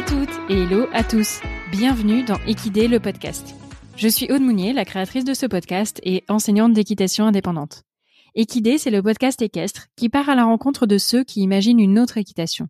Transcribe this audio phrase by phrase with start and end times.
[0.00, 1.42] à toutes et hello à tous.
[1.70, 3.54] Bienvenue dans Équidé le podcast.
[3.96, 7.82] Je suis Aude Mounier, la créatrice de ce podcast et enseignante d'équitation indépendante.
[8.34, 11.98] Équidé, c'est le podcast équestre qui part à la rencontre de ceux qui imaginent une
[11.98, 12.68] autre équitation.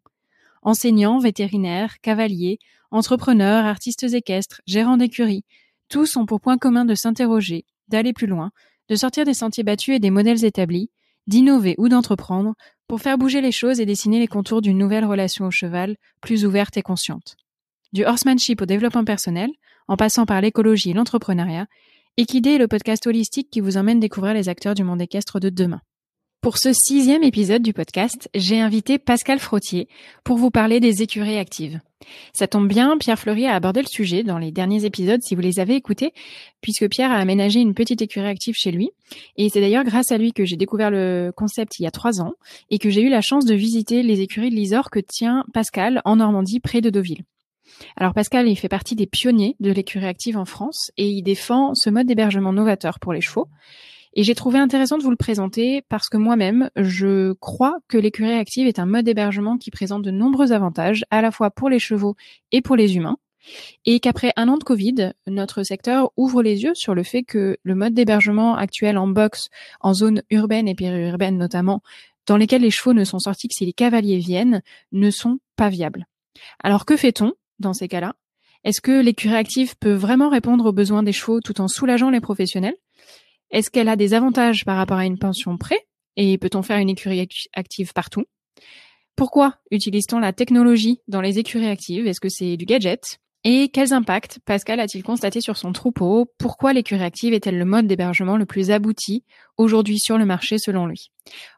[0.62, 2.58] Enseignants, vétérinaires, cavaliers,
[2.90, 5.44] entrepreneurs, artistes équestres, gérants d'écuries,
[5.88, 8.50] tous ont pour point commun de s'interroger, d'aller plus loin,
[8.88, 10.90] de sortir des sentiers battus et des modèles établis,
[11.28, 12.54] d'innover ou d'entreprendre
[12.90, 16.44] pour faire bouger les choses et dessiner les contours d'une nouvelle relation au cheval, plus
[16.44, 17.36] ouverte et consciente.
[17.92, 19.48] Du horsemanship au développement personnel,
[19.86, 21.68] en passant par l'écologie et l'entrepreneuriat,
[22.16, 25.50] Equidé est le podcast holistique qui vous emmène découvrir les acteurs du monde équestre de
[25.50, 25.80] demain.
[26.40, 29.88] Pour ce sixième épisode du podcast, j'ai invité Pascal Frottier
[30.24, 31.80] pour vous parler des écuries actives.
[32.32, 35.42] Ça tombe bien, Pierre Fleury a abordé le sujet dans les derniers épisodes si vous
[35.42, 36.14] les avez écoutés,
[36.62, 38.88] puisque Pierre a aménagé une petite écurie active chez lui.
[39.36, 42.22] Et c'est d'ailleurs grâce à lui que j'ai découvert le concept il y a trois
[42.22, 42.32] ans
[42.70, 46.00] et que j'ai eu la chance de visiter les écuries de l'Isor que tient Pascal
[46.06, 47.24] en Normandie près de Deauville.
[47.98, 51.74] Alors Pascal, il fait partie des pionniers de l'écurie active en France et il défend
[51.74, 53.48] ce mode d'hébergement novateur pour les chevaux.
[54.14, 58.32] Et j'ai trouvé intéressant de vous le présenter parce que moi-même, je crois que l'écurie
[58.32, 61.78] active est un mode d'hébergement qui présente de nombreux avantages, à la fois pour les
[61.78, 62.16] chevaux
[62.50, 63.18] et pour les humains.
[63.86, 67.56] Et qu'après un an de Covid, notre secteur ouvre les yeux sur le fait que
[67.62, 69.48] le mode d'hébergement actuel en box,
[69.80, 71.80] en zone urbaine et périurbaine notamment,
[72.26, 75.68] dans lesquels les chevaux ne sont sortis que si les cavaliers viennent, ne sont pas
[75.68, 76.06] viables.
[76.62, 78.14] Alors que fait-on dans ces cas-là?
[78.62, 82.20] Est-ce que l'écurie active peut vraiment répondre aux besoins des chevaux tout en soulageant les
[82.20, 82.76] professionnels?
[83.50, 86.90] Est-ce qu'elle a des avantages par rapport à une pension prêt Et peut-on faire une
[86.90, 88.24] écurie active partout?
[89.16, 92.06] Pourquoi utilise-t-on la technologie dans les écuries actives?
[92.06, 93.18] Est-ce que c'est du gadget?
[93.42, 96.30] Et quels impacts Pascal a-t-il constaté sur son troupeau?
[96.38, 99.24] Pourquoi l'écurie active est-elle le mode d'hébergement le plus abouti
[99.56, 101.10] aujourd'hui sur le marché selon lui?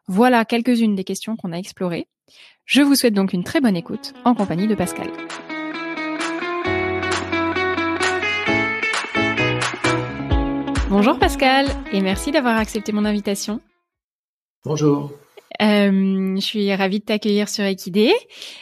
[0.07, 2.07] Voilà quelques-unes des questions qu'on a explorées.
[2.65, 5.09] Je vous souhaite donc une très bonne écoute en compagnie de Pascal.
[11.05, 13.59] Bonjour Pascal et merci d'avoir accepté mon invitation.
[14.63, 15.11] Bonjour.
[15.61, 18.13] Euh, je suis ravie de t'accueillir sur Equidé.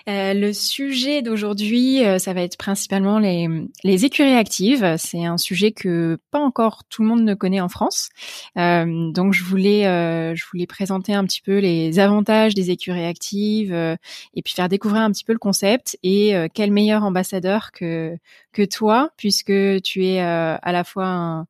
[0.10, 3.48] Euh, le sujet d'aujourd'hui, euh, ça va être principalement les,
[3.84, 4.96] les écuries actives.
[4.98, 8.10] C'est un sujet que pas encore tout le monde ne connaît en France.
[8.56, 14.42] Donc je voulais, je voulais présenter un petit peu les avantages des écuries actives et
[14.42, 15.96] puis faire découvrir un petit peu le concept.
[16.02, 18.18] Et quel meilleur ambassadeur que
[18.52, 21.48] que toi, puisque tu es à la fois un,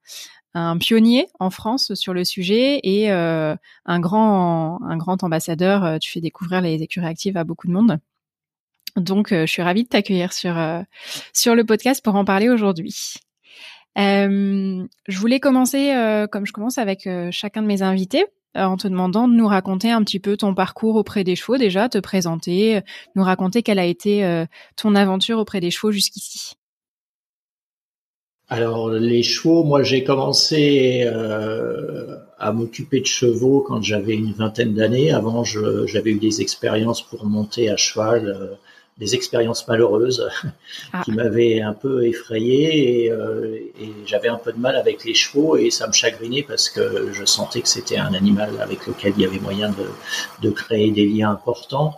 [0.54, 5.84] un pionnier en France sur le sujet et euh, un grand un grand ambassadeur.
[5.86, 8.00] Euh, tu fais découvrir les écuries actives à beaucoup de monde.
[8.98, 10.56] Donc, euh, je suis ravie de t'accueillir sur
[11.34, 13.16] sur le podcast pour en parler aujourd'hui.
[13.96, 15.94] je voulais commencer
[16.32, 20.04] comme je commence avec chacun de mes invités en te demandant de nous raconter un
[20.04, 22.82] petit peu ton parcours auprès des chevaux déjà, te présenter,
[23.16, 24.46] nous raconter quelle a été
[24.76, 26.56] ton aventure auprès des chevaux jusqu'ici.
[28.52, 34.74] Alors les chevaux, moi j'ai commencé euh, à m'occuper de chevaux quand j'avais une vingtaine
[34.74, 35.14] d'années.
[35.14, 38.56] Avant, j'avais eu des expériences pour monter à cheval, euh,
[38.98, 40.30] des expériences malheureuses
[40.92, 41.02] ah.
[41.06, 45.56] qui m'avaient un peu effrayé euh, et, j'avais un peu de mal avec les chevaux
[45.56, 49.22] et ça me chagrinait parce que je sentais que c'était un animal avec lequel il
[49.22, 49.86] y avait moyen de,
[50.42, 51.94] de créer des liens importants.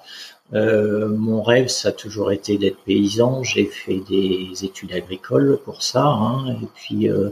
[0.54, 3.44] Euh, mon rêve, ça a toujours été d'être paysan.
[3.44, 6.06] J'ai fait des études agricoles pour ça.
[6.06, 6.58] Hein.
[6.62, 7.30] Et puis, euh,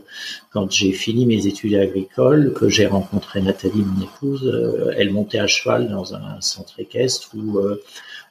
[0.52, 5.40] quand j'ai fini mes études agricoles, que j'ai rencontré Nathalie, mon épouse, euh, elle montait
[5.40, 7.60] à cheval dans un centre équestre où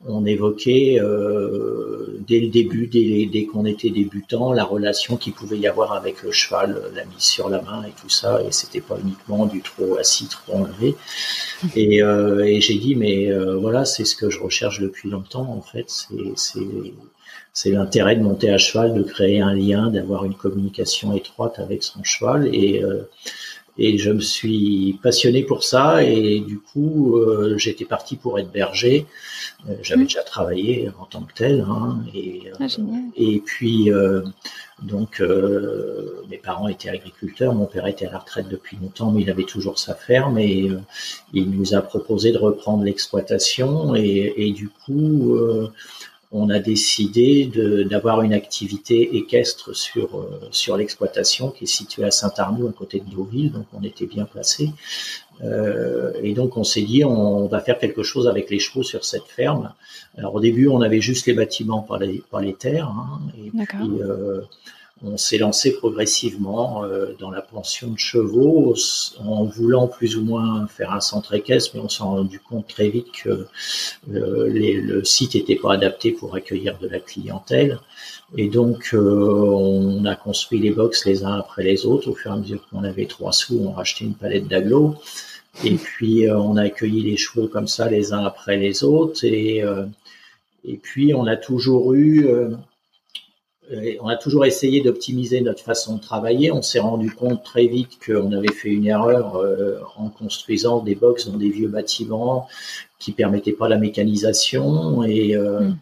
[0.07, 5.67] on évoquait euh, dès le début, dès, qu'on était débutant, la relation qu'il pouvait y
[5.67, 8.43] avoir avec le cheval, la mise sur la main et tout ça.
[8.43, 10.97] Et c'était pas uniquement du trop assis, trop enlevé.
[11.77, 15.49] Et, euh, et j'ai dit, mais euh, voilà, c'est ce que je recherche depuis longtemps.
[15.51, 15.87] En fait,
[16.37, 16.55] c'est
[17.53, 21.83] c'est l'intérêt de monter à cheval, de créer un lien, d'avoir une communication étroite avec
[21.83, 22.49] son cheval.
[22.55, 23.03] Et euh,
[23.79, 26.03] et je me suis passionné pour ça.
[26.03, 29.07] Et du coup euh, j'étais parti pour être berger.
[29.69, 30.07] Euh, j'avais mmh.
[30.07, 32.67] déjà travaillé en tant que tel hein, et, ah,
[33.17, 33.91] et puis
[34.83, 35.23] donc
[36.31, 39.45] mes parents étaient agriculteurs, mon père était à la retraite depuis longtemps mais il avait
[39.45, 40.39] toujours sa ferme.
[40.39, 40.71] Et
[41.33, 43.95] il nous a proposé de reprendre l'exploitation.
[43.95, 45.37] Et, et, du coup
[46.33, 47.51] on a décidé
[47.91, 53.01] d'avoir une activité équestre sur, euh, sur l'exploitation qui est située à Saint-Arnaud, à côté
[53.01, 54.71] de Deauville, donc on était bien placé.
[55.43, 59.05] Euh, et donc on s'est dit on, va faire quelque chose avec les chevaux sur
[59.05, 59.73] cette ferme.
[60.17, 63.51] Alors au début on avait juste les bâtiments par les, par les terres, hein, et
[63.51, 64.43] puis euh,
[65.03, 68.75] on s'est lancé progressivement euh, dans la pension de chevaux
[69.19, 72.91] en voulant plus ou moins faire un centre équestre, mais on s'est rendu compte très
[72.91, 73.47] vite que
[74.13, 77.81] euh, le site n'était pas adapté pour accueillir de la clientèle.
[78.37, 82.11] Et donc, euh, on a construit les box les uns après les autres.
[82.11, 84.97] Au fur et à mesure qu'on avait trois sous, on rachetait une palette d'agglos.
[85.65, 89.25] Et puis, on a accueilli les chevaux comme ça les uns après les autres.
[89.25, 89.65] Et,
[90.65, 92.29] et puis, on a toujours eu
[94.01, 96.51] on a toujours essayé d'optimiser notre façon de travailler.
[96.51, 100.95] On s'est rendu compte très vite qu'on avait fait une erreur euh, en construisant des
[100.95, 102.49] box dans des vieux bâtiments
[102.99, 105.77] qui permettaient pas la mécanisation et euh, mm.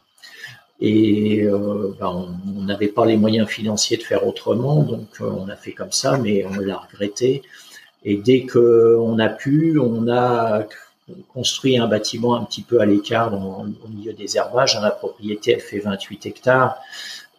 [0.80, 5.56] et euh, ben, on n'avait pas les moyens financiers de faire autrement, donc on a
[5.56, 7.42] fait comme ça, mais on l'a regretté.
[8.04, 10.66] Et dès qu'on a pu, on a
[11.32, 14.78] construit un bâtiment un petit peu à l'écart au milieu des herbages.
[14.80, 16.76] La propriété, elle fait 28 hectares.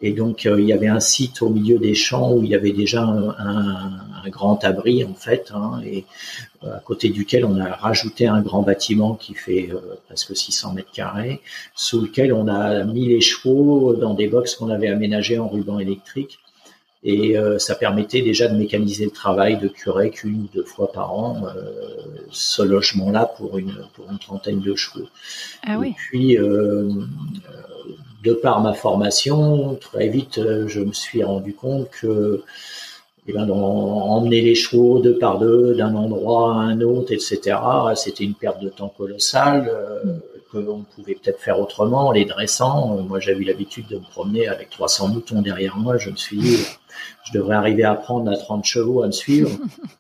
[0.02, 2.56] Et donc, euh, il y avait un site au milieu des champs où il y
[2.56, 6.06] avait déjà un, grand abri, en fait, hein, et
[6.64, 10.74] euh, à côté duquel on a rajouté un grand bâtiment qui fait euh, presque 600
[10.74, 11.42] mètres carrés,
[11.74, 15.80] sous lequel on a mis les chevaux dans des boxes qu'on avait aménagés en ruban
[15.80, 16.40] électrique.
[17.02, 21.14] Et ça permettait déjà de mécaniser le travail de curer qu'une ou deux fois par
[21.14, 21.44] an
[22.30, 25.08] ce logement-là pour une, pour une trentaine de chevaux.
[25.66, 25.92] Ah oui.
[25.92, 26.38] Et puis,
[28.24, 32.44] de par ma formation, très vite, euh, je me suis rendu compte que
[33.28, 37.58] eh ben, emmener les chevaux deux par deux d'un endroit à un autre, etc.,
[37.96, 40.20] c'était une perte de temps colossale euh,
[40.52, 42.98] qu'on pouvait peut-être faire autrement, les dressant.
[42.98, 45.98] Euh, moi, j'avais l'habitude de me promener avec 300 moutons derrière moi.
[45.98, 46.58] Je me suis dit,
[47.26, 49.52] je devrais arriver à prendre à 30 chevaux à me suivre.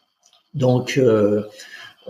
[0.55, 0.99] Donc,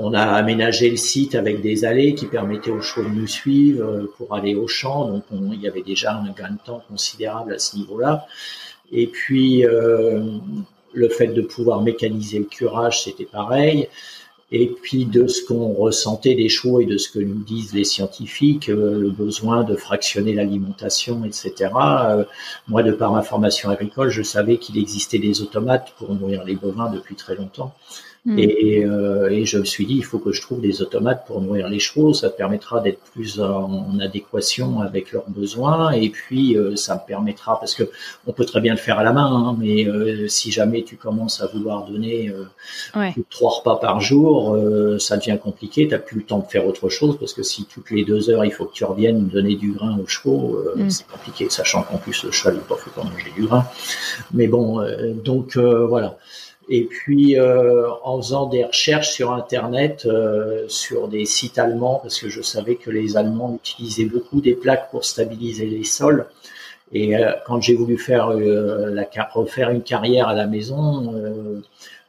[0.02, 3.84] on a aménagé le site avec des allées qui permettaient aux chevaux de nous suivre
[3.84, 5.10] euh, pour aller au champ.
[5.10, 8.26] Donc il y avait déjà un gain de temps considérable à ce niveau-là.
[8.94, 10.24] Et puis euh,
[10.94, 13.90] le fait de pouvoir mécaniser le curage, c'était pareil.
[14.52, 17.84] Et puis de ce qu'on ressentait des chevaux et de ce que nous disent les
[17.84, 21.72] scientifiques, euh, le besoin de fractionner l'alimentation, etc.
[22.70, 26.56] moi, de par ma formation agricole, je savais qu'il existait des automates pour nourrir les
[26.56, 27.76] bovins depuis très longtemps.
[28.26, 28.38] Hmm.
[28.38, 31.42] Et, euh, et, je me suis dit, il faut que je trouve des automates pour
[31.42, 32.14] nourrir les chevaux.
[32.14, 35.92] Ça permettra d'être plus en, adéquation avec leurs besoins.
[35.92, 37.84] Et puis, euh, ça me permettra, parce que
[38.28, 40.98] on peut très bien le faire à la main, hein, mais euh, si jamais tu
[40.98, 42.32] commences à vouloir donner
[43.30, 44.58] trois repas par jour,
[45.00, 45.88] ça devient compliqué.
[45.88, 48.30] Tu n'as plus le temps de faire autre chose, parce que si toutes les deux
[48.30, 50.90] heures, il faut que tu reviennes donner du grain aux chevaux, hmm.
[50.90, 53.66] c'est compliqué, sachant qu'en plus, le cheval n'est pas fait pour manger du grain.
[54.34, 54.82] Mais bon,
[55.24, 56.18] donc voilà.
[56.72, 62.20] Et puis euh, en faisant des recherches sur Internet, euh, sur des sites allemands, parce
[62.20, 66.28] que je savais que les Allemands utilisaient beaucoup des plaques pour stabiliser les sols.
[66.92, 71.14] Et euh, quand j'ai voulu faire la, refaire une carrière à la maison,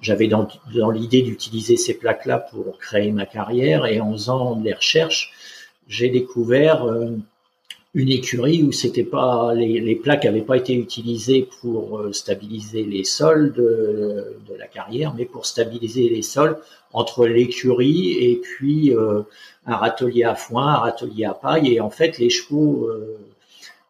[0.02, 3.86] j'avais dans, dans l'idée d'utiliser ces plaques-là pour créer ma carrière.
[3.86, 5.32] Et en faisant des recherches,
[5.88, 6.86] j'ai découvert
[7.92, 13.02] une écurie où c'était pas les, plaques n'avaient pas été utilisées pour euh, stabiliser les
[13.04, 16.56] sols de, de, la carrière, mais pour stabiliser les sols
[16.92, 19.22] entre l'écurie et puis euh,
[19.66, 21.74] un râtelier à foin, un râtelier à paille.
[21.74, 23.18] Et en fait, les chevaux euh,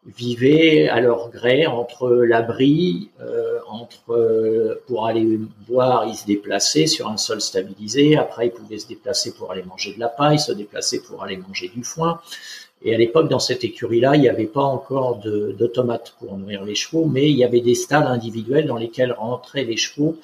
[0.06, 3.10] vivaient à leur gré entre l'abri,
[3.68, 5.38] entre pour aller
[5.68, 8.16] boire, ils se déplaçaient sur un sol stabilisé.
[8.16, 11.36] Après, ils pouvaient se déplacer pour aller manger de la paille, se déplacer pour aller
[11.36, 12.18] manger du foin.
[12.82, 16.74] Et à l'époque, dans cette écurie-là, il n'y avait pas encore d'automates pour nourrir les
[16.74, 20.16] chevaux, mais il y avait des stalles individuels dans lesquels rentraient les chevaux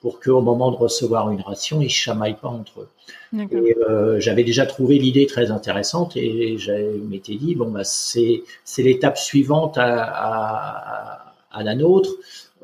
[0.00, 2.88] pour qu'au moment de recevoir une ration, ils ne chamaillent pas entre eux.
[3.50, 6.72] Et euh, j'avais déjà trouvé l'idée très intéressante et je
[7.08, 8.42] m'étais dit, bon, bah, c'est
[8.78, 12.10] l'étape suivante à, à, à, la nôtre.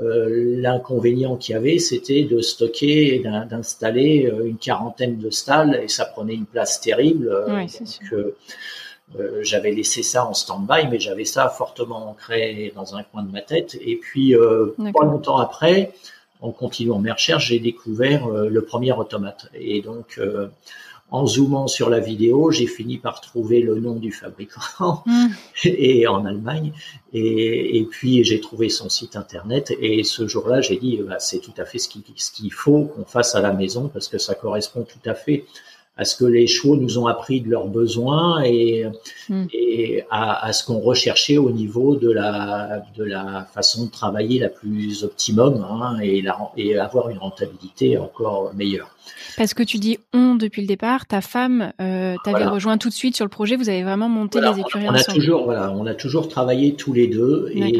[0.00, 5.88] Euh, L'inconvénient qu'il y avait, c'était de stocker d'installer euh, une quarantaine de stalles et
[5.88, 7.34] ça prenait une place terrible.
[7.48, 8.32] Oui, donc, sûr.
[9.18, 13.30] Euh, j'avais laissé ça en stand-by, mais j'avais ça fortement ancré dans un coin de
[13.30, 13.76] ma tête.
[13.80, 15.92] Et puis, euh, pas longtemps après,
[16.40, 19.48] en continuant mes recherches, j'ai découvert euh, le premier automate.
[19.54, 20.20] Et donc,
[21.10, 24.60] en zoomant sur la vidéo, j'ai fini par trouver le nom du fabricant
[25.06, 25.26] hmm.
[25.64, 26.72] et en Allemagne.
[27.12, 29.72] Et, et puis j'ai trouvé son site internet.
[29.80, 32.84] Et ce jour-là, j'ai dit, bah, c'est tout à fait ce qu'il ce qu'il faut
[32.84, 35.46] qu'on fasse à la maison parce que ça correspond tout à fait
[36.00, 38.86] à ce que les chevaux nous ont appris de leurs besoins et,
[39.28, 39.44] hmm.
[39.52, 44.38] et à, à, ce qu'on recherchait au niveau de la, de la façon de travailler
[44.38, 48.96] la plus optimum hein, et, la, et avoir une rentabilité encore meilleure.
[49.36, 52.94] Parce que tu dis on depuis le départ, ta femme euh, t'avait rejoint tout de
[52.94, 55.84] suite sur le projet, vous avez vraiment monté les écuries on a Toujours, voilà, on
[55.84, 57.78] a toujours travaillé tous les deux et,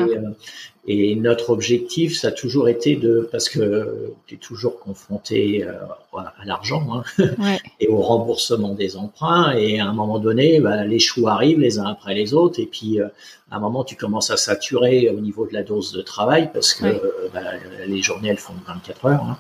[0.92, 5.72] Et notre objectif, ça a toujours été de, parce que tu es toujours confronté euh,
[6.18, 7.26] à l'argent hein,
[7.80, 9.52] et au remboursement des emprunts.
[9.52, 12.58] Et à un moment donné, bah, les choux arrivent les uns après les autres.
[12.58, 13.06] Et puis, euh,
[13.52, 16.74] à un moment, tu commences à saturer au niveau de la dose de travail parce
[16.74, 17.00] que
[17.32, 17.40] bah,
[17.86, 19.22] les journées, elles font 24 heures.
[19.22, 19.38] Hein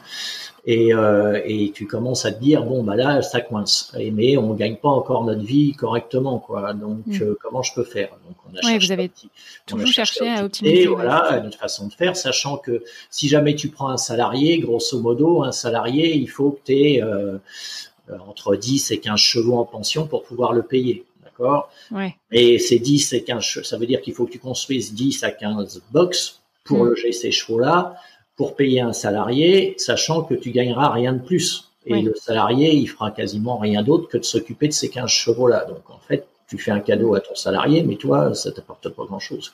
[0.66, 4.52] et, euh, et tu commences à te dire bon bah là ça coince mais on
[4.54, 7.22] gagne pas encore notre vie correctement quoi donc mm.
[7.22, 8.10] euh, comment je peux faire?
[8.26, 9.10] Donc on a vous avez
[9.66, 13.68] toujours cherché à, optimiser et voilà notre façon de faire sachant que si jamais tu
[13.68, 17.38] prends un salarié grosso modo un salarié il faut que tu aies euh,
[18.26, 21.70] entre 10 et 15 chevaux en pension pour pouvoir le payer d'accord?
[21.90, 22.16] Ouais.
[22.32, 25.30] et c'est 10 et 15 ça veut dire qu'il faut que tu construises 10 à
[25.30, 26.88] 15 box pour mm.
[26.88, 27.96] loger ces chevaux là
[28.40, 31.68] pour payer un salarié, sachant que tu gagneras rien de plus.
[31.84, 35.66] Et le salarié, il fera quasiment rien d'autre que de s'occuper de ces 15 chevaux-là.
[35.68, 39.04] Donc, en fait, tu fais un cadeau à ton salarié, mais toi, ça t'apporte pas
[39.04, 39.52] grand-chose.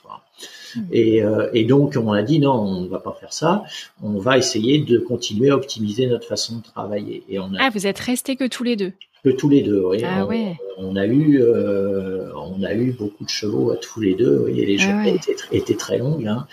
[0.77, 0.81] Mmh.
[0.93, 3.65] Et, euh, et, donc, on a dit non, on ne va pas faire ça.
[4.05, 7.25] On va essayer de continuer à optimiser notre façon de travailler.
[7.29, 7.59] Et on a...
[7.59, 8.93] Ah, vous êtes restés que tous les deux
[9.25, 9.99] Que tous les deux, oui.
[10.05, 10.57] Ah, on, ouais.
[10.79, 14.45] on, a eu, euh, on a eu beaucoup de chevaux à tous les deux.
[14.47, 15.19] Oui, et les ah journées
[15.51, 16.29] étaient, très longues.
[16.29, 16.47] Hein.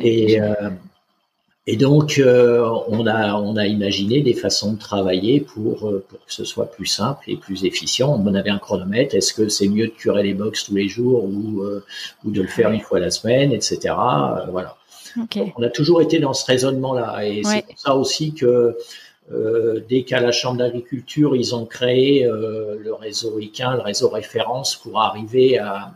[0.00, 0.38] et
[1.68, 6.18] et donc, euh, on, a, on a imaginé des façons de travailler pour, euh, pour
[6.26, 8.10] que ce soit plus simple et plus efficient.
[8.12, 9.14] On avait un chronomètre.
[9.14, 11.84] Est-ce que c'est mieux de curer les box tous les jours ou, euh,
[12.24, 13.94] ou de le faire une fois la semaine, etc.
[14.50, 14.76] voilà.
[15.56, 17.24] on a toujours été dans ce raisonnement-là.
[17.24, 18.76] Et c'est pour ça aussi que
[19.32, 24.08] euh, dès qu'à la Chambre d'agriculture, ils ont créé euh, le réseau ICAN, le réseau
[24.08, 25.94] référence, pour arriver à,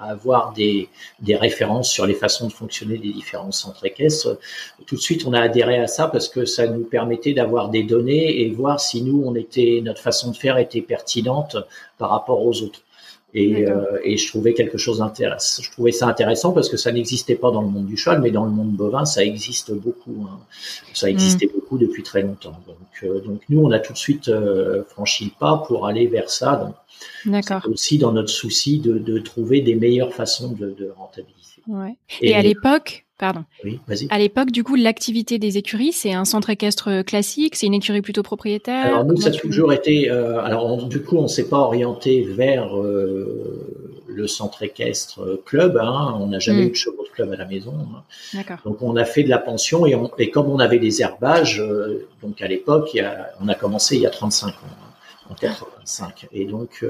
[0.00, 0.88] avoir des,
[1.20, 4.38] des, références sur les façons de fonctionner des différents centres équestres.
[4.86, 7.82] Tout de suite, on a adhéré à ça parce que ça nous permettait d'avoir des
[7.82, 11.56] données et voir si nous, on était, notre façon de faire était pertinente
[11.98, 12.80] par rapport aux autres.
[13.38, 15.62] Et, euh, et, je trouvais quelque chose d'intéressant.
[15.62, 18.30] Je trouvais ça intéressant parce que ça n'existait pas dans le monde du cheval, mais
[18.30, 20.26] dans le monde bovin, ça existe beaucoup.
[20.26, 20.38] Hein.
[20.94, 21.50] Ça existait mm.
[21.54, 22.58] beaucoup depuis très longtemps.
[22.66, 26.06] Donc, euh, donc nous, on a tout de suite euh, franchi le pas pour aller
[26.06, 26.82] vers ça.
[27.26, 27.60] D'accord.
[27.70, 31.60] Aussi dans notre souci de, de, trouver des meilleures façons de, de rentabiliser.
[31.68, 31.96] Ouais.
[32.22, 33.44] Et, à l'époque, Pardon.
[33.64, 34.08] Oui, vas-y.
[34.10, 38.02] À l'époque, du coup, l'activité des écuries, c'est un centre équestre classique, c'est une écurie
[38.02, 38.84] plutôt propriétaire.
[38.84, 40.10] Alors nous, ça a toujours été.
[40.10, 45.78] Euh, alors du coup, on s'est pas orienté vers euh, le centre équestre club.
[45.78, 46.68] Hein, on n'a jamais hmm.
[46.68, 47.72] eu de chevaux de club à la maison.
[47.72, 48.02] Hein.
[48.34, 48.58] D'accord.
[48.66, 51.58] Donc on a fait de la pension et, on, et comme on avait des herbages,
[51.60, 52.98] euh, donc à l'époque,
[53.40, 56.28] on a commencé il y a 35 ans, hein, en 85.
[56.32, 56.84] Et donc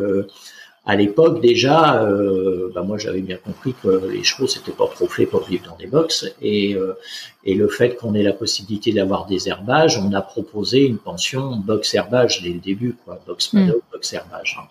[0.87, 5.09] à l'époque déjà, euh, bah moi j'avais bien compris que les chevaux c'était pas trop
[5.09, 6.95] fait pour vivre dans des box et, euh,
[7.45, 11.57] et le fait qu'on ait la possibilité d'avoir des herbages, on a proposé une pension
[11.57, 14.59] box herbage dès le début, quoi, box paddock, box herbage.
[14.61, 14.66] Hein.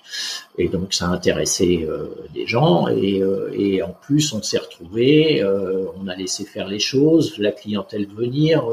[0.57, 4.57] Et donc ça a intéressé euh, des gens et, euh, et en plus on s'est
[4.57, 8.65] retrouvé, euh, on a laissé faire les choses, la clientèle venir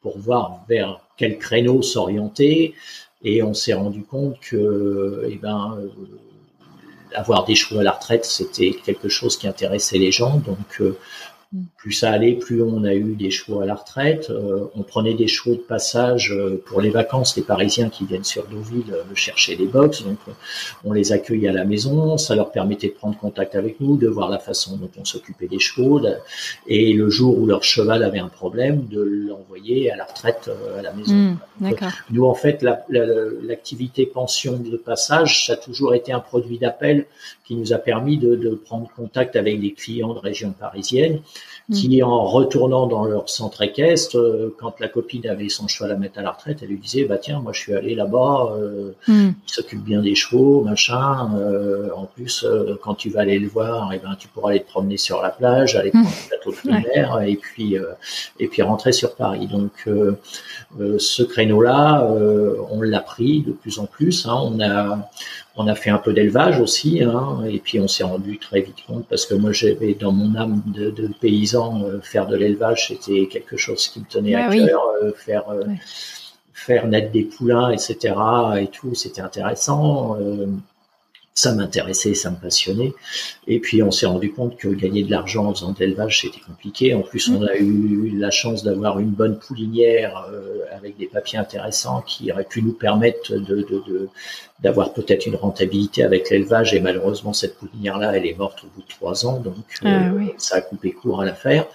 [0.00, 2.74] pour voir vers quel créneau s'orienter
[3.22, 5.78] et on s'est rendu compte que eh ben
[7.14, 10.36] avoir des chevaux à la retraite, c'était quelque chose qui intéressait les gens.
[10.36, 10.98] Donc, euh,
[11.76, 14.30] plus ça allait, plus on a eu des chevaux à la retraite.
[14.30, 18.24] Euh, on prenait des chevaux de passage euh, pour les vacances, les Parisiens qui viennent
[18.24, 20.02] sur Deauville euh, chercher les box.
[20.02, 20.18] Donc,
[20.84, 22.16] on les accueillait à la maison.
[22.16, 25.48] Ça leur permettait de prendre contact avec nous, de voir la façon dont on s'occupait
[25.48, 26.00] des chevaux.
[26.66, 30.82] et le jour où leur cheval avait un problème, de l'envoyer à la retraite à
[30.82, 31.36] la maison.
[31.60, 31.74] Mmh,
[32.10, 37.06] nous, en fait, l'activité pension de passage, ça a toujours été un produit d'appel
[37.44, 41.20] qui nous a permis de, de prendre contact avec des clients de région parisienne Mm.
[41.72, 45.96] Qui, en retournant dans leur centre équestre, euh, quand la copine avait son cheval à
[45.96, 48.92] mettre à la retraite, elle lui disait, bah tiens, moi je suis allé là-bas, euh,
[49.06, 49.30] mm.
[49.46, 51.30] il s'occupe bien des chevaux, machin.
[51.36, 52.44] Euh, en plus,
[52.82, 55.22] quand tu vas aller le voir, et eh ben tu pourras aller te promener sur
[55.22, 57.76] la plage, aller prendre le plateau de fruits et puis
[58.38, 59.46] et puis rentrer sur Paris.
[59.46, 59.88] Donc
[60.98, 62.06] ce créneau-là,
[62.70, 64.26] on l'a pris de plus en plus.
[64.26, 64.38] Hein.
[64.42, 65.08] on a
[65.56, 68.84] on a fait un peu d'élevage aussi, hein, et puis on s'est rendu très vite
[68.86, 72.88] compte parce que moi j'avais dans mon âme de, de paysan euh, faire de l'élevage,
[72.88, 75.64] c'était quelque chose qui me tenait à cœur, euh, faire euh,
[76.52, 78.14] faire naître des poulains, etc.
[78.60, 80.16] et tout, c'était intéressant
[81.34, 82.92] ça m'intéressait, ça me passionnait.
[83.46, 86.40] Et puis on s'est rendu compte que gagner de l'argent en faisant de l'élevage, c'était
[86.40, 86.94] compliqué.
[86.94, 91.38] En plus, on a eu la chance d'avoir une bonne poulinière euh, avec des papiers
[91.38, 93.66] intéressants qui auraient pu nous permettre de,
[94.60, 96.74] d'avoir peut-être une rentabilité avec l'élevage.
[96.74, 100.32] Et malheureusement, cette poulinière-là, elle est morte au bout de trois ans, donc euh, ah
[100.36, 101.66] ça a coupé court à l'affaire.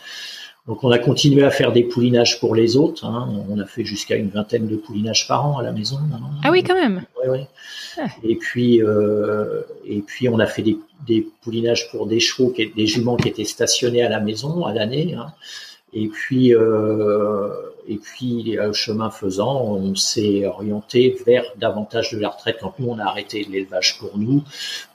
[0.67, 3.05] Donc on a continué à faire des poulinages pour les autres.
[3.05, 3.29] Hein.
[3.49, 5.97] On a fait jusqu'à une vingtaine de poulinages par an à la maison.
[6.13, 6.19] Hein.
[6.43, 7.03] Ah oui, quand même.
[7.21, 7.47] Ouais, ouais.
[7.97, 8.07] Ah.
[8.23, 12.69] Et puis euh, et puis on a fait des, des poulinages pour des chevaux, qui,
[12.69, 15.15] des juments qui étaient stationnés à la maison à l'année.
[15.17, 15.27] Hein.
[15.93, 17.49] Et puis, euh,
[17.87, 22.89] et puis, euh, chemin faisant, on s'est orienté vers davantage de la retraite quand nous
[22.89, 24.43] on a arrêté l'élevage pour nous.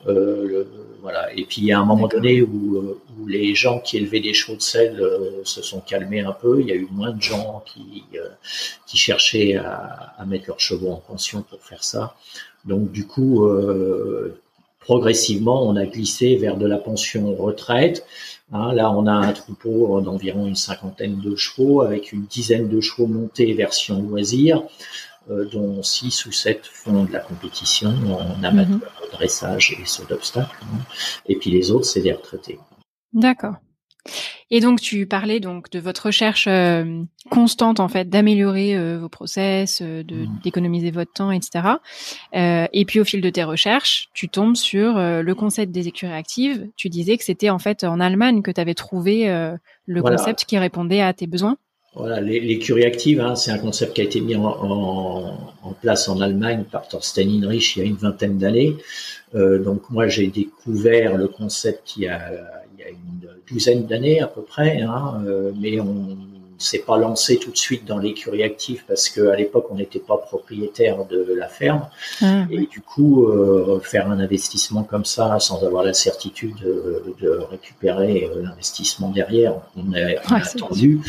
[0.07, 0.65] Euh,
[1.01, 1.33] voilà.
[1.33, 4.21] Et puis, il y a un moment donné où, euh, où, les gens qui élevaient
[4.21, 6.61] des chevaux de sel euh, se sont calmés un peu.
[6.61, 8.05] Il y a eu moins de gens qui
[8.87, 12.15] qui cherchaient à, à, mettre leurs chevaux en pension pour faire ça.
[12.67, 13.49] Donc, du coup,
[14.81, 18.05] progressivement, on a glissé vers de la pension retraite.
[18.53, 22.81] Hein, là, on a un troupeau d'environ une cinquantaine de chevaux avec une dizaine de
[22.81, 24.63] chevaux montés version loisir,
[25.31, 29.11] euh, dont six ou sept font de la compétition en amateur, mhm.
[29.13, 30.57] dressage et saut d'obstacle.
[30.63, 30.81] Hein.
[31.27, 32.59] Et puis les autres, c'est des retraités.
[33.13, 33.55] D'accord.
[34.51, 39.09] Et donc tu parlais donc de votre recherche euh, constante en fait d'améliorer euh, vos
[39.09, 40.41] process, euh, de mmh.
[40.45, 41.69] d'économiser votre temps, etc.
[42.35, 46.69] et puis au fil de tes recherches, tu tombes sur le concept des écuries actives.
[46.77, 49.27] Tu disais que c'était en fait en Allemagne que tu avais trouvé
[49.87, 51.57] le concept qui répondait à tes besoins.
[51.95, 56.09] Voilà, l'écurie active, hein, c'est un concept qui a été mis en, en, en place
[56.09, 58.77] en Allemagne par Thorsten Hinrich il y a une vingtaine d'années.
[59.35, 62.31] donc moi j'ai découvert le concept il y a
[62.93, 66.17] une douzaine d'années à peu près, hein, euh, mais on
[66.63, 70.17] s'est pas lancé tout de suite dans l'écurie active parce qu'à l'époque on n'était pas
[70.17, 71.89] propriétaire de la ferme.
[72.23, 77.31] Ah, et du coup euh, faire un investissement comme ça sans avoir la certitude de,
[77.51, 81.01] récupérer euh, l'investissement derrière on a, attendu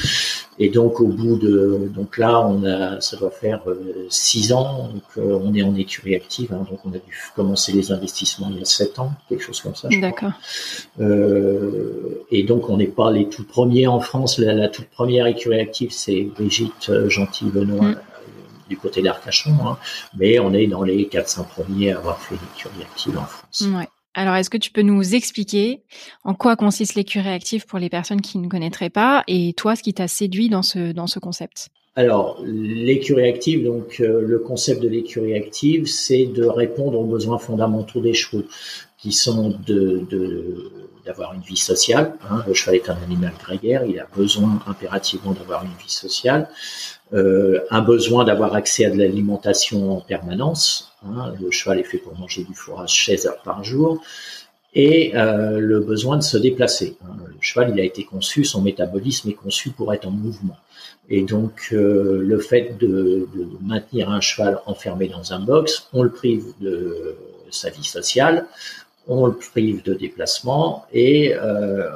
[0.59, 4.89] et donc au bout de donc là on a ça doit faire euh, six ans
[4.93, 8.59] donc on est en écurie active hein, donc on a dû commencer les investissements il
[8.59, 10.33] y a sept ans quelque chose comme ça d'accord
[10.99, 15.59] et donc on n'est pas les tout premiers en France la, la toute première écurie
[15.59, 17.91] active, c'est Brigitte euh, Gentil-Benoît mm.
[17.91, 19.77] euh, du côté d'Arcachon, hein.
[20.15, 23.63] mais on est dans les 400 premiers à avoir fait l'écurie active en France.
[24.15, 25.81] Alors, est-ce que tu peux nous expliquer
[26.23, 29.83] en quoi consiste l'écurie active pour les personnes qui ne connaîtraient pas et toi, ce
[29.83, 31.69] qui t'a séduit dans ce, concept?
[31.95, 37.37] Alors, l'écurie active, donc euh, le concept de l'écurie active, c'est de répondre aux besoins
[37.37, 38.43] fondamentaux des chevaux,
[38.97, 40.71] qui sont de, de
[41.05, 42.13] d'avoir une vie sociale.
[42.29, 42.43] Hein.
[42.47, 46.49] Le cheval est un animal grégaire, il a besoin impérativement d'avoir une vie sociale,
[47.13, 50.93] euh, un besoin d'avoir accès à de l'alimentation en permanence.
[51.05, 51.33] Hein.
[51.39, 54.01] Le cheval est fait pour manger du fourrage 16 heures par jour.
[54.75, 56.97] Et euh, le besoin de se déplacer.
[57.05, 57.15] Hein.
[57.27, 60.57] Le cheval, il a été conçu, son métabolisme est conçu pour être en mouvement.
[61.09, 63.27] Et donc, euh, le fait de,
[63.61, 67.15] maintenir un cheval enfermé dans un box, on le prive de
[67.51, 68.47] sa vie sociale,
[69.07, 71.89] on le prive de déplacement et euh,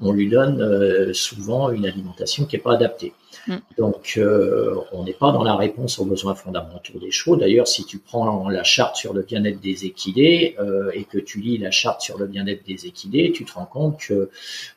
[0.00, 3.12] on, lui donne souvent une alimentation qui n'est pas adaptée.
[3.46, 3.56] Mm.
[3.78, 7.36] Donc, euh, on n'est pas dans la réponse aux besoins fondamentaux des chevaux.
[7.36, 11.40] D'ailleurs, si tu prends la charte sur le bien-être des équidés euh, et que tu
[11.40, 14.30] lis la charte sur le bien-être des équidés, tu te rends compte que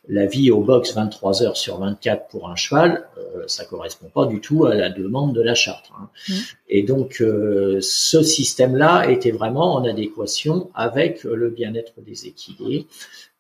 [0.08, 4.26] la vie au box 23 heures sur 24 pour un cheval, euh, ça correspond pas
[4.26, 5.92] du tout à la demande de la charte.
[5.98, 6.10] Hein.
[6.30, 6.34] Mm.
[6.70, 12.88] Et donc, euh, ce système-là était vraiment en adéquation avec le bien-être des équidés.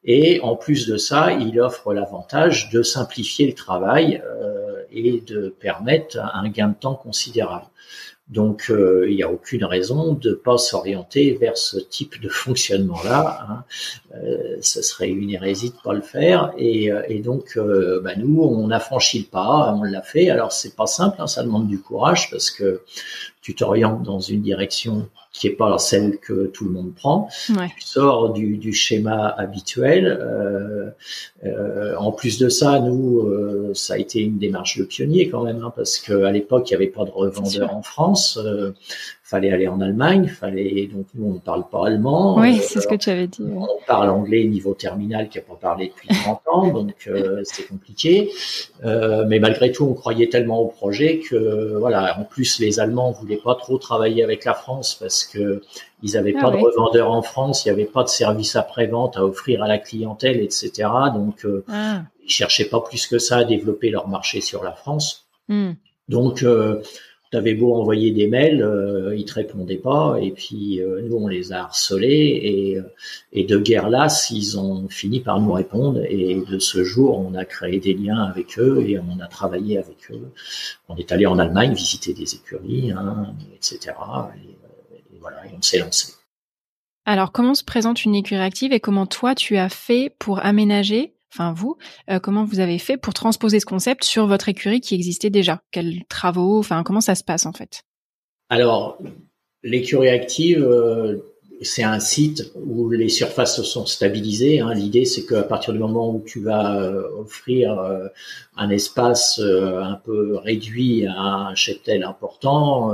[0.05, 5.49] Et en plus de ça, il offre l'avantage de simplifier le travail euh, et de
[5.49, 7.67] permettre un gain de temps considérable.
[8.29, 13.45] Donc, euh, il n'y a aucune raison de pas s'orienter vers ce type de fonctionnement-là.
[13.47, 13.63] Hein.
[14.15, 16.53] Euh, ce serait une hérésie de pas le faire.
[16.57, 20.29] Et, euh, et donc, euh, bah nous, on a franchi le pas, on l'a fait.
[20.29, 22.81] Alors, c'est pas simple, hein, ça demande du courage parce que
[23.41, 27.27] tu t'orientes dans une direction qui est pas celle que tout le monde prend.
[27.49, 27.67] Ouais.
[27.77, 30.05] Tu sors du, du schéma habituel.
[30.05, 30.91] Euh,
[31.43, 35.43] euh, en plus de ça, nous, euh, ça a été une démarche de pionnier quand
[35.43, 38.39] même, hein, parce qu'à l'époque, il n'y avait pas de revendeur en France.
[39.23, 42.37] Euh, fallait aller en Allemagne, fallait donc nous on ne parle pas allemand.
[42.39, 43.41] Oui, c'est ce que tu avais dit.
[43.55, 47.67] On parle anglais niveau terminal qui n'a pas parlé depuis 30 ans, donc euh, c'est
[47.67, 48.29] compliqué.
[48.85, 52.19] Euh, mais malgré tout, on croyait tellement au projet que voilà.
[52.19, 55.61] En plus, les Allemands voulaient pas trop travailler avec la France parce que
[56.03, 59.15] ils n'avaient ah pas de revendeurs en France, il n'y avait pas de service après-vente
[59.15, 60.89] à offrir à la clientèle, etc.
[61.13, 62.01] Donc, euh, ah.
[62.23, 65.27] ils cherchaient pas plus que ça à développer leur marché sur la France.
[65.47, 65.71] Hmm.
[66.09, 66.81] Donc, euh,
[67.33, 71.15] tu avais beau envoyer des mails, euh, ils te répondaient pas, et puis euh, nous
[71.15, 72.77] on les a harcelés, et,
[73.31, 77.33] et de guerre lasse, ils ont fini par nous répondre, et de ce jour, on
[77.33, 80.31] a créé des liens avec eux, et on a travaillé avec eux.
[80.87, 83.95] On est allé en Allemagne visiter des écuries, hein, etc.
[84.35, 86.13] Et, voilà, et on s'est lancé.
[87.05, 91.12] Alors, comment se présente une écurie active et comment toi tu as fait pour aménager
[91.33, 91.77] enfin vous,
[92.21, 95.61] comment vous avez fait pour transposer ce concept sur votre écurie qui existait déjà?
[95.71, 97.83] Quels travaux, enfin comment ça se passe en fait?
[98.49, 98.99] Alors,
[99.63, 100.63] l'écurie active,
[101.61, 104.59] c'est un site où les surfaces sont stabilisées.
[104.59, 104.73] Hein.
[104.73, 108.07] L'idée, c'est qu'à partir du moment où tu vas euh, offrir euh,
[108.57, 112.93] un espace euh, un peu réduit à un cheptel important,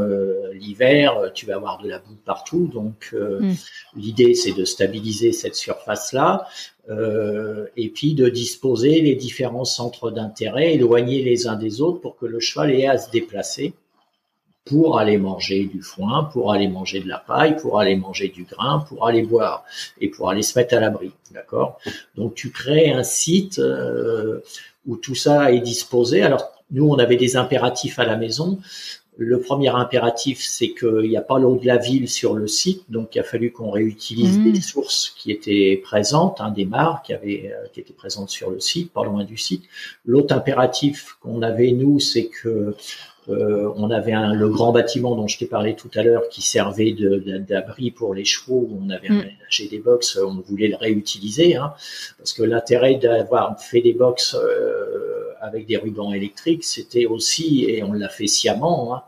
[0.53, 2.69] l'hiver, tu vas avoir de la boue partout.
[2.71, 3.53] Donc, mm.
[3.95, 6.47] l'idée, c'est de stabiliser cette surface-là.
[7.77, 12.25] et puis de disposer les différents centres d'intérêt éloignés les uns des autres pour que
[12.25, 13.73] le cheval ait à se déplacer
[14.69, 18.43] pour aller manger du foin, pour aller manger de la paille, pour aller manger du
[18.43, 19.65] grain, pour aller boire
[19.99, 21.12] et pour aller se mettre à l'abri.
[21.32, 21.79] D'accord?
[22.15, 24.41] Donc tu crées un site euh,
[24.86, 26.21] où tout ça est disposé.
[26.21, 28.60] Alors nous, on avait des impératifs à la maison.
[29.17, 32.84] Le premier impératif, c'est qu'il n'y a pas l'eau de la ville sur le site,
[32.89, 34.51] donc il a fallu qu'on réutilise mmh.
[34.53, 38.49] des sources qui étaient présentes, hein, des mares qui, avaient, euh, qui étaient présentes sur
[38.49, 39.63] le site, pas loin du site.
[40.05, 42.75] L'autre impératif qu'on avait, nous, c'est que
[43.29, 46.41] euh, on avait un, le grand bâtiment dont je t'ai parlé tout à l'heure qui
[46.41, 48.67] servait d'abri pour les chevaux.
[48.69, 49.19] Où on avait mm.
[49.19, 51.73] aménagé des box, on voulait le réutiliser, hein,
[52.17, 57.84] parce que l'intérêt d'avoir fait des box euh, avec des rubans électriques, c'était aussi, et
[57.84, 59.04] on l'a fait sciemment, hein,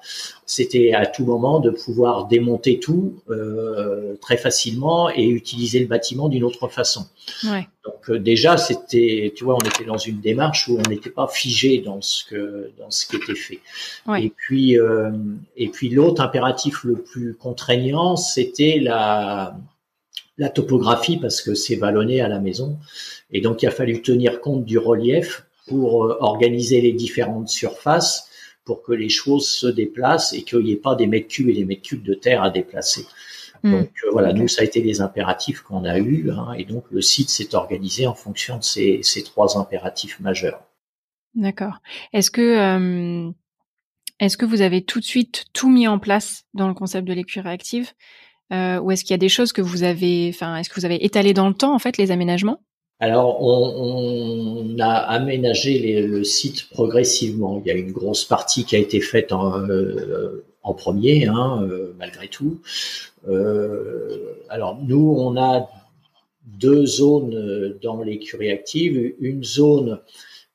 [0.46, 6.28] c'était à tout moment de pouvoir démonter tout euh, très facilement et utiliser le bâtiment
[6.28, 7.08] d'une autre façon.
[7.46, 7.68] Ouais.
[7.86, 11.28] Donc euh, déjà, c'était, tu vois, on était dans une démarche où on n'était pas
[11.28, 13.60] figé dans ce que dans ce qui était fait.
[14.06, 14.26] Ouais.
[14.26, 15.12] Et puis euh,
[15.56, 19.56] et puis l'autre impératif le plus contraignant, c'était la
[20.38, 22.78] la topographie parce que c'est vallonné à la maison
[23.32, 28.30] et donc il a fallu tenir compte du relief pour euh, organiser les différentes surfaces
[28.66, 31.54] pour que les choses se déplacent et qu'il n'y ait pas des mètres cubes et
[31.54, 33.06] des mètres cubes de terre à déplacer.
[33.64, 33.72] Hmm.
[33.72, 36.86] Donc euh, voilà, nous ça a été des impératifs qu'on a eus hein, et donc
[36.92, 40.64] le site s'est organisé en fonction de ces, ces trois impératifs majeurs.
[41.36, 41.80] D'accord.
[42.14, 43.32] Est-ce que euh,
[44.20, 47.14] est-ce que vous avez tout de suite tout mis en place dans le concept de
[47.14, 47.92] l'écurie active
[48.52, 50.86] euh, ou est-ce qu'il y a des choses que vous avez, enfin, est-ce que vous
[50.86, 52.62] avez étalé dans le temps en fait les aménagements?
[53.02, 57.60] Alors, on, a aménagé le site progressivement.
[57.66, 60.46] Il y a une grosse partie qui a été faite en, euh,
[60.78, 62.60] premier, hein, euh, malgré tout.
[63.28, 65.68] Euh, alors, nous, on a
[66.46, 69.16] deux zones dans l'écurie active.
[69.20, 70.00] Une zone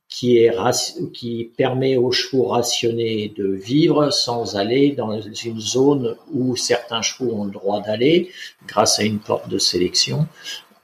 [0.08, 7.34] qui, permet aux chevaux rationnés de vivre sans aller dans une zone où certains chevaux
[7.34, 8.30] ont le droit d'aller
[8.66, 10.26] grâce à une porte de sélection.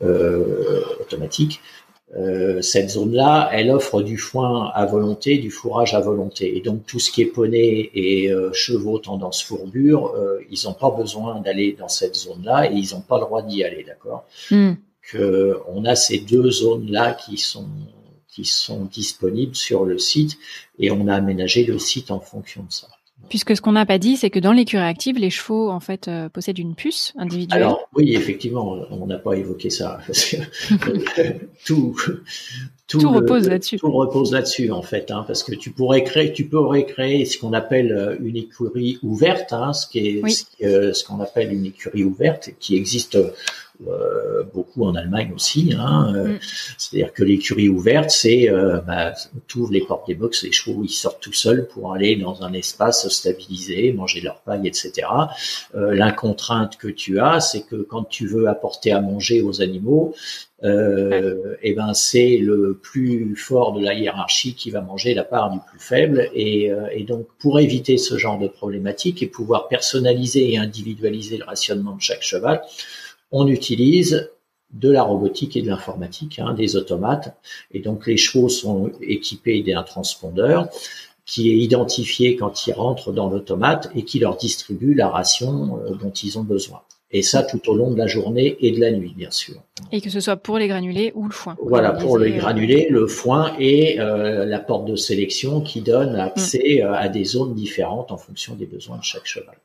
[0.02, 1.60] Euh, automatique.
[2.16, 6.56] Euh, cette zone-là, elle offre du foin à volonté, du fourrage à volonté.
[6.56, 10.12] Et donc tout ce qui est poney et euh, chevaux tendance fourbure,
[10.50, 13.62] ils n'ont pas besoin d'aller dans cette zone-là et ils n'ont pas le droit d'y
[13.62, 14.24] aller, d'accord?
[14.50, 14.72] Mm.
[15.02, 17.68] Que on a ces deux zones-là qui sont
[18.28, 20.36] qui sont disponibles sur le site
[20.78, 22.88] et on a aménagé le site en fonction de ça.
[23.28, 26.08] Puisque ce qu'on n'a pas dit, c'est que dans l'écurie active, les chevaux en fait
[26.08, 27.62] euh, possèdent une puce individuelle.
[27.62, 30.00] Alors oui, effectivement, on n'a pas évoqué ça.
[31.64, 31.96] tout,
[32.86, 33.78] tout, repose là-dessus.
[33.78, 37.38] Tout repose là-dessus en fait, hein, parce que tu pourrais créer, tu pourrais créer ce
[37.38, 40.22] qu'on appelle euh, une écurie ouverte, hein, ce qui est
[40.64, 43.18] euh, ce qu'on appelle une écurie ouverte, qui existe
[43.88, 45.74] euh, beaucoup en Allemagne aussi.
[45.78, 46.38] Hein, euh, mm.
[46.78, 49.12] C'est-à-dire que l'écurie ouverte, c'est euh, bah,
[49.48, 52.52] tout les portes des box, les chevaux ils sortent tout seuls pour aller dans un
[52.52, 55.08] espace stabilisé, manger leur paille, etc.
[55.74, 59.62] Euh, la contrainte que tu as, c'est que quand tu veux apporter à manger aux
[59.62, 60.14] animaux,
[60.64, 65.24] euh, et eh ben c'est le plus fort de la hiérarchie qui va manger la
[65.24, 69.66] part du plus faible et, et, donc pour éviter ce genre de problématique et pouvoir
[69.66, 72.62] personnaliser et individualiser le rationnement de chaque cheval,
[73.32, 74.30] on utilise
[74.72, 77.36] de la robotique et de l'informatique, hein, des automates.
[77.72, 80.68] Et donc les chevaux sont équipés d'un transpondeur
[81.24, 85.94] qui est identifié quand ils rentrent dans l'automate et qui leur distribue la ration euh,
[85.94, 86.82] dont ils ont besoin.
[87.14, 89.56] Et ça tout au long de la journée et de la nuit, bien sûr.
[89.92, 91.56] Et que ce soit pour les granulés ou le foin.
[91.62, 96.16] Voilà, pour les euh, granulés, le foin et euh, la porte de sélection qui donne
[96.16, 96.86] accès mm.
[96.86, 99.56] à des zones différentes en fonction des besoins de chaque cheval.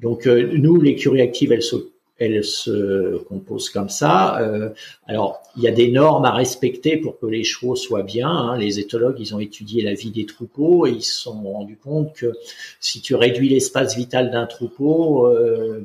[0.00, 1.76] Donc nous, l'écurie active, elle se
[2.18, 4.38] elle se compose comme ça.
[4.40, 4.70] Euh,
[5.06, 8.28] alors, il y a des normes à respecter pour que les chevaux soient bien.
[8.28, 8.56] Hein.
[8.56, 12.14] Les éthologues, ils ont étudié la vie des troupeaux et ils se sont rendus compte
[12.14, 12.32] que
[12.80, 15.84] si tu réduis l'espace vital d'un troupeau euh,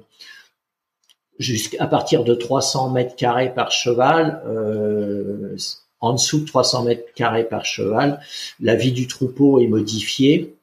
[1.39, 5.57] jusqu'à partir de 300 mètres carrés par cheval, euh,
[5.99, 8.19] en dessous de 300 mètres carrés par cheval,
[8.59, 10.55] la vie du troupeau est modifiée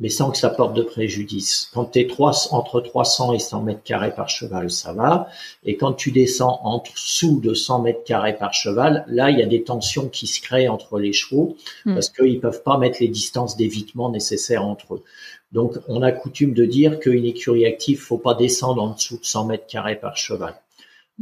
[0.00, 1.70] mais sans que ça porte de préjudice.
[1.72, 2.08] Quand tu es
[2.50, 5.28] entre 300 et 100 mètres carrés par cheval, ça va.
[5.64, 9.42] Et quand tu descends en dessous de 100 mètres carrés par cheval, là, il y
[9.42, 11.94] a des tensions qui se créent entre les chevaux hmm.
[11.94, 15.04] parce qu'ils peuvent pas mettre les distances d'évitement nécessaires entre eux.
[15.52, 19.24] Donc, on a coutume de dire qu'une écurie active, faut pas descendre en dessous de
[19.24, 20.54] 100 mètres carrés par cheval.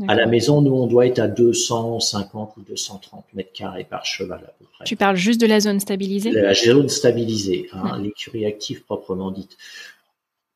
[0.09, 4.40] À la maison, nous, on doit être à 250 ou 230 mètres carrés par cheval
[4.42, 4.85] à peu près.
[4.85, 6.31] Tu parles juste de la zone stabilisée?
[6.31, 9.59] La zone stabilisée, hein, l'écurie active proprement dite.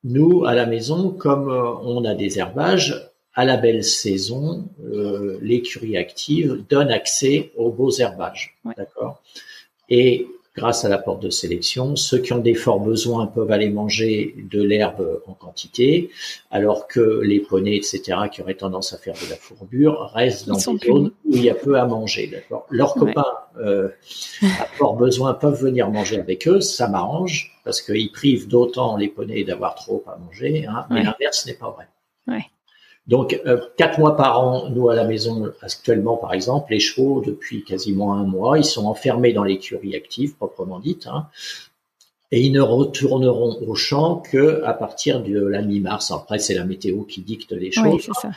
[0.05, 5.38] Nous, à la maison, comme euh, on a des herbages, à la belle saison, euh,
[5.42, 8.57] l'écurie active donne accès aux beaux herbages.
[8.77, 9.22] D'accord?
[9.90, 11.97] Et grâce à la porte de sélection.
[11.97, 16.11] Ceux qui ont des forts besoins peuvent aller manger de l'herbe en quantité,
[16.51, 20.57] alors que les poneys, etc., qui auraient tendance à faire de la fourbure, restent dans
[20.57, 22.29] des zones où il y a peu à manger.
[22.29, 23.25] D'accord Leurs copains
[23.59, 23.88] euh,
[24.61, 29.09] à fort besoin peuvent venir manger avec eux, ça m'arrange, parce qu'ils privent d'autant les
[29.09, 31.87] poneys d'avoir trop à manger, hein, mais l'inverse n'est pas vrai.
[32.27, 32.45] Ouais.
[33.07, 37.23] Donc, euh, quatre mois par an, nous à la maison, actuellement par exemple, les chevaux,
[37.25, 41.29] depuis quasiment un mois, ils sont enfermés dans l'écurie active, proprement dite, hein,
[42.33, 46.11] et ils ne retourneront au champ que à partir de la mi-mars.
[46.11, 48.11] Après, c'est la météo qui dicte les choses.
[48.21, 48.31] ça.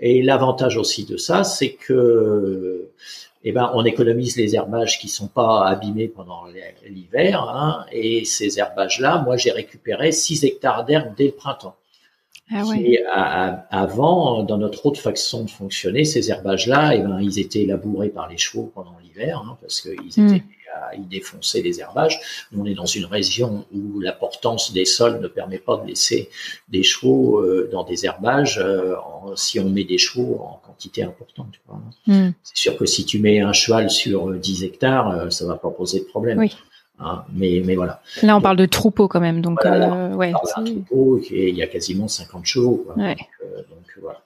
[0.00, 2.90] Et l'avantage aussi de ça, c'est que
[3.44, 6.44] eh ben, on économise les herbages qui sont pas abîmés pendant
[6.86, 7.42] l'hiver.
[7.42, 11.76] Hein, et ces herbages-là, moi, j'ai récupéré 6 hectares d'herbe dès le printemps.
[12.50, 13.02] Ah et
[13.70, 18.28] avant, dans notre autre façon de fonctionner, ces herbages-là, eh ben, ils étaient labourés par
[18.28, 20.34] les chevaux pendant l'hiver, hein, parce qu'ils hmm.
[20.34, 22.20] étaient à y défoncer les herbages.
[22.52, 25.86] Nous, on est dans une région où la portance des sols ne permet pas de
[25.86, 26.30] laisser
[26.68, 28.94] des chevaux euh, dans des herbages euh,
[29.34, 31.54] si on met des chevaux en quantité importante.
[31.70, 31.80] Hein.
[32.06, 32.30] Hmm.
[32.42, 36.00] C'est sûr que si tu mets un cheval sur 10 hectares, ça va pas poser
[36.00, 36.38] de problème.
[36.38, 36.54] Oui.
[37.00, 38.02] Hein, mais, mais voilà.
[38.22, 40.32] Là, on parle de troupeau quand même, donc euh, ouais.
[40.56, 42.84] Un troupeau et il y a quasiment 50 chevaux.
[42.84, 42.96] Quoi.
[42.96, 43.14] Ouais.
[43.14, 44.22] Donc, euh, donc, voilà.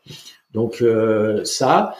[0.54, 1.94] Donc euh, ça,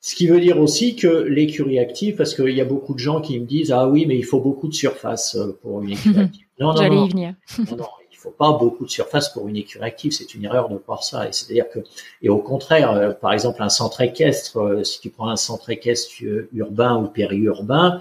[0.00, 3.20] ce qui veut dire aussi que l'écurie active, parce qu'il y a beaucoup de gens
[3.20, 6.18] qui me disent ah oui, mais il faut beaucoup de surface euh, pour une écurie
[6.20, 6.46] active.
[6.60, 7.34] Non, non, J'allais y venir.
[7.58, 10.12] non, non, il faut pas beaucoup de surface pour une écurie active.
[10.12, 11.28] C'est une erreur de voir ça.
[11.28, 11.80] Et c'est-à-dire que,
[12.22, 16.12] et au contraire, euh, par exemple, un centre équestre, si tu prends un centre équestre
[16.52, 18.00] urbain ou périurbain,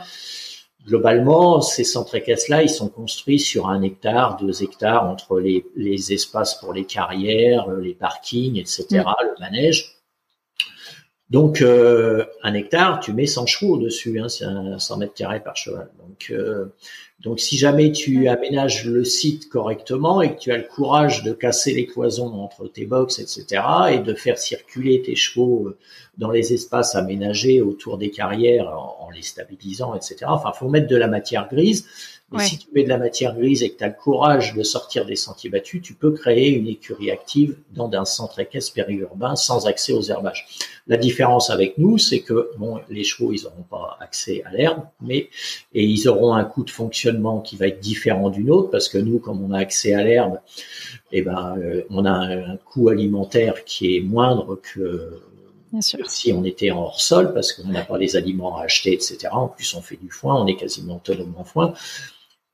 [0.85, 6.11] Globalement, ces centres équestres-là, ils sont construits sur un hectare, deux hectares entre les, les
[6.11, 9.23] espaces pour les carrières, euh, les parkings, etc., mm.
[9.23, 9.93] le manège.
[11.29, 14.45] Donc, euh, un hectare, tu mets 100 chevaux dessus, hein, c'est
[14.77, 15.89] 100 mètres carrés par cheval.
[15.97, 16.65] Donc, euh,
[17.23, 21.31] donc, si jamais tu aménages le site correctement et que tu as le courage de
[21.31, 25.77] casser les cloisons entre tes box, etc., et de faire circuler tes chevaux euh,
[26.17, 30.25] dans les espaces aménagés autour des carrières en, les stabilisant, etc.
[30.27, 31.87] Enfin, faut mettre de la matière grise.
[32.33, 34.63] Mais si tu mets de la matière grise et que tu as le courage de
[34.63, 39.35] sortir des sentiers battus, tu peux créer une écurie active dans un centre équestre périurbain
[39.35, 40.45] sans accès aux herbages.
[40.87, 44.83] La différence avec nous, c'est que bon, les chevaux, ils n'auront pas accès à l'herbe,
[45.01, 45.29] mais
[45.73, 48.97] et ils auront un coût de fonctionnement qui va être différent d'une autre parce que
[48.97, 50.39] nous, comme on a accès à l'herbe,
[51.11, 55.21] eh ben, euh, on a un, coût alimentaire qui est moindre que
[55.81, 59.29] si on était en hors sol, parce qu'on n'a pas les aliments à acheter, etc.
[59.31, 61.73] En plus, on fait du foin, on est quasiment autonome en foin.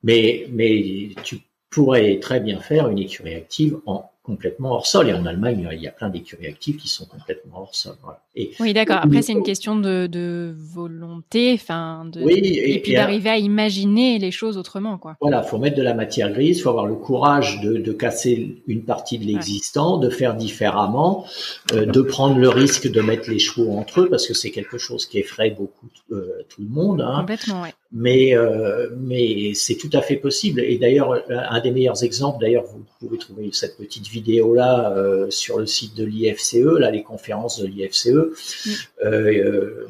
[0.02, 5.08] Mais, mais tu pourrais très bien faire une écurie active en complètement hors sol.
[5.08, 7.94] Et en Allemagne, il y a plein d'écuries actives qui sont complètement hors sol.
[8.36, 9.00] Et, oui, d'accord.
[9.02, 13.38] Après, c'est une question de, de volonté, enfin, de, et, puis d'arriver à...
[13.38, 15.16] imaginer les choses autrement, quoi.
[15.20, 18.84] Voilà, faut mettre de la matière grise, faut avoir le courage de, de casser une
[18.84, 21.26] partie de l'existant, de faire différemment,
[21.72, 24.78] euh, de prendre le risque de mettre les chevaux entre eux, parce que c'est quelque
[24.78, 27.00] chose qui effraie beaucoup euh, tout le monde.
[27.00, 27.20] Hein.
[27.20, 27.74] Complètement, ouais.
[27.92, 30.60] Mais euh, mais c'est tout à fait possible.
[30.60, 34.19] Et d'ailleurs, un des meilleurs exemples, d'ailleurs, vous pouvez trouver cette petite vidéo
[34.54, 38.08] là euh, sur le site de l'IFCE, là les conférences de l'IFCE.
[39.04, 39.86] Euh,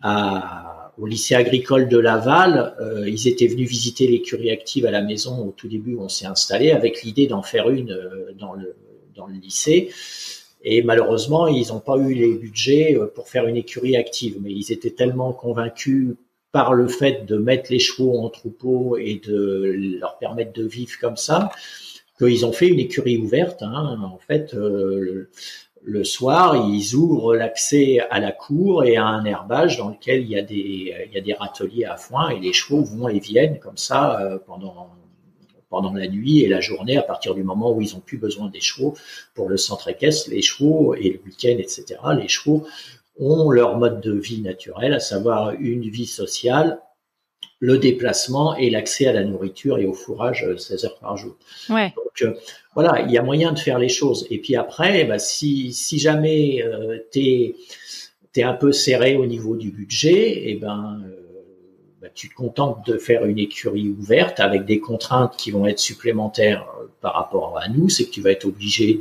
[0.00, 5.00] à, au lycée agricole de Laval, euh, ils étaient venus visiter l'écurie active à la
[5.00, 7.96] maison au tout début où on s'est installé avec l'idée d'en faire une
[8.38, 8.74] dans le
[9.14, 9.90] dans le lycée.
[10.64, 14.72] Et malheureusement, ils n'ont pas eu les budgets pour faire une écurie active, mais ils
[14.72, 16.14] étaient tellement convaincus
[16.52, 20.92] par le fait de mettre les chevaux en troupeau et de leur permettre de vivre
[21.00, 21.50] comme ça,
[22.22, 23.62] qu'ils ont fait une écurie ouverte.
[23.62, 23.98] Hein.
[24.04, 25.28] En fait, euh,
[25.84, 30.28] le soir, ils ouvrent l'accès à la cour et à un herbage dans lequel il
[30.28, 34.20] y a des, il râteliers à foin et les chevaux vont et viennent comme ça
[34.20, 34.90] euh, pendant
[35.68, 38.50] pendant la nuit et la journée à partir du moment où ils ont plus besoin
[38.50, 38.94] des chevaux
[39.34, 41.98] pour le centre équestre, les chevaux et le week-end, etc.
[42.14, 42.66] Les chevaux
[43.18, 46.78] ont leur mode de vie naturel, à savoir une vie sociale
[47.62, 51.36] le déplacement et l'accès à la nourriture et au fourrage 16 heures par jour.
[51.70, 51.94] Ouais.
[51.96, 52.34] Donc
[52.74, 54.26] voilà, il y a moyen de faire les choses.
[54.30, 59.56] Et puis après, bah, si, si jamais euh, tu es, un peu serré au niveau
[59.56, 61.02] du budget, et eh ben
[62.00, 65.78] bah, tu te contentes de faire une écurie ouverte avec des contraintes qui vont être
[65.78, 68.98] supplémentaires euh, par rapport à nous, c'est que tu vas être obligé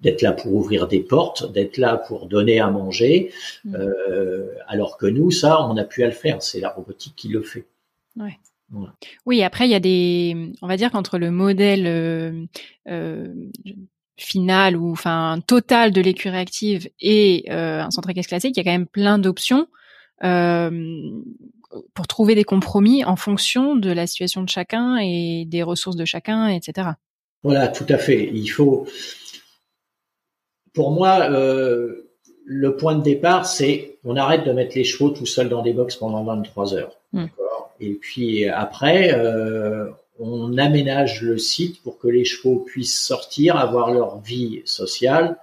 [0.00, 3.30] d'être là pour ouvrir des portes, d'être là pour donner à manger,
[3.66, 3.74] mmh.
[3.74, 7.28] euh, alors que nous, ça, on n'a plus à le faire, c'est la robotique qui
[7.28, 7.66] le fait.
[8.16, 8.36] Ouais.
[9.26, 13.34] Oui, après, il y a des, on va dire qu'entre le modèle euh,
[14.16, 18.64] final ou enfin total de l'écurie active et un centre caisse classique, il y a
[18.64, 19.66] quand même plein d'options
[21.94, 26.04] pour trouver des compromis en fonction de la situation de chacun et des ressources de
[26.04, 26.90] chacun, etc.
[27.42, 28.30] Voilà, tout à fait.
[28.32, 28.86] Il faut,
[30.74, 32.09] pour moi, euh,
[32.52, 35.72] le point de départ, c'est on arrête de mettre les chevaux tout seuls dans des
[35.72, 36.96] box pendant 23 heures.
[37.12, 37.26] Hmm.
[37.78, 43.92] Et puis après, euh, on aménage le site pour que les chevaux puissent sortir, avoir
[43.92, 45.36] leur vie sociale,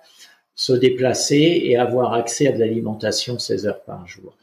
[0.53, 4.33] se déplacer et avoir accès à de l'alimentation 16 heures par jour.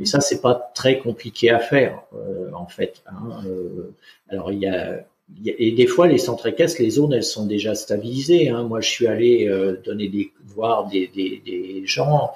[0.00, 3.02] Et ça, c'est pas très compliqué à faire, euh, en fait.
[3.06, 3.42] Hein.
[3.46, 3.92] Euh,
[4.28, 5.04] alors, il y a,
[5.46, 8.50] et des fois, les centres équestres, les zones, elles sont déjà stabilisées.
[8.50, 8.64] Hein.
[8.64, 12.32] Moi, je suis allé euh, donner des, voir des, des, des, gens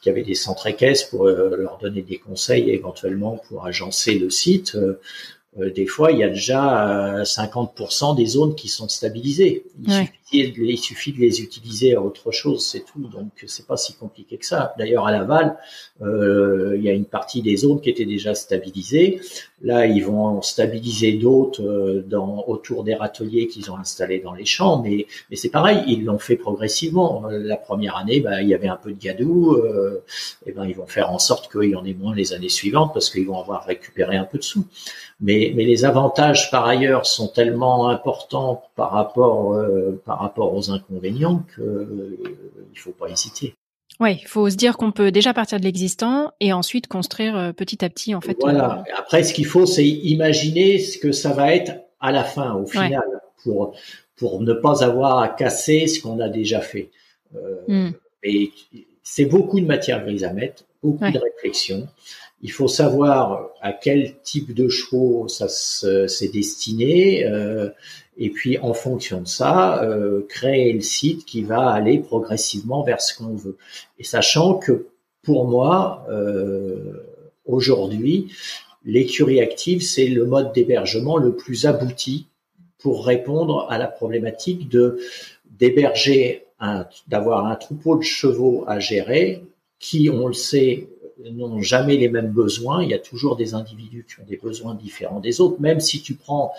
[0.00, 4.76] qui avaient des centres équestres pour leur donner des conseils, éventuellement pour agencer le site.
[5.58, 9.64] Euh, des fois, il y a déjà 50% euh, des zones qui sont stabilisées.
[9.82, 13.08] Il, suffit, il, suffit, de les utiliser à autre chose, c'est tout.
[13.08, 14.74] Donc, c'est pas si compliqué que ça.
[14.78, 15.56] D'ailleurs, à Laval,
[16.02, 19.20] euh, il y a une partie des zones qui étaient déjà stabilisées.
[19.62, 24.46] Là, ils vont stabiliser d'autres euh, dans autour des râteliers qu'ils ont installés dans les
[24.46, 27.24] champs, mais, mais c'est pareil, ils l'ont fait progressivement.
[27.28, 29.54] La première année, bah, il y avait un peu de gadou.
[29.56, 30.02] Euh,
[30.46, 32.92] et ben, ils vont faire en sorte qu'il y en ait moins les années suivantes
[32.94, 34.66] parce qu'ils vont avoir récupéré un peu de sous.
[35.20, 39.54] Mais, mais les avantages par ailleurs sont tellement importants par rapport
[40.20, 42.18] rapport aux inconvénients que euh,
[42.72, 43.54] il faut pas hésiter.
[43.98, 47.52] Oui, il faut se dire qu'on peut déjà partir de l'existant et ensuite construire euh,
[47.52, 48.36] petit à petit en fait.
[48.40, 48.84] Voilà.
[48.96, 52.66] Après, ce qu'il faut, c'est imaginer ce que ça va être à la fin, au
[52.66, 53.04] final,
[53.42, 53.74] pour
[54.16, 56.90] pour ne pas avoir à casser ce qu'on a déjà fait.
[57.34, 57.92] Euh, hmm.
[58.22, 58.52] Et
[59.02, 61.88] c'est beaucoup de matière grise à mettre, beaucoup de réflexion.
[62.42, 67.70] Il faut savoir à quel type de chevaux ça s'est destiné, euh,
[68.20, 73.00] et puis en fonction de ça, euh, créer le site qui va aller progressivement vers
[73.00, 73.56] ce qu'on veut.
[73.98, 74.86] Et sachant que
[75.22, 77.02] pour moi, euh,
[77.46, 78.30] aujourd'hui,
[78.84, 82.26] l'écurie active, c'est le mode d'hébergement le plus abouti
[82.78, 84.68] pour répondre à la problématique
[85.58, 86.44] d'héberger
[87.08, 89.42] d'avoir un troupeau de chevaux à gérer
[89.78, 90.88] qui, on le sait,
[91.32, 92.82] n'ont jamais les mêmes besoins.
[92.82, 95.60] Il y a toujours des individus qui ont des besoins différents des autres.
[95.60, 96.52] Même si tu prends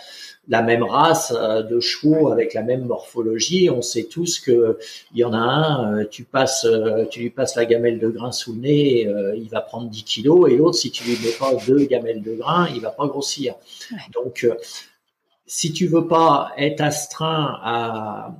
[0.48, 4.78] la même race euh, de chevaux avec la même morphologie, on sait tous que
[5.14, 8.08] il y en a un, euh, tu passes, euh, tu lui passes la gamelle de
[8.08, 11.32] grain sous le nez, il va prendre 10 kilos, et l'autre, si tu lui mets
[11.38, 13.54] pas deux gamelles de grain, il va pas grossir.
[14.12, 14.48] Donc,
[15.46, 18.34] si tu veux pas être astreint à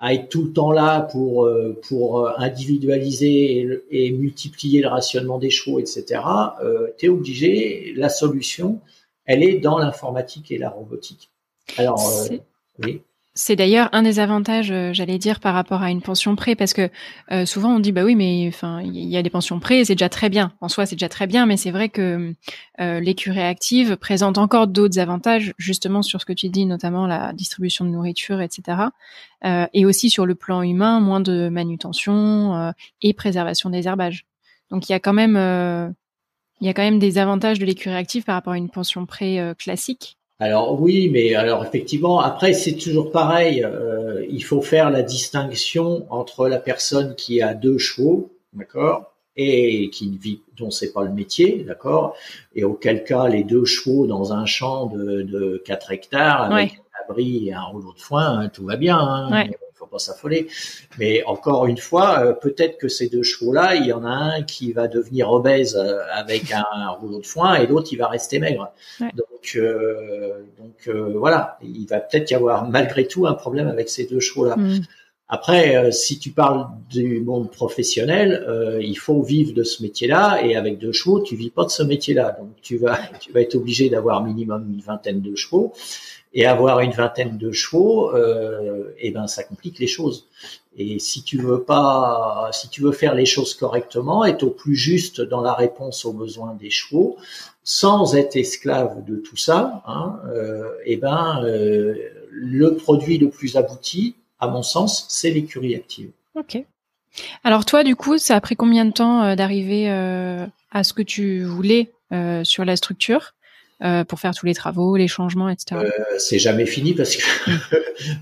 [0.00, 5.38] à être tout le temps là pour euh, pour euh, individualiser et, multiplier le rationnement
[5.38, 6.22] des chevaux, etc.
[6.62, 7.92] Euh, tu es obligé.
[7.94, 8.80] La solution,
[9.26, 11.30] elle est dans l'informatique et la robotique.
[11.76, 12.36] Alors, euh,
[12.82, 13.02] oui.
[13.34, 16.72] C'est d'ailleurs un des avantages, euh, j'allais dire, par rapport à une pension prêt, parce
[16.72, 16.90] que
[17.30, 19.94] euh, souvent on dit bah oui, mais enfin il y a des pensions prêt, c'est
[19.94, 20.52] déjà très bien.
[20.60, 22.34] En soi, c'est déjà très bien, mais c'est vrai que
[22.80, 27.32] euh, l'écurie active présente encore d'autres avantages, justement sur ce que tu dis, notamment la
[27.32, 28.78] distribution de nourriture, etc.
[29.44, 34.26] Euh, et aussi sur le plan humain, moins de manutention et préservation des herbages.
[34.70, 35.36] Donc il y a quand même
[36.60, 39.06] il y a quand même des avantages de l'écurie active par rapport à une pension
[39.06, 40.18] prêt classique.
[40.40, 43.62] Alors oui, mais alors effectivement, après c'est toujours pareil.
[43.62, 49.90] Euh, il faut faire la distinction entre la personne qui a deux chevaux, d'accord, et
[49.90, 52.16] qui ne vit, dont c'est pas le métier, d'accord,
[52.54, 57.04] et auquel cas les deux chevaux dans un champ de, de 4 hectares avec un
[57.04, 58.98] abri et un rouleau de foin, hein, tout va bien.
[58.98, 59.44] Hein,
[59.80, 60.46] faut pas s'affoler.
[60.98, 64.42] Mais encore une fois, euh, peut-être que ces deux chevaux-là, il y en a un
[64.42, 68.38] qui va devenir obèse euh, avec un, rouleau de foin et l'autre il va rester
[68.38, 68.72] maigre.
[69.00, 74.04] Donc, euh, donc voilà, il va peut-être y avoir malgré tout un problème avec ces
[74.06, 74.56] deux chevaux-là.
[74.56, 74.80] Mm.
[75.32, 78.44] Après, si tu parles du monde professionnel,
[78.80, 81.84] il faut vivre de ce métier-là, et avec deux chevaux, tu vis pas de ce
[81.84, 82.36] métier-là.
[82.40, 85.72] Donc tu vas, tu vas être obligé d'avoir minimum une vingtaine de chevaux,
[86.32, 90.28] Et avoir une vingtaine de chevaux, euh, eh ben ça complique les choses.
[90.76, 94.76] Et si tu veux pas, si tu veux faire les choses correctement, être au plus
[94.76, 97.16] juste dans la réponse aux besoins des chevaux,
[97.64, 101.96] sans être esclave de tout ça, hein, euh, eh ben euh,
[102.30, 106.10] le produit le plus abouti, à mon sens, c'est l'écurie active.
[106.36, 106.64] Ok.
[107.44, 110.92] Alors toi, du coup, ça a pris combien de temps euh, d'arriver euh, à ce
[110.92, 113.34] que tu voulais euh, sur la structure?
[114.08, 115.80] Pour faire tous les travaux, les changements, etc.
[116.18, 117.50] c'est jamais fini parce que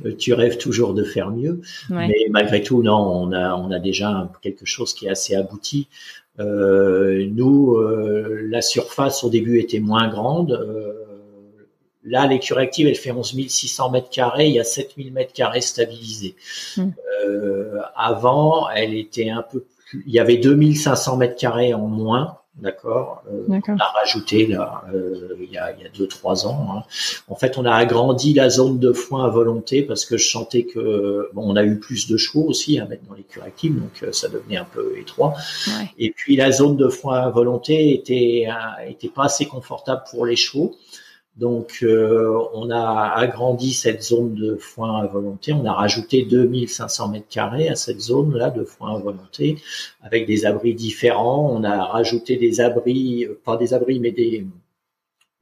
[0.09, 0.17] mm.
[0.19, 4.31] tu rêves toujours de faire mieux, mais malgré tout, non, on a on a déjà
[4.43, 5.89] quelque chose qui est assez abouti.
[6.39, 7.77] nous,
[8.51, 10.65] la surface au début était moins grande.
[12.09, 14.47] Là, l'écurie active, elle fait 11 600 mètres carrés.
[14.47, 16.37] Il y a 7 000 mètres carrés stabilisés.
[16.79, 20.05] Euh, avant, elle était un peu plus.
[20.07, 22.39] Il y avait 2500 mètres carrés en moins.
[22.61, 23.23] D'accord.
[23.31, 26.69] Euh, on a rajouté là euh, il y a il y a deux trois ans.
[26.73, 26.83] Hein.
[27.29, 30.65] En fait, on a agrandi la zone de foin à volonté parce que je sentais
[30.65, 34.03] que bon, on a eu plus de chevaux aussi à mettre dans l'écurie active, donc
[34.03, 35.35] euh, ça devenait un peu étroit.
[35.69, 35.91] Ouais.
[35.99, 38.49] Et puis la zone de foin à volonté était
[38.89, 40.75] était pas assez confortable pour les chevaux.
[41.39, 45.53] Donc, euh, on a agrandi cette zone de foin à volonté.
[45.53, 49.57] On a rajouté 2500 mètres carrés à cette zone-là de foin à volonté,
[50.03, 51.49] avec des abris différents.
[51.53, 54.47] On a rajouté des abris, euh, pas des abris, mais des,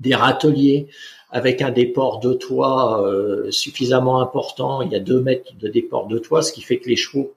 [0.00, 0.88] des râteliers
[1.30, 4.82] avec un déport de toit euh, suffisamment important.
[4.82, 7.35] Il y a deux mètres de déport de toit, ce qui fait que les chevaux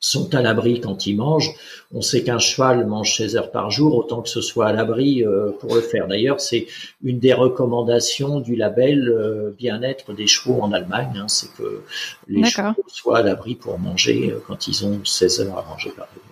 [0.00, 1.54] sont à l'abri quand ils mangent.
[1.92, 5.24] On sait qu'un cheval mange 16 heures par jour, autant que ce soit à l'abri
[5.24, 6.06] euh, pour le faire.
[6.06, 6.66] D'ailleurs, c'est
[7.02, 11.82] une des recommandations du label euh, bien-être des chevaux en Allemagne, hein, c'est que
[12.28, 15.90] les chevaux soient à l'abri pour manger euh, quand ils ont 16 heures à manger
[15.90, 16.22] par jour.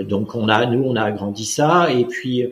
[0.00, 2.44] Donc on a, nous, on a agrandi ça et puis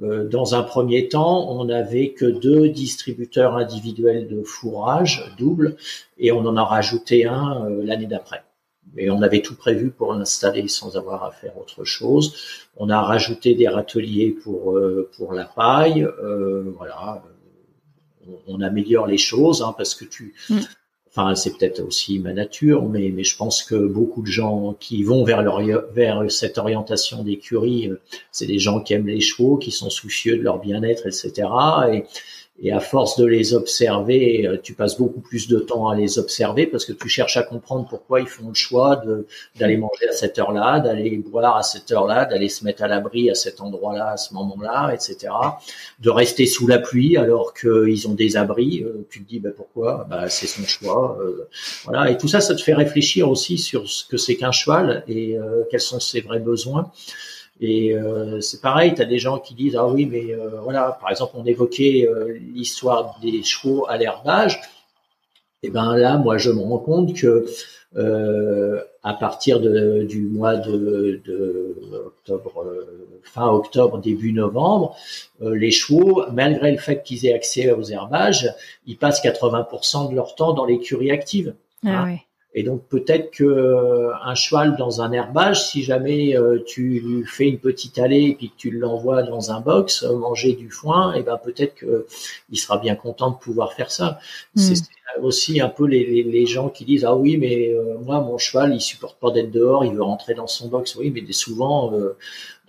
[0.00, 5.76] dans un premier temps, on n'avait que deux distributeurs individuels de fourrage double
[6.18, 8.44] et on en a rajouté un l'année d'après
[8.94, 12.34] mais on avait tout prévu pour l'installer sans avoir à faire autre chose.
[12.76, 17.22] On a rajouté des râteliers pour euh, pour la paille, euh, voilà.
[18.46, 20.58] On, améliore les choses hein, parce que tu, mm.
[21.08, 25.02] enfin c'est peut-être aussi ma nature, mais mais je pense que beaucoup de gens qui
[25.02, 25.60] vont vers leur
[25.92, 30.36] vers cette orientation d'écurie, euh, c'est des gens qui aiment les chevaux, qui sont soucieux
[30.36, 31.48] de leur bien-être, etc.
[31.92, 32.04] Et
[32.62, 36.18] et à force de les observer, euh, tu passes beaucoup plus de temps à les
[36.18, 39.26] observer parce que tu cherches à comprendre pourquoi ils font le choix de
[39.58, 43.30] d'aller manger à cette heure-là, d'aller boire à cette heure-là, d'aller se mettre à l'abri
[43.30, 45.32] à cet endroit-là, à ce moment-là, etc.
[46.00, 48.82] De rester sous la pluie alors qu'ils ont des abris.
[48.84, 50.06] Euh, tu te dis bah, pourquoi?
[50.10, 51.18] Bah c'est son choix.
[51.22, 51.48] Euh,
[51.84, 52.10] voilà.
[52.10, 55.36] Et tout ça, ça te fait réfléchir aussi sur ce que c'est qu'un cheval et
[55.70, 56.90] quels sont ses vrais besoins.
[57.60, 60.98] Et euh, c'est pareil, tu as des gens qui disent ah oui mais euh, voilà,
[60.98, 64.60] par exemple on évoquait euh, l'histoire des chevaux à l'herbage.
[65.62, 67.46] Et eh ben là, moi je me rends compte que
[69.02, 72.64] à partir de, du mois de, de octobre,
[73.24, 74.96] fin octobre, début novembre,
[75.40, 78.54] les chevaux, malgré le fait qu'ils aient accès aux herbages,
[78.86, 81.54] ils passent 80% de leur temps dans l'écurie active.
[81.84, 82.16] Ah, hein.
[82.52, 87.24] Et donc peut-être que euh, un cheval dans un herbage, si jamais euh, tu lui
[87.24, 90.68] fais une petite allée et puis que tu l'envoies dans un box euh, manger du
[90.68, 92.06] foin, et eh ben peut-être que
[92.50, 94.18] il sera bien content de pouvoir faire ça.
[94.56, 94.60] Hmm.
[94.60, 94.74] C'est
[95.22, 98.80] aussi un peu les, les, gens qui disent ah oui mais moi mon cheval il
[98.80, 100.96] supporte pas d'être dehors, il veut rentrer dans son box.
[100.96, 101.92] Oui mais souvent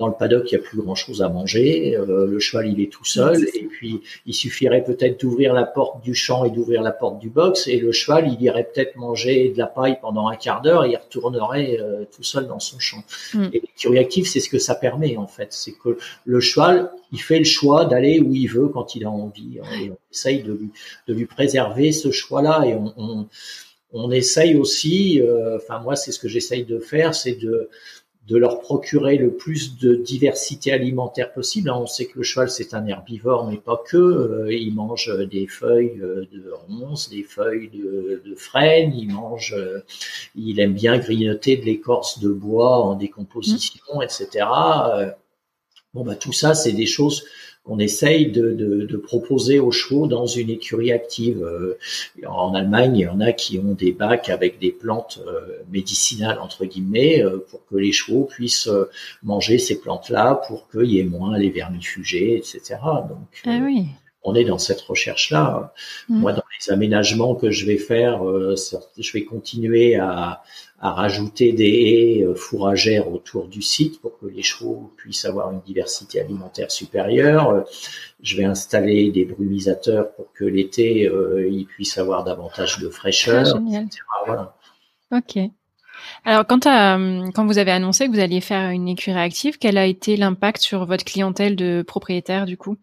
[0.02, 1.96] dans le paddock, il n'y a plus grand-chose à manger.
[1.96, 3.48] Euh, le cheval, il est tout seul.
[3.54, 7.30] Et puis, il suffirait peut-être d'ouvrir la porte du champ et d'ouvrir la porte du
[7.30, 7.68] box.
[7.68, 10.89] Et le cheval, il irait peut-être manger de la paille pendant un quart d'heure et
[10.89, 13.04] il retournerait euh, tout seul dans son champ.
[13.36, 13.50] Mm.
[13.54, 15.50] Et l'écurie active, c'est ce que ça permet, en fait.
[15.52, 19.12] C'est que le cheval, il fait le choix d'aller où il veut quand il a
[19.12, 19.60] envie.
[19.80, 20.70] Et on essaye de lui,
[21.08, 22.64] de lui préserver ce choix-là.
[22.66, 23.28] Et on, on,
[23.94, 27.70] on essaye aussi, euh, enfin moi, c'est ce que j'essaye de faire, c'est de
[28.28, 31.70] de leur procurer le plus de diversité alimentaire possible.
[31.72, 33.98] On sait que le cheval c'est un herbivore, mais pas que.
[33.98, 38.94] Euh, il mange des feuilles euh, de ronces, des feuilles de, de frêne.
[38.96, 39.84] Il mange, euh,
[40.36, 44.04] il aime bien grignoter de l'écorce de bois en décomposition, mmh.
[44.04, 44.46] etc.
[45.94, 47.26] Bon bah tout ça c'est des choses
[47.64, 51.43] qu'on essaye de, de, de, proposer aux chevaux dans une écurie active.
[51.43, 51.78] Euh,
[52.28, 56.39] en Allemagne, il y en a qui ont des bacs avec des plantes euh, médicinales
[56.39, 58.70] entre guillemets euh, pour que les chevaux puissent
[59.22, 62.80] manger ces plantes-là pour qu'il y ait moins les vermifugés, etc.
[63.07, 63.86] Donc, ah oui.
[64.24, 65.74] on est dans cette recherche-là.
[66.09, 66.20] Mm.
[66.20, 68.55] Moi, dans les aménagements que je vais faire, euh,
[68.97, 70.43] je vais continuer à,
[70.82, 75.52] à rajouter des haies euh, fourragères autour du site pour que les chevaux puissent avoir
[75.52, 77.50] une diversité alimentaire supérieure.
[77.50, 77.62] Euh,
[78.22, 81.10] je vais installer des brumisateurs pour que l'été,
[81.50, 84.04] ils puissent avoir davantage de fraîcheur, etc.
[84.26, 84.56] Voilà.
[85.12, 85.40] Ok.
[86.24, 89.86] Alors, quand, quand vous avez annoncé que vous alliez faire une écurie active, quel a
[89.86, 92.78] été l'impact sur votre clientèle de propriétaires du coup?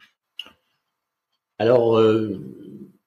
[1.58, 2.40] Alors, euh,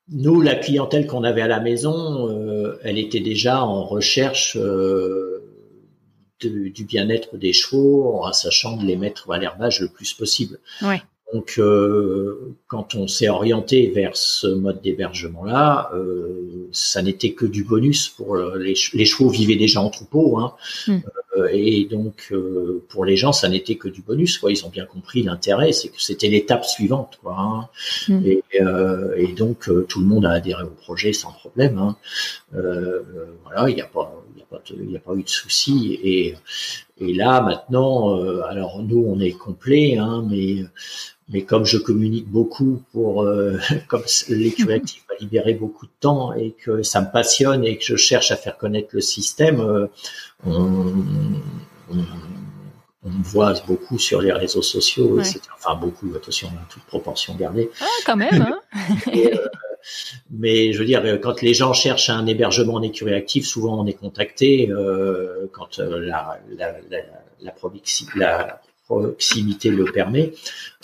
[0.09, 5.43] nous, la clientèle qu'on avait à la maison, euh, elle était déjà en recherche euh,
[6.39, 10.59] du bien-être des chevaux, en sachant de les mettre à l'herbage le plus possible.
[10.81, 11.01] Ouais.
[11.33, 17.63] Donc, euh, quand on s'est orienté vers ce mode d'hébergement-là, euh, ça n'était que du
[17.63, 20.55] bonus pour les, les, chevaux vivaient déjà en troupeau, hein,
[20.87, 20.99] hmm.
[21.41, 24.37] Euh, et donc euh, pour les gens, ça n'était que du bonus.
[24.37, 24.51] Quoi.
[24.51, 27.35] Ils ont bien compris l'intérêt, c'est que c'était l'étape suivante, quoi.
[27.37, 27.69] Hein.
[28.25, 31.77] Et, euh, et, donc tout le monde a adhéré au projet sans problème.
[31.77, 31.95] Hein.
[32.51, 34.13] voilà, il n'y a pas,
[34.69, 35.99] il n'y a pas, eu de souci.
[36.03, 36.35] Et,
[36.99, 40.65] et là maintenant, alors nous on est complet, hein, mais
[41.31, 43.57] mais comme je communique beaucoup pour, euh,
[43.87, 47.83] comme l'écurie active m'a libéré beaucoup de temps et que ça me passionne et que
[47.83, 49.87] je cherche à faire connaître le système, euh,
[50.45, 50.93] on,
[51.89, 51.97] on,
[53.03, 55.39] on, me voit beaucoup sur les réseaux sociaux, etc.
[55.55, 57.69] Enfin beaucoup, attention, toute proportion gardée.
[57.79, 58.41] Ah, quand même.
[58.41, 58.59] Hein
[59.15, 59.47] euh,
[60.29, 63.87] mais je veux dire, quand les gens cherchent un hébergement en écurie active, souvent on
[63.87, 66.99] est contacté euh, quand la, la, la,
[67.41, 67.51] la,
[68.19, 68.61] la
[68.99, 70.33] proximité le permet.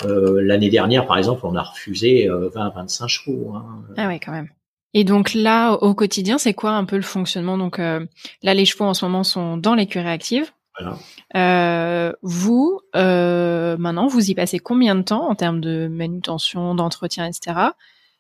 [0.05, 3.53] Euh, l'année dernière, par exemple, on a refusé 20-25 euh, chevaux.
[3.55, 3.65] Hein.
[3.97, 4.49] Ah oui, quand même.
[4.93, 7.57] Et donc là, au quotidien, c'est quoi un peu le fonctionnement?
[7.57, 8.05] Donc euh,
[8.41, 10.51] là, les chevaux en ce moment sont dans l'écurie active.
[10.79, 12.13] Voilà.
[12.21, 17.71] vous, maintenant, vous y passez combien de temps en termes de manutention, d'entretien, etc.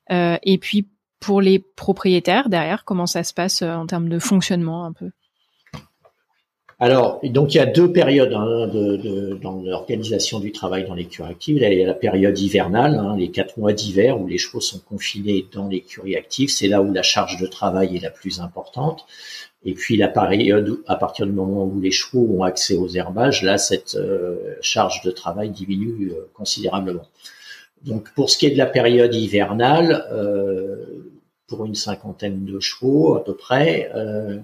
[0.09, 0.87] et puis
[1.19, 5.11] pour les propriétaires derrière, comment ça se passe en termes de fonctionnement un peu?
[6.79, 10.93] Alors, donc il y a deux périodes hein, de, de, dans l'organisation du travail dans
[10.93, 11.57] l'écurie active.
[11.59, 14.79] Il y a la période hivernale, hein, les quatre mois d'hiver où les chevaux sont
[14.79, 16.49] confinés dans l'écurie active.
[16.49, 19.05] C'est là où la charge de travail est la plus importante.
[19.65, 23.41] Et puis la période à partir du moment où les chevaux ont accès aux herbages,
[23.41, 27.07] là cette euh, charge de travail diminue euh, considérablement.
[27.83, 30.86] Donc pour ce qui est de la période hivernale, euh,
[31.47, 33.89] pour une cinquantaine de chevaux à peu près.
[33.95, 34.37] Euh,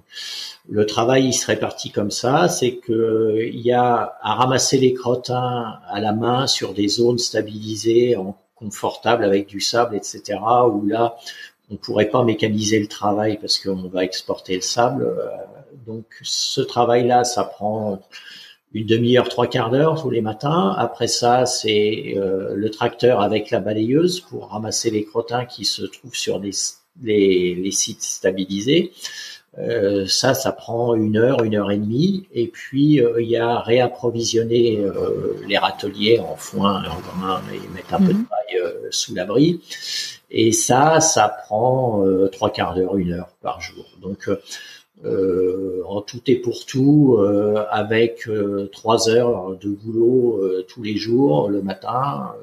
[0.70, 4.93] le travail il se répartit comme ça, c'est que il y a à ramasser les
[4.93, 10.39] crottins à la main sur des zones stabilisées, en confortables avec du sable, etc.
[10.72, 11.18] Où là
[11.70, 15.04] on pourrait pas mécaniser le travail parce qu'on va exporter le sable.
[15.04, 15.28] Euh,
[15.86, 17.99] donc ce travail-là, ça prend
[18.74, 20.74] une demi-heure, trois quarts d'heure tous les matins.
[20.78, 25.84] Après ça, c'est euh, le tracteur avec la balayeuse pour ramasser les crottins qui se
[25.84, 26.51] trouvent sur des
[27.02, 28.91] les, les sites stabilisés.
[29.60, 32.28] Euh, ça, ça prend une heure, une heure et demie.
[32.34, 37.68] Et puis, euh, il y a réapprovisionner euh, les râteliers en foin, en grain et
[37.74, 38.26] mettre un peu de mhm.
[38.26, 39.62] paille euh, sous l'abri.
[40.32, 43.86] Et ça, ça prend trois quarts d'heure, une heure par jour.
[44.02, 44.32] Donc,
[45.06, 47.20] en tout et pour tout,
[47.70, 48.28] avec
[48.72, 52.34] trois heures de boulot tous les jours, le matin,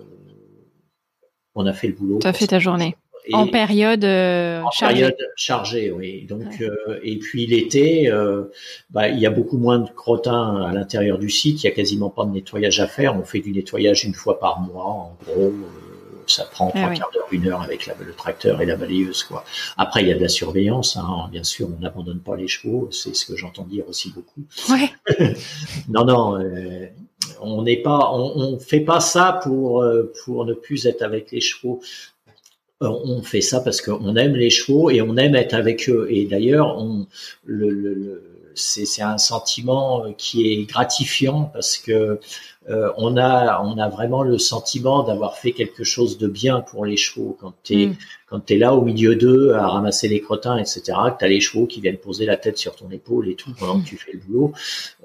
[1.57, 2.21] on a fait le boulot.
[2.21, 2.95] Tu as fait ta journée
[3.33, 4.95] en période euh, en chargée.
[4.95, 6.27] période chargée, oui.
[6.29, 8.45] Donc euh, et puis l'été, euh,
[8.91, 11.63] bah, il y a beaucoup moins de crottins à l'intérieur du site.
[11.63, 13.17] Il y a quasiment pas de nettoyage à faire.
[13.19, 15.53] On fait du nettoyage une fois par mois, en gros.
[16.27, 19.45] ça prend trois ah quarts d'heure, une heure avec le tracteur et la balayeuse, quoi.
[19.77, 21.29] Après, il y a de la surveillance, hein.
[21.31, 21.69] bien sûr.
[21.77, 22.89] On n'abandonne pas les chevaux.
[22.91, 24.43] C'est ce que j'entends dire aussi beaucoup.
[24.71, 25.35] Ouais.
[25.89, 26.39] non, non
[27.43, 29.85] on n'est pas, on, on, fait pas ça pour
[30.25, 31.81] pour ne plus être avec les chevaux.
[32.83, 36.07] Euh, on fait ça parce qu'on aime les chevaux et on aime être avec eux.
[36.11, 37.07] Et d'ailleurs, on,
[37.45, 38.23] le,
[38.55, 42.21] c'est un sentiment qui est gratifiant parce que
[42.69, 46.85] euh, on a on a vraiment le sentiment d'avoir fait quelque chose de bien pour
[46.85, 47.97] les chevaux quand tu es mm.
[48.31, 51.29] Quand tu es là au milieu d'eux à ramasser les crottins etc que tu as
[51.29, 53.97] les chevaux qui viennent poser la tête sur ton épaule et tout pendant que tu
[53.97, 54.53] fais le boulot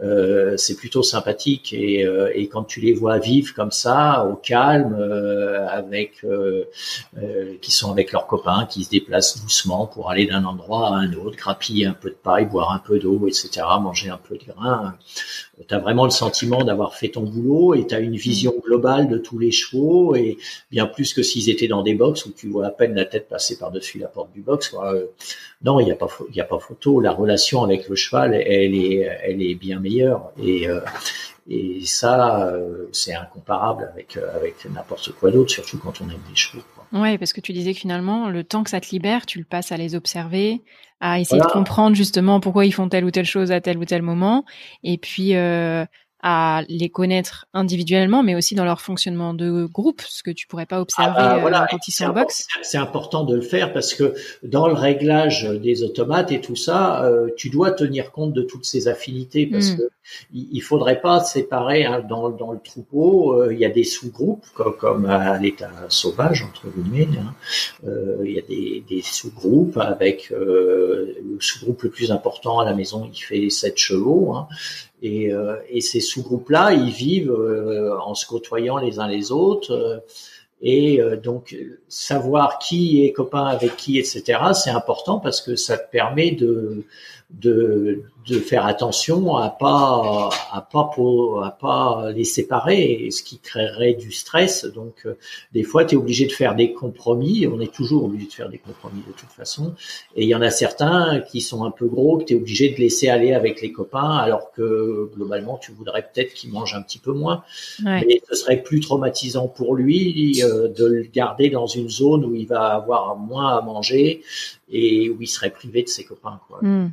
[0.02, 1.74] euh, c'est plutôt sympathique.
[1.74, 6.26] Et, euh, et quand tu les vois vivre comme ça au calme euh, avec
[7.62, 11.14] qui sont avec leurs copains qui se déplacent doucement pour aller d'un endroit à un
[11.14, 14.44] autre grappiller un peu de paille boire un peu d'eau etc manger un peu de
[14.46, 14.96] grain
[15.68, 19.08] tu as vraiment le sentiment d'avoir fait ton boulot et tu as une vision globale
[19.08, 20.38] de tous les chevaux et
[20.72, 23.15] bien plus que s'ils étaient dans des box où tu vois à peine la tête
[23.24, 24.76] passer par-dessus la porte du box.
[24.82, 25.06] Euh,
[25.64, 27.00] non, il n'y a pas il y a pas photo.
[27.00, 30.82] La relation avec le cheval, elle est elle est bien meilleure et euh,
[31.48, 32.52] Et ça,
[32.92, 36.64] c'est incomparable avec avec n'importe quoi d'autre, surtout quand on aime les chevaux.
[36.92, 39.46] Ouais, parce que tu disais que finalement, le temps que ça te libère, tu le
[39.46, 40.64] passes à les observer,
[41.00, 43.86] à essayer de comprendre justement pourquoi ils font telle ou telle chose à tel ou
[43.86, 44.46] tel moment,
[44.84, 45.86] et puis euh,
[46.28, 50.66] à les connaître individuellement, mais aussi dans leur fonctionnement de groupe, ce que tu pourrais
[50.66, 52.48] pas observer ah bah, euh, quand ils sont en boxe.
[52.64, 57.06] C'est important de le faire parce que dans le réglage des automates et tout ça,
[57.06, 59.78] euh, tu dois tenir compte de toutes ces affinités parce mm.
[59.78, 59.84] que
[60.34, 63.34] il faudrait pas séparer hein, dans, dans le troupeau.
[63.34, 64.46] Euh, il y a des sous-groupes
[64.80, 67.08] comme, à l'état sauvage entre guillemets.
[67.20, 67.34] Hein.
[68.24, 73.08] il y a des, des sous-groupes avec le sous-groupe le plus important à la maison,
[73.14, 74.34] il fait sept chevaux.
[74.34, 74.48] Hein.
[75.06, 79.72] Et, euh, et ces sous-groupes-là, ils vivent euh, en se côtoyant les uns les autres.
[79.72, 80.00] Euh,
[80.62, 81.56] et donc,
[81.90, 86.86] savoir qui est copain avec qui, etc., c'est important parce que ça permet de,
[87.42, 93.40] de, de faire attention à pas à pas pour, à pas les séparer, ce qui
[93.40, 94.66] créerait du stress.
[94.66, 95.18] Donc euh,
[95.54, 97.46] des fois, tu es obligé de faire des compromis.
[97.48, 99.74] On est toujours obligé de faire des compromis de toute façon.
[100.16, 102.70] Et il y en a certains qui sont un peu gros que tu es obligé
[102.70, 106.82] de laisser aller avec les copains, alors que globalement, tu voudrais peut-être qu'ils mangent un
[106.82, 107.44] petit peu moins.
[107.84, 112.34] Mais ce serait plus traumatisant pour lui euh, de le garder dans une zone où
[112.34, 114.24] il va avoir moins à manger
[114.70, 116.40] et où il serait privé de ses copains.
[116.48, 116.60] Quoi.
[116.62, 116.92] Hmm.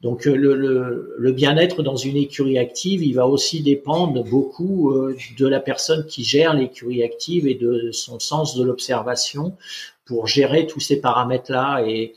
[0.00, 5.16] Donc euh, le, le, bien-être dans une écurie active, il va aussi dépendre beaucoup euh,
[5.36, 9.56] de la personne qui gère l'écurie active et de son sens de l'observation
[10.04, 12.14] pour gérer tous ces paramètres-là et,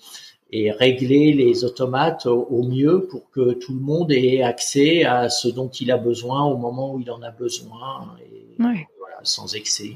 [0.52, 5.48] et régler les automates au, mieux pour que tout le monde ait accès à ce
[5.48, 9.96] dont il a besoin au moment où il en a besoin, et, voilà, sans excès.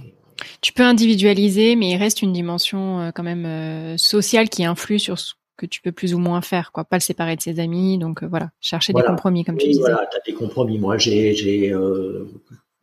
[0.61, 5.19] Tu peux individualiser, mais il reste une dimension euh, quand même sociale qui influe sur
[5.19, 6.83] ce que tu peux plus ou moins faire, quoi.
[6.83, 9.79] Pas le séparer de ses amis, donc euh, voilà, chercher des compromis comme tu disais.
[9.79, 10.77] Voilà, as des compromis.
[10.77, 12.27] Moi, j'ai j'ai euh,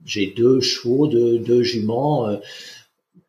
[0.05, 2.37] j'ai deux chevaux, deux, deux juments euh,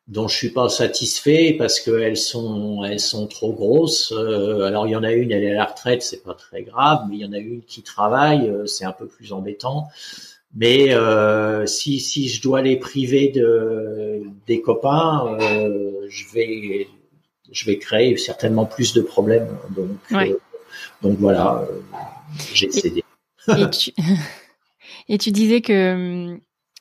[0.07, 4.11] dont je suis pas satisfait parce qu'elles sont elles sont trop grosses.
[4.11, 7.05] alors il y en a une, elle est à la retraite, c'est pas très grave,
[7.09, 9.87] mais il y en a une qui travaille, c'est un peu plus embêtant.
[10.55, 10.95] Mais
[11.65, 15.37] si si je dois les priver de des copains,
[16.07, 16.87] je vais
[17.53, 19.47] je vais créer certainement plus de problèmes.
[19.69, 20.37] Donc, euh,
[21.01, 21.79] donc voilà, euh,
[22.53, 23.03] j'ai cédé.
[25.09, 26.39] Et tu, disais que hum,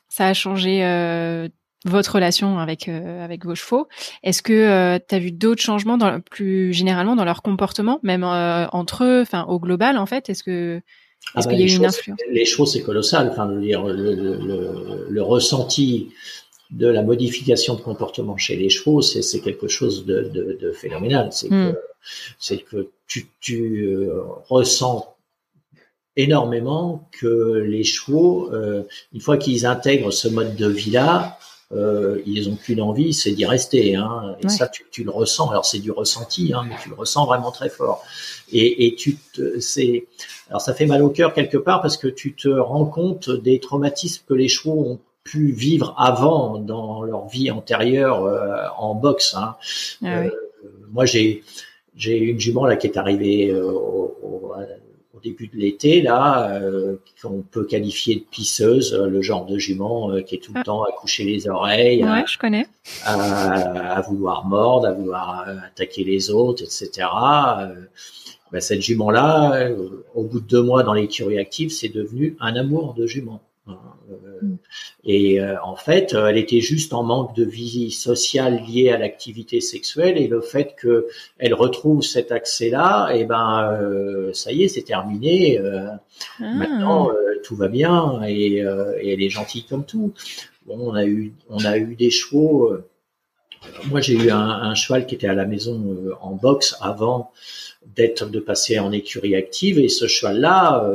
[0.09, 1.49] ça a changé euh,
[1.85, 3.87] votre relation avec avec vos chevaux.
[4.23, 9.03] Est-ce que tu as vu d'autres changements dans, plus généralement dans leur comportement, même entre
[9.03, 10.29] eux, enfin au global en fait?
[10.29, 10.81] Est-ce que
[11.35, 13.29] ah est-ce qu'il y a eu une influence Les chevaux, c'est colossal.
[13.31, 16.09] Enfin, dire, le, le, le, ressenti
[16.71, 21.29] de la modification de comportement chez les chevaux, c'est quelque chose de, de, de phénoménal.
[21.31, 21.73] C'est hmm.
[21.73, 21.77] que,
[22.39, 25.15] c'est que tu, tu euh, ressens
[26.15, 31.39] énormément que les chevaux, euh, une fois qu'ils intègrent ce mode de vie-là,
[31.71, 33.95] euh, ils n'ont qu'une envie, c'est d'y rester.
[33.95, 34.35] Hein.
[34.43, 35.49] Et ça, tu, tu, le ressens.
[35.49, 38.03] Alors c'est du ressenti, hein, mais tu le ressens vraiment très fort.
[38.51, 40.05] Et, et tu te, c'est,
[40.49, 43.59] alors ça fait mal au cœur quelque part parce que tu te rends compte des
[43.59, 49.35] traumatismes que les chevaux ont pu vivre avant dans leur vie antérieure euh, en boxe.
[49.35, 49.55] Hein.
[50.03, 50.29] Ah euh,
[50.91, 51.43] moi, j'ai
[51.95, 54.53] j'ai une jument là qui est arrivée euh, au, au,
[55.13, 56.59] au, début de l'été là,
[57.21, 60.63] qu'on peut qualifier de pisseuse, le genre de jument qui est tout le ah.
[60.65, 62.67] temps à coucher les oreilles, ouais, je connais,
[63.05, 67.07] à, à, vouloir mordre, à vouloir attaquer les autres, etc.
[68.53, 69.67] Ben, cette jument là,
[70.13, 73.41] au bout de deux mois dans l'écurie active, c'est devenu un amour de jument.
[73.67, 73.79] Hein,
[74.41, 74.55] mm.
[75.05, 78.97] Et euh, en fait, euh, elle était juste en manque de vie sociale liée à
[78.97, 84.51] l'activité sexuelle et le fait que elle retrouve cet accès-là, et eh ben euh, ça
[84.51, 85.59] y est, c'est terminé.
[85.59, 85.99] Ah.
[86.39, 87.09] Maintenant,
[87.43, 90.13] tout va bien et, et, elle est gentille comme tout.
[90.65, 92.73] Bon, on a eu on a eu des chevaux.
[93.89, 97.31] moi, j'ai eu un, un, cheval qui était à la maison en boxe avant
[97.95, 99.79] d'être de passer en écurie active.
[99.79, 100.89] Et ce cheval-là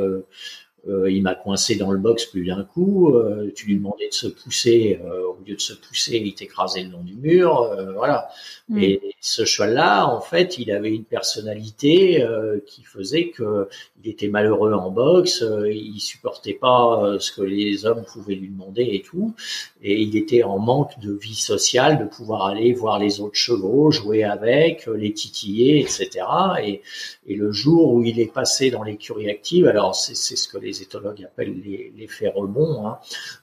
[0.87, 3.13] euh, il m'a coincé dans le box plus d'un coup.
[3.15, 6.83] Euh, tu lui demandais de se pousser, euh, au lieu de se pousser, il t'écrasait
[6.83, 7.75] le long du mur.
[7.95, 8.29] voilà.
[8.69, 8.79] Mm.
[8.79, 12.25] Et ce cheval-là, en fait, il avait une personnalité
[12.65, 13.67] qui faisait que
[14.03, 18.87] il était malheureux en boxe, il supportait pas ce que les hommes pouvaient lui demander
[18.91, 19.33] et tout,
[19.81, 23.91] et il était en manque de vie sociale, de pouvoir aller voir les autres chevaux,
[23.91, 26.09] jouer avec, les titiller, etc.
[26.63, 26.81] Et,
[27.27, 30.68] et le jour où il est passé dans l'écurie active, alors c'est ce que les
[30.69, 31.55] les éthologues appellent
[31.97, 32.87] l'effet rebond.
[32.87, 32.99] Hein.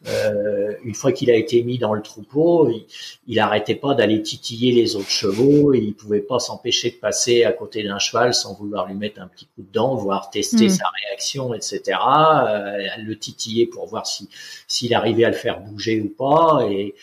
[0.08, 2.86] Euh, une fois qu'il a été mis dans le troupeau, il,
[3.26, 5.74] il arrêtait pas d'aller titiller les autres chevaux.
[5.74, 9.20] Et il pouvait pas s'empêcher de passer à côté d'un cheval sans vouloir lui mettre
[9.20, 10.70] un petit coup de dent, voire tester hmm.
[10.70, 11.98] sa réaction, etc.
[12.48, 14.28] Euh, le titiller pour voir si
[14.68, 16.66] s'il arrivait à le faire bouger ou pas.
[16.70, 16.94] Et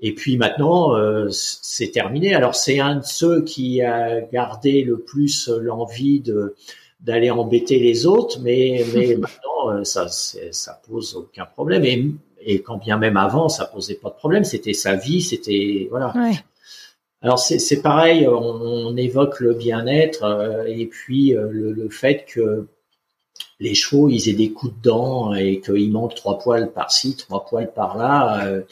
[0.00, 2.34] et puis maintenant, euh, c'est terminé.
[2.34, 6.54] Alors c'est un de ceux qui a gardé le plus l'envie de
[7.00, 11.84] d'aller embêter les autres, mais, mais maintenant euh, ça ça pose aucun problème.
[11.84, 12.06] Et,
[12.40, 14.44] et quand bien même avant, ça posait pas de problème.
[14.44, 16.12] C'était sa vie, c'était voilà.
[17.20, 22.68] Alors c'est pareil, on, évoque le bien-être euh, et puis le, le, fait que
[23.58, 27.44] les chevaux ils aient des coups de dents et qu'il manque trois poils par-ci, trois
[27.44, 28.62] poils par-là.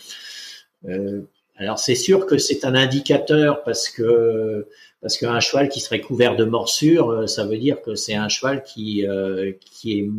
[0.89, 1.23] Euh,
[1.57, 4.67] alors c'est sûr que c'est un indicateur parce que
[5.01, 8.29] parce qu'un cheval qui serait couvert de morsures, euh, ça veut dire que c'est un
[8.29, 10.11] cheval qui euh, qui est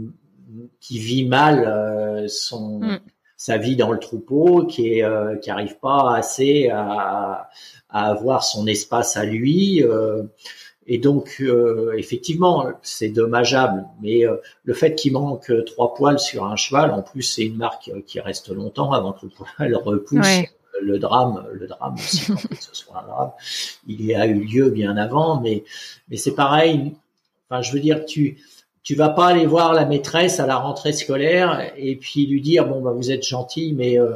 [0.79, 2.99] qui vit mal son mm.
[3.35, 5.05] sa vie dans le troupeau, qui est
[5.41, 7.49] qui arrive pas assez à,
[7.89, 9.83] à avoir son espace à lui.
[10.87, 11.43] et donc,
[11.97, 13.83] effectivement, c'est dommageable.
[14.01, 14.23] Mais
[14.63, 18.21] le fait qu'il manque trois poils sur un cheval, en plus, c'est une marque qui
[18.21, 20.47] reste longtemps avant que le poil repousse
[20.81, 23.31] le drame, le drame que ce soit un drame,
[23.87, 25.63] il a eu lieu bien avant, mais
[26.09, 26.93] mais c'est pareil.
[27.49, 28.37] Enfin, je veux dire, tu
[28.87, 32.65] tu vas pas aller voir la maîtresse à la rentrée scolaire et puis lui dire
[32.65, 34.13] bon bah vous êtes gentil, mais euh,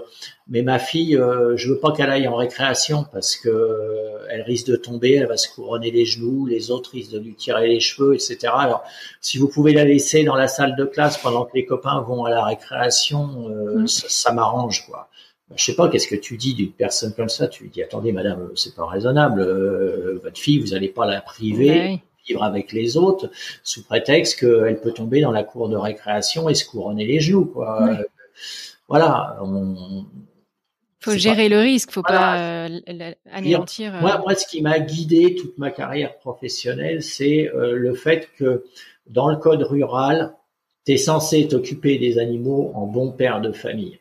[0.47, 4.43] mais ma fille, euh, je veux pas qu'elle aille en récréation parce que euh, elle
[4.43, 7.68] risque de tomber, elle va se couronner les genoux, les autres risquent de lui tirer
[7.68, 8.38] les cheveux, etc.
[8.55, 8.86] Alors
[9.20, 12.24] si vous pouvez la laisser dans la salle de classe pendant que les copains vont
[12.24, 13.88] à la récréation, mmh.
[13.88, 15.09] ça, ça m'arrange quoi
[15.56, 17.47] je sais pas, qu'est-ce que tu dis d'une personne comme ça?
[17.47, 19.41] Tu lui dis, attendez, madame, c'est pas raisonnable.
[19.41, 23.30] Euh, votre fille, vous allez pas la priver, vivre avec les autres,
[23.64, 27.45] sous prétexte qu'elle peut tomber dans la cour de récréation et se couronner les genoux,
[27.45, 27.88] quoi.
[27.88, 28.04] Euh,
[28.88, 29.38] voilà.
[29.41, 30.06] On,
[30.99, 32.80] faut gérer le risque, faut pas euh,
[33.32, 33.93] anéantir.
[34.02, 38.66] Moi, moi, ce qui m'a guidé toute ma carrière professionnelle, c'est le fait que
[39.08, 40.36] dans le code rural,
[40.86, 44.01] tu es censé t'occuper des animaux en bon père de famille.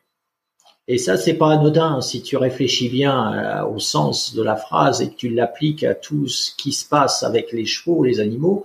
[0.93, 5.01] Et ça, c'est pas anodin si tu réfléchis bien euh, au sens de la phrase
[5.01, 8.65] et que tu l'appliques à tout ce qui se passe avec les chevaux, les animaux.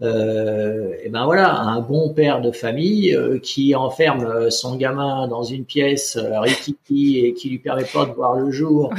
[0.00, 5.28] Euh, et ben voilà, un bon père de famille euh, qui enferme euh, son gamin
[5.28, 8.90] dans une pièce euh, et qui lui permet pas de voir le jour.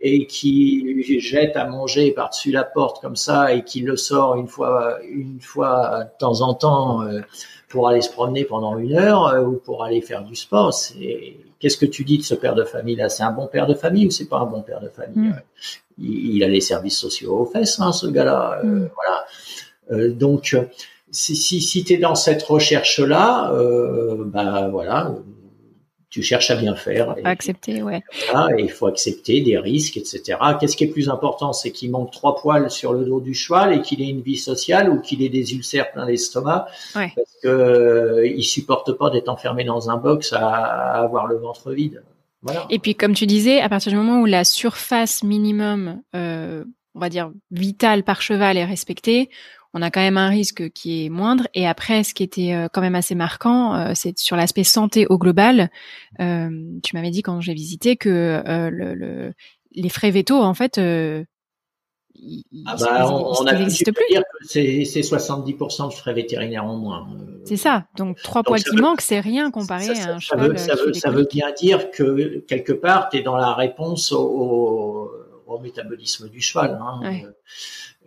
[0.00, 4.34] et qui lui jette à manger par-dessus la porte comme ça et qui le sort
[4.34, 7.00] une fois une fois de temps en temps
[7.68, 11.76] pour aller se promener pendant une heure ou pour aller faire du sport, c'est Qu'est-ce
[11.76, 14.06] que tu dis de ce père de famille là C'est un bon père de famille
[14.06, 15.30] ou c'est pas un bon père de famille?
[15.30, 15.42] Mm.
[15.98, 18.60] il, a les services sociaux aux fesses, hein, ce gars-là.
[18.62, 18.90] Euh, mm.
[18.94, 19.26] voilà.
[19.92, 20.56] Euh, donc,
[21.10, 25.14] si, si, si tu es dans cette recherche-là, euh, bah voilà,
[26.10, 27.14] tu cherches à bien faire.
[27.18, 28.02] Et, accepter, ouais.
[28.56, 30.38] et il faut accepter des risques, etc.
[30.60, 33.74] Qu'est-ce qui est plus important C'est qu'il manque trois poils sur le dos du cheval
[33.74, 37.48] et qu'il ait une vie sociale ou qu'il ait des ulcères plein l'estomac parce que
[37.48, 42.02] euh, il supporte pas d'être enfermé dans un box à, avoir le ventre vide.
[42.42, 42.66] Voilà.
[42.70, 47.00] Et puis, comme tu disais, à partir du moment où la surface minimum, euh, on
[47.00, 49.30] va dire vitale par cheval est respectée,
[49.76, 51.46] on a quand même un risque qui est moindre.
[51.52, 55.06] Et après, ce qui était euh, quand même assez marquant, euh, c'est sur l'aspect santé
[55.10, 55.70] au global.
[56.18, 56.48] Euh,
[56.82, 59.34] tu m'avais dit quand j'ai visité que le,
[59.72, 64.04] les frais vétos, en fait, ah bah, on, a n'existe plus.
[64.08, 67.06] Dire que c'est 70% de frais vétérinaires en moins.
[67.44, 67.84] C'est ça.
[67.98, 70.58] Donc trois poils qui manquent, c'est rien comparé à un cheval.
[70.58, 75.10] ça, veut, ça veut, bien dire que quelque part, tu es dans la réponse au,
[75.46, 76.80] au, métabolisme du cheval.
[76.82, 77.20] Hein.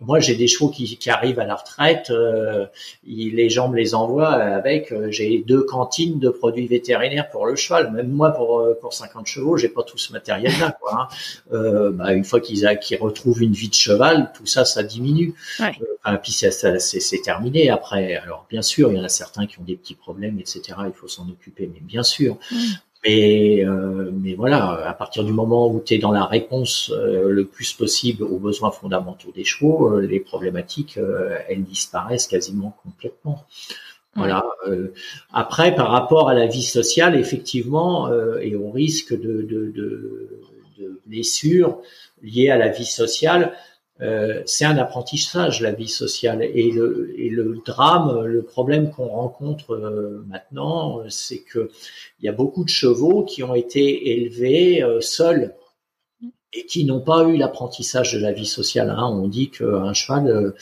[0.00, 2.66] Moi, j'ai des chevaux qui, qui, arrivent à la retraite, euh,
[3.04, 4.92] les gens me les envoient avec.
[4.92, 7.92] Euh, j'ai deux cantines de produits vétérinaires pour le cheval.
[7.92, 10.76] Même moi, pour euh, pour 50 chevaux, j'ai pas tout ce matériel-là.
[10.92, 11.08] Hein.
[11.52, 12.66] euh, bah, une fois qu'ils
[13.00, 15.34] retrouvent une vie de cheval, tout ça, ça diminue.
[15.58, 15.72] Ouais.
[16.06, 18.16] Euh, puis c'est terminé après.
[18.16, 20.62] Alors bien sûr, il y en a certains qui ont des petits problèmes, etc.
[20.86, 22.38] Il faut s'en occuper, mais bien sûr.
[23.04, 27.30] Mais, euh, mais voilà, à partir du moment où tu es dans la réponse euh,
[27.30, 32.76] le plus possible aux besoins fondamentaux des chevaux, euh, les problématiques, euh, elles disparaissent quasiment
[32.82, 33.44] complètement.
[34.16, 34.44] Voilà.
[35.32, 40.28] après, par rapport à la vie sociale, effectivement, et au risque de, de, de,
[40.80, 41.78] de blessures
[42.20, 43.52] liées à la vie sociale,
[44.02, 49.08] euh, c'est un apprentissage la vie sociale et le, et le drame, le problème qu'on
[49.08, 51.70] rencontre euh, maintenant, c'est que
[52.20, 55.54] il y a beaucoup de chevaux qui ont été élevés euh, seuls
[56.52, 58.90] et qui n'ont pas eu l'apprentissage de la vie sociale.
[58.90, 59.06] Hein.
[59.06, 60.54] On dit qu'un cheval, euh,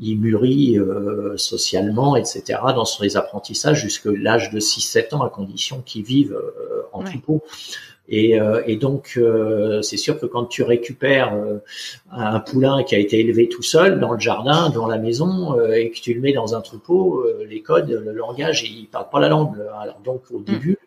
[0.00, 5.82] il mûrit euh, socialement, etc., dans ses apprentissages jusqu'à l'âge de 6-7 ans, à condition
[5.82, 7.42] qu'il vive euh, en troupeau.
[8.08, 9.18] Et, et donc,
[9.82, 11.32] c'est sûr que quand tu récupères
[12.12, 15.90] un poulain qui a été élevé tout seul dans le jardin, dans la maison, et
[15.90, 19.28] que tu le mets dans un troupeau, les codes, le langage, il parle pas la
[19.28, 19.56] langue.
[19.80, 20.44] Alors donc, au mm.
[20.44, 20.78] début,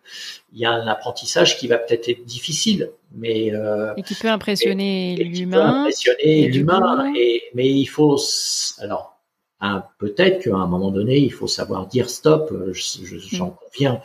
[0.54, 4.30] il y a un apprentissage qui va peut-être être difficile mais euh, et qui peut
[4.30, 5.82] impressionner l'humain.
[5.82, 8.20] Impressionner l'humain, et mais il faut
[8.80, 9.18] alors
[9.98, 12.54] peut-être qu'à un moment donné il faut savoir dire stop.
[12.74, 13.56] J'en mm.
[13.64, 14.02] conviens,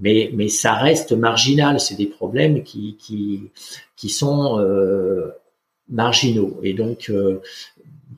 [0.00, 1.78] mais mais ça reste marginal.
[1.78, 3.50] C'est des problèmes qui qui
[3.96, 5.32] qui sont euh,
[5.88, 7.40] marginaux et donc euh,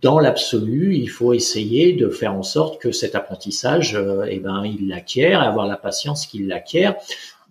[0.01, 4.65] dans l'absolu, il faut essayer de faire en sorte que cet apprentissage, euh, eh ben,
[4.65, 6.97] il l'acquiert, avoir la patience qu'il l'acquiert.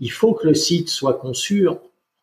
[0.01, 1.69] Il faut que le site soit conçu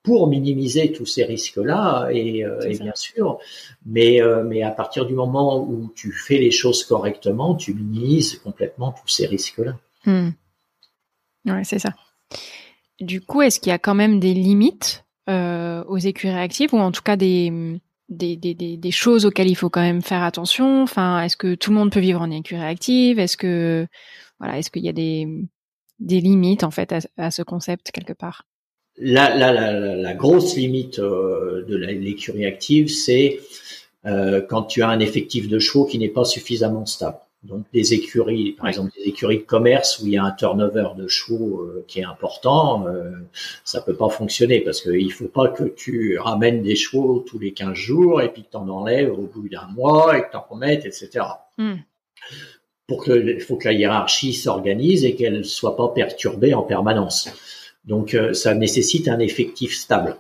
[0.03, 3.39] pour minimiser tous ces risques-là, et, euh, bien sûr,
[3.87, 8.93] mais, mais à partir du moment où tu fais les choses correctement, tu minimises complètement
[8.93, 9.77] tous ces risques-là.
[10.05, 10.31] Hmm.
[11.51, 11.91] Ouais, c'est ça.
[13.01, 16.79] Du coup, est-ce qu'il y a quand même des limites euh, aux écuries actives, ou
[16.79, 20.83] en tout cas des, des, des, des, choses auxquelles il faut quand même faire attention?
[20.83, 23.87] Enfin, est-ce que tout le monde peut vivre en écurie active Est-ce que
[24.41, 25.29] voilà, est-ce qu'il y a des,
[26.01, 28.45] des limites en fait à ce concept quelque part?
[29.01, 33.39] La, la, la, la, grosse limite euh, de l'écurie active, c'est
[34.07, 37.19] euh, quand tu as un effectif de chevaux qui n'est pas suffisamment stable.
[37.45, 40.89] Donc des écuries, par exemple des écuries de commerce où il y a un turnover
[40.97, 43.12] de chevaux euh, qui est important, euh,
[43.64, 47.53] ça peut pas fonctionner parce qu'il faut pas que tu ramènes des chevaux tous les
[47.53, 50.36] 15 jours et puis que tu en enlèves au bout d'un mois et que tu
[50.36, 51.26] en remettes, etc.
[51.59, 51.76] Hmm.
[52.89, 57.30] Pour que, il faut que la hiérarchie s'organise et qu'elle soit pas perturbée en permanence.
[57.84, 60.16] Donc, euh, ça nécessite un effectif stable.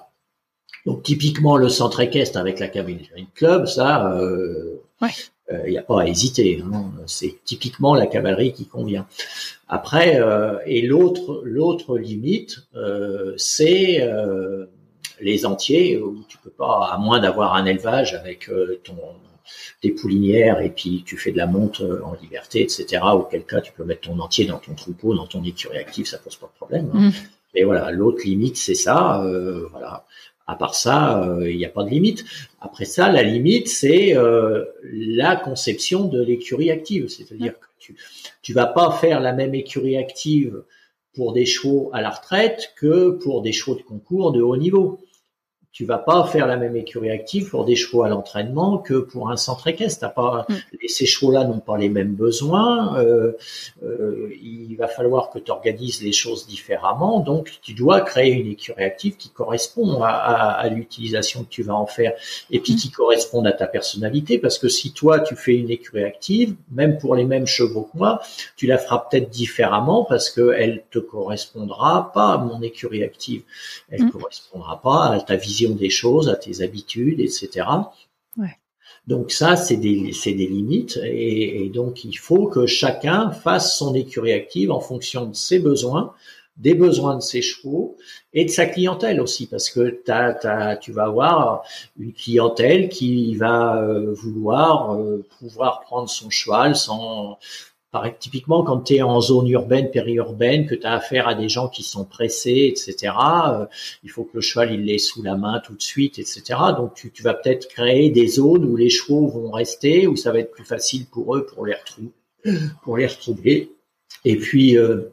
[0.86, 4.16] Donc, typiquement, le centre équestre avec la cavalerie club, ça,
[5.50, 6.62] il euh, n'y euh, a pas à hésiter.
[6.64, 6.90] Hein.
[7.06, 9.06] C'est typiquement la cavalerie qui convient.
[9.68, 10.18] Après,
[10.66, 12.60] et l'autre, l'autre limite,
[13.36, 14.08] c'est
[15.20, 18.50] les entiers où tu peux pas, à moins d'avoir un élevage avec
[18.84, 18.96] ton
[19.82, 23.02] des poulinières et puis tu fais de la monte en liberté, etc.
[23.14, 26.18] Auquel cas tu peux mettre ton entier dans ton troupeau, dans ton écurie active, ça
[26.18, 26.90] pose pas de problème.
[26.94, 27.08] Hein.
[27.08, 27.12] Mmh.
[27.54, 29.22] Mais voilà, l'autre limite, c'est ça.
[29.22, 30.04] Euh, voilà.
[30.48, 32.24] À part ça, euh, il n'y a pas de limite.
[32.60, 37.08] Après ça, la limite, c'est euh, la conception de l'écurie active.
[37.08, 37.96] C'est-à-dire que tu
[38.42, 40.62] tu vas pas faire la même écurie active
[41.14, 45.00] pour des chevaux à la retraite que pour des chevaux de concours de haut niveau
[45.78, 49.30] tu vas pas faire la même écurie active pour des chevaux à l'entraînement que pour
[49.30, 50.00] un centre équestre.
[50.00, 50.54] T'as pas, mm.
[50.88, 52.98] ces chevaux-là n'ont pas les mêmes besoins.
[52.98, 53.34] Euh,
[53.84, 57.20] euh, il va falloir que tu organises les choses différemment.
[57.20, 61.76] Donc, tu dois créer une écurie active qui correspond à, à, l'utilisation que tu vas
[61.76, 62.12] en faire
[62.50, 62.76] et puis mm.
[62.76, 64.38] qui corresponde à ta personnalité.
[64.38, 67.96] Parce que si toi, tu fais une écurie active, même pour les mêmes chevaux que
[67.96, 68.20] moi,
[68.56, 73.44] tu la feras peut-être différemment parce qu'elle te correspondra pas à mon écurie active.
[73.92, 74.10] Elle mm.
[74.10, 77.66] correspondra pas à ta vision des choses, à tes habitudes, etc.
[79.08, 84.34] Donc ça, c'est des, des limites et, donc il faut que chacun fasse son écurie
[84.34, 86.12] active en fonction de ses besoins,
[86.58, 87.96] des besoins de ses chevaux
[88.34, 90.02] et de sa clientèle aussi, parce que
[90.82, 91.62] tu vas avoir
[91.98, 97.38] une clientèle qui va euh, vouloir euh, pouvoir prendre son cheval sans
[98.18, 101.68] typiquement, quand tu es en zone urbaine, périurbaine, que tu as affaire à des gens
[101.68, 103.12] qui sont pressés, etc.,
[103.48, 103.66] euh,
[104.04, 106.42] il faut que le cheval, il l'ait sous la main tout de suite, etc.
[106.76, 110.40] Donc, tu, vas peut-être créer des zones où les chevaux vont rester, où ça va
[110.40, 113.72] être plus facile pour eux pour les retrouver.
[114.24, 115.12] Et puis, euh,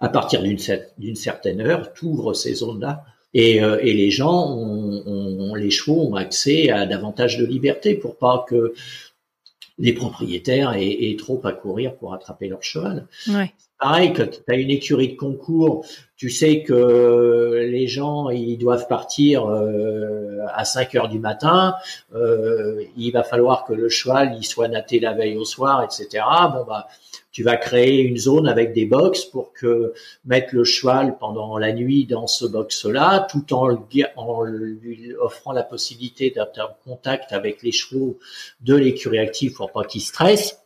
[0.00, 3.04] à partir d'une certaine heure, tu ouvres ces zones-là.
[3.34, 8.16] Et, euh, et, les gens, ont, les chevaux ont accès à davantage de liberté pour
[8.16, 8.72] pas que
[9.78, 13.06] les propriétaires aient, trop à courir pour attraper leur cheval.
[13.80, 18.88] Pareil, quand tu as une écurie de concours, tu sais que les gens ils doivent
[18.88, 21.76] partir euh, à 5 heures du matin,
[22.12, 26.24] euh, il va falloir que le cheval il soit natté la veille au soir, etc.
[26.52, 26.88] Bon bah
[27.30, 29.92] tu vas créer une zone avec des box pour que
[30.24, 36.30] mettre le cheval pendant la nuit dans ce box-là, tout en, lui offrant la possibilité
[36.30, 38.18] d'être en contact avec les chevaux
[38.60, 40.64] de l'écurie active pour pas qu'ils stressent.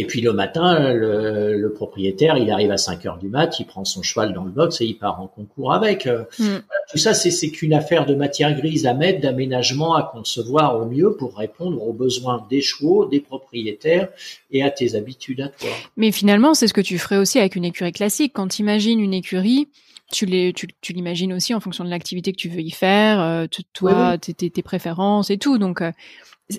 [0.00, 3.84] Et puis le matin, le, propriétaire, il arrive à 5 heures du mat, il prend
[3.84, 6.06] son cheval dans le box et il part en concours avec.
[6.06, 6.60] Euh, mm.
[6.90, 11.16] tout ça, c'est qu'une affaire de matière grise à mettre, d'aménagement à concevoir au mieux
[11.18, 14.08] pour répondre aux besoins des chevaux, des propriétaires
[14.50, 15.68] et à tes habitudes à toi.
[15.98, 18.32] Mais finalement, c'est ce que tu ferais aussi avec une écurie classique.
[18.34, 19.68] Quand tu imagines une écurie,
[20.10, 23.20] tu les, tu, tu l'imagines aussi en fonction de l'activité que tu veux y faire,
[23.20, 25.58] euh, toi, Tes, tes, préférences et tout.
[25.58, 25.92] Donc, euh,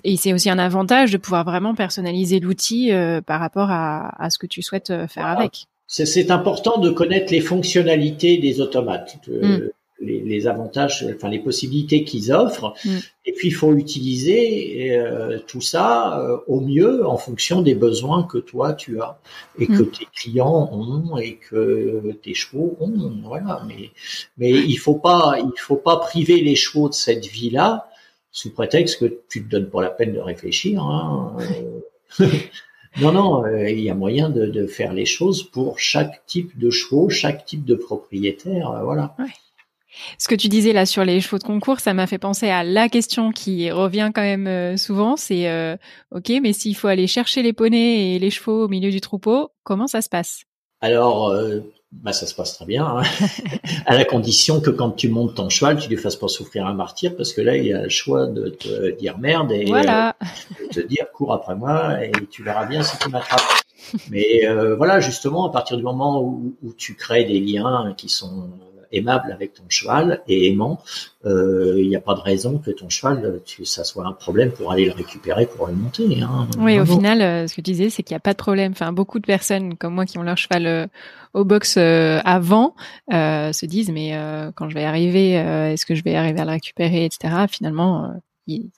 [0.04, 4.30] et c'est aussi un avantage de pouvoir vraiment personnaliser l'outil euh, par rapport à, à,
[4.30, 5.66] ce que tu souhaites faire avec.
[5.86, 9.18] C'est important de connaître les fonctionnalités des automates.
[9.28, 9.68] Mm
[10.02, 12.74] les, les, avantages, enfin les possibilités qu'ils offrent.
[12.84, 12.98] Mm.
[13.24, 18.24] Et puis il faut utiliser euh, tout ça euh, au mieux en fonction des besoins
[18.24, 19.18] que toi tu as
[19.58, 19.90] et que mm.
[19.90, 23.12] tes clients ont et que tes chevaux ont.
[23.24, 23.62] Voilà.
[23.66, 23.90] Mais
[24.36, 27.88] mais il faut pas il faut pas priver les chevaux de cette vie là
[28.32, 30.82] sous prétexte que tu te donnes pas la peine de réfléchir.
[30.82, 31.36] Hein.
[33.00, 36.58] non, non, euh, il y a moyen de, de, faire les choses pour chaque type
[36.58, 39.14] de chevaux, chaque type de propriétaire, voilà.
[40.18, 42.64] Ce que tu disais là sur les chevaux de concours, ça m'a fait penser à
[42.64, 45.76] la question qui revient quand même euh, souvent, c'est euh,
[46.10, 49.50] ok, mais s'il faut aller chercher les poneys et les chevaux au milieu du troupeau,
[49.64, 50.44] comment ça se passe?
[50.80, 51.60] Alors, euh,
[51.92, 53.02] bah ça se passe très bien, hein.
[53.86, 56.74] à la condition que quand tu montes ton cheval, tu lui fasses pas souffrir un
[56.74, 60.16] martyr, parce que là, il y a le choix de te dire merde et voilà.
[60.60, 63.42] de te dire cours après moi et tu verras bien si tu m'attrapes.
[64.10, 68.48] Mais voilà, justement, à partir du moment où, où tu crées des liens qui sont
[68.92, 70.82] aimable avec ton cheval et aimant,
[71.24, 74.52] euh, il n'y a pas de raison que ton cheval, tu, ça soit un problème
[74.52, 76.20] pour aller le récupérer, pour le monter.
[76.22, 76.48] Hein.
[76.58, 78.72] Oui, au final, euh, ce que tu disais, c'est qu'il n'y a pas de problème.
[78.72, 80.86] Enfin, beaucoup de personnes comme moi qui ont leur cheval euh,
[81.34, 82.74] au box avant
[83.08, 84.12] se disent, mais
[84.54, 87.46] quand je vais arriver, est-ce que je vais arriver à le récupérer, etc.
[87.48, 88.12] Finalement,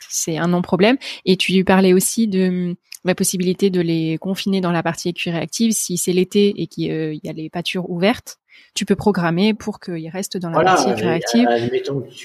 [0.08, 0.96] c'est un non-problème.
[1.24, 5.72] Et tu parlais aussi de la possibilité de les confiner dans la partie écurie active
[5.72, 8.38] si c'est l'été et qu'il y a les pâtures ouvertes
[8.74, 11.48] tu peux programmer pour qu'il reste dans la partie réactive.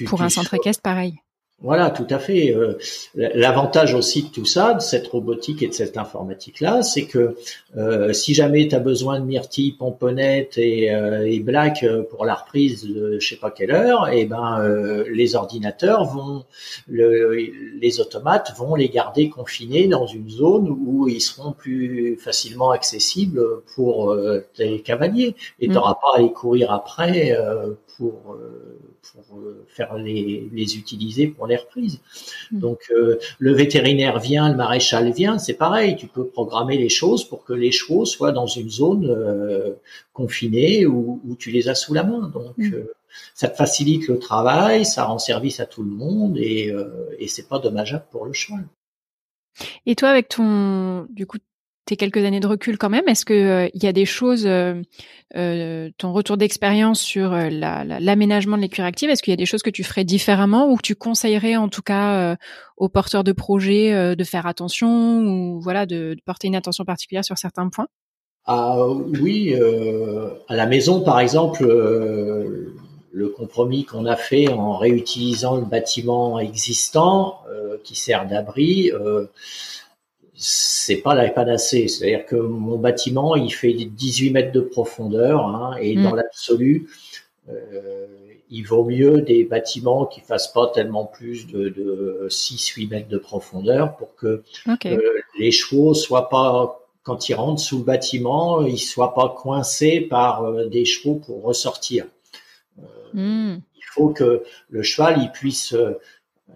[0.06, 1.20] pour un centre équestre, pareil.
[1.62, 2.54] Voilà, tout à fait.
[2.56, 2.78] Euh,
[3.14, 7.36] l'avantage aussi de tout ça, de cette robotique et de cette informatique-là, c'est que
[7.76, 12.34] euh, si jamais tu as besoin de myrtille, pomponnette et, euh, et black pour la
[12.34, 14.62] reprise de je sais pas quelle heure, et eh ben
[15.12, 16.44] les ordinateurs vont,
[16.88, 17.34] le,
[17.78, 23.42] les automates vont les garder confinés dans une zone où ils seront plus facilement accessibles
[23.74, 24.16] pour
[24.54, 25.36] tes cavaliers.
[25.60, 26.00] Et tu n'auras mm.
[26.02, 27.36] pas à les courir après
[27.98, 28.36] pour
[29.12, 32.00] pour euh, faire les, les, utiliser pour les reprises.
[32.50, 32.60] Hmm.
[32.60, 35.96] Donc euh, le vétérinaire vient, le maréchal vient, c'est pareil.
[35.96, 39.74] Tu peux programmer les choses pour que les chevaux soient dans une zone euh,
[40.12, 42.28] confinée où, où, tu les as sous la main.
[42.28, 42.84] Donc hmm.
[43.34, 46.72] ça te facilite le travail, ça rend service à tout le monde et,
[47.18, 48.64] et c'est pas dommageable pour le cheval.
[49.86, 51.38] Et toi, avec ton, du coup,
[51.96, 54.80] quelques années de recul quand même, est-ce que euh, il y a des choses, euh,
[55.36, 59.62] euh, ton retour d'expérience sur l'aménagement de l'écurie active, est-ce qu'il y a des choses
[59.62, 62.36] que tu ferais différemment ou que tu conseillerais en tout cas
[62.76, 67.38] aux porteurs de projets de faire attention ou voilà de, porter une attention particulière sur
[67.38, 67.88] certains points?
[68.46, 69.54] Ah, oui,
[70.48, 71.64] à la maison par exemple
[73.12, 77.40] le compromis qu'on a fait en réutilisant le bâtiment existant
[77.84, 78.90] qui sert d'abri,
[80.42, 81.86] c'est pas la panacée.
[81.86, 86.16] C'est-à-dire que mon bâtiment, il fait 18 mètres de profondeur, hein, et dans mm.
[86.16, 86.88] l'absolu,
[87.50, 88.06] euh,
[88.48, 93.18] il vaut mieux des bâtiments qui fassent pas tellement plus de, de 6-8 mètres de
[93.18, 94.42] profondeur pour que
[94.86, 100.00] euh, les chevaux soient pas, quand ils rentrent sous le bâtiment, ils soient pas coincés
[100.00, 102.06] par euh, des chevaux pour ressortir.
[103.12, 103.56] Mm.
[103.76, 105.74] Il faut que le cheval, il puisse,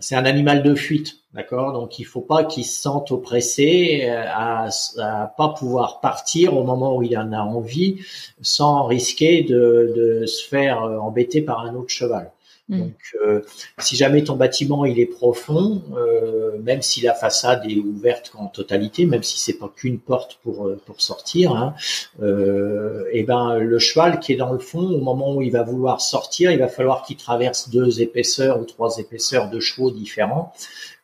[0.01, 1.25] c'est un animal de fuite.
[1.35, 1.73] D'accord?
[1.73, 4.69] Donc il faut pas qu'il se sente oppressé euh, à,
[5.01, 7.99] à pas pouvoir partir au moment où il en a envie
[8.41, 12.31] sans risquer de, se faire euh, embêter par un autre cheval.
[12.69, 12.79] Mm.
[12.79, 13.43] Donc, euh,
[13.79, 18.47] si jamais ton bâtiment il est profond, euh, même si la façade est ouverte en
[18.47, 21.75] totalité, même si c'est pas qu'une porte pour pour sortir, hein,
[22.23, 25.63] euh, et ben le cheval qui est dans le fond, au moment où il va
[25.63, 30.55] vouloir sortir, il va falloir qu'il traverse deux épaisseurs ou trois épaisseurs de chevaux différents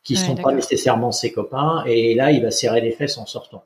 [0.03, 3.65] qui sont pas nécessairement ses copains, et là, il va serrer les fesses en sortant.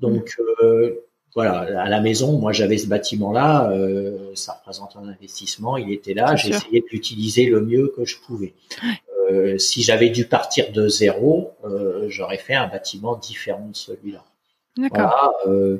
[0.00, 0.94] Donc, mm.
[1.36, 6.14] Voilà, à la maison, moi, j'avais ce bâtiment-là, euh, ça représente un investissement, il était
[6.14, 8.54] là, j'ai essayé de l'utiliser le mieux que je pouvais.
[9.30, 14.24] Euh, si j'avais dû partir de zéro, euh, j'aurais fait un bâtiment différent de celui-là.
[14.78, 15.78] Voilà, euh,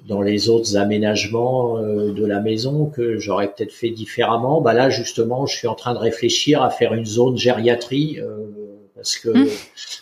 [0.00, 4.90] dans les autres aménagements euh, de la maison que j'aurais peut-être fait différemment, bah là
[4.90, 8.46] justement, je suis en train de réfléchir à faire une zone gériatrie euh,
[8.94, 9.48] parce que mmh.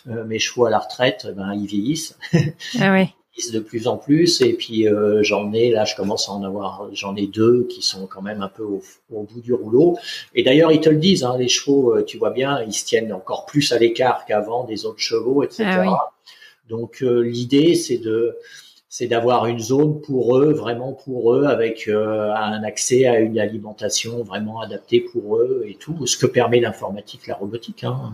[0.09, 2.17] euh, mes chevaux à la retraite, ben ils vieillissent.
[2.79, 3.09] Ah ouais.
[3.51, 6.87] De plus en plus et puis euh, j'en ai là, je commence à en avoir,
[6.93, 9.97] j'en ai deux qui sont quand même un peu au, bout du rouleau.
[10.33, 12.85] Et d'ailleurs ils te le disent, hein, les chevaux, euh, tu vois bien, ils se
[12.85, 15.65] tiennent encore plus à l'écart qu'avant des autres chevaux, etc.
[15.65, 16.13] Ah
[16.69, 18.37] Donc l'idée c'est de
[18.97, 23.37] c'est d'avoir une zone pour eux, vraiment pour eux, avec euh, un accès à une
[23.37, 27.83] alimentation vraiment adaptée pour eux et tout, ce que permet l'informatique, la robotique.
[27.83, 28.13] Hein.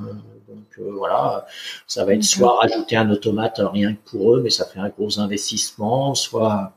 [0.50, 1.46] Donc euh, voilà,
[1.86, 4.90] ça va être soit rajouter un automate rien que pour eux, mais ça fait un
[4.90, 6.74] gros investissement, soit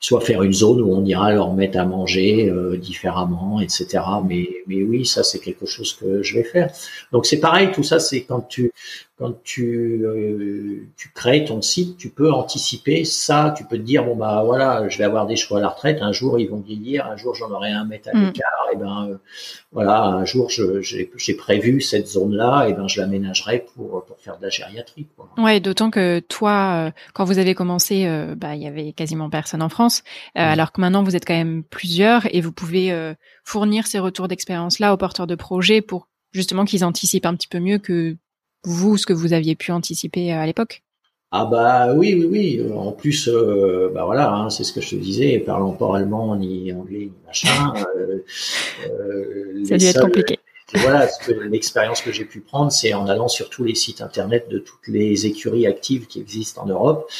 [0.00, 4.02] soit faire une zone où on ira leur mettre à manger euh, différemment, etc.
[4.26, 6.70] Mais, mais oui, ça c'est quelque chose que je vais faire.
[7.12, 8.72] Donc c'est pareil, tout ça c'est quand tu
[9.20, 14.02] quand tu, euh, tu crées ton site, tu peux anticiper ça, tu peux te dire
[14.02, 16.60] bon bah voilà, je vais avoir des choix à la retraite, un jour ils vont
[16.60, 18.24] vieillir, un jour j'en aurai un mètre à mm.
[18.24, 19.16] l'écart, et ben euh,
[19.72, 24.44] voilà, un jour j'ai prévu cette zone-là, et ben je l'aménagerai pour pour faire de
[24.44, 25.06] la gériatrie.
[25.14, 25.28] Quoi.
[25.36, 28.08] Ouais, d'autant que toi, euh, quand vous avez commencé,
[28.38, 30.02] bah il y avait quasiment personne en France,
[30.34, 30.38] mm.
[30.38, 33.14] alors que maintenant vous êtes quand même plusieurs et vous pouvez
[33.44, 37.48] fournir ces retours d'expérience là aux porteurs de projets pour justement qu'ils anticipent un petit
[37.48, 38.16] peu mieux que
[38.64, 40.82] vous, ce que vous aviez pu anticiper euh, à l'époque?
[41.32, 42.72] Ah bah oui, oui, oui.
[42.72, 46.34] En plus, euh, bah voilà, hein, c'est ce que je te disais, parlant pas allemand
[46.34, 47.72] ni anglais ni machin.
[47.96, 48.24] Euh,
[48.88, 50.38] euh, Ça a dû être compliqué
[50.74, 51.08] voilà,
[51.48, 54.86] l'expérience que j'ai pu prendre, c'est en allant sur tous les sites internet de toutes
[54.88, 57.10] les écuries actives qui existent en Europe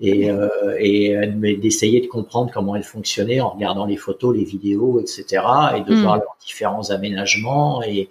[0.00, 1.16] et, euh, et
[1.56, 5.42] d'essayer de comprendre comment elles fonctionnaient en regardant les photos, les vidéos, etc.
[5.76, 6.02] et de hmm.
[6.02, 8.08] voir leurs différents aménagements et,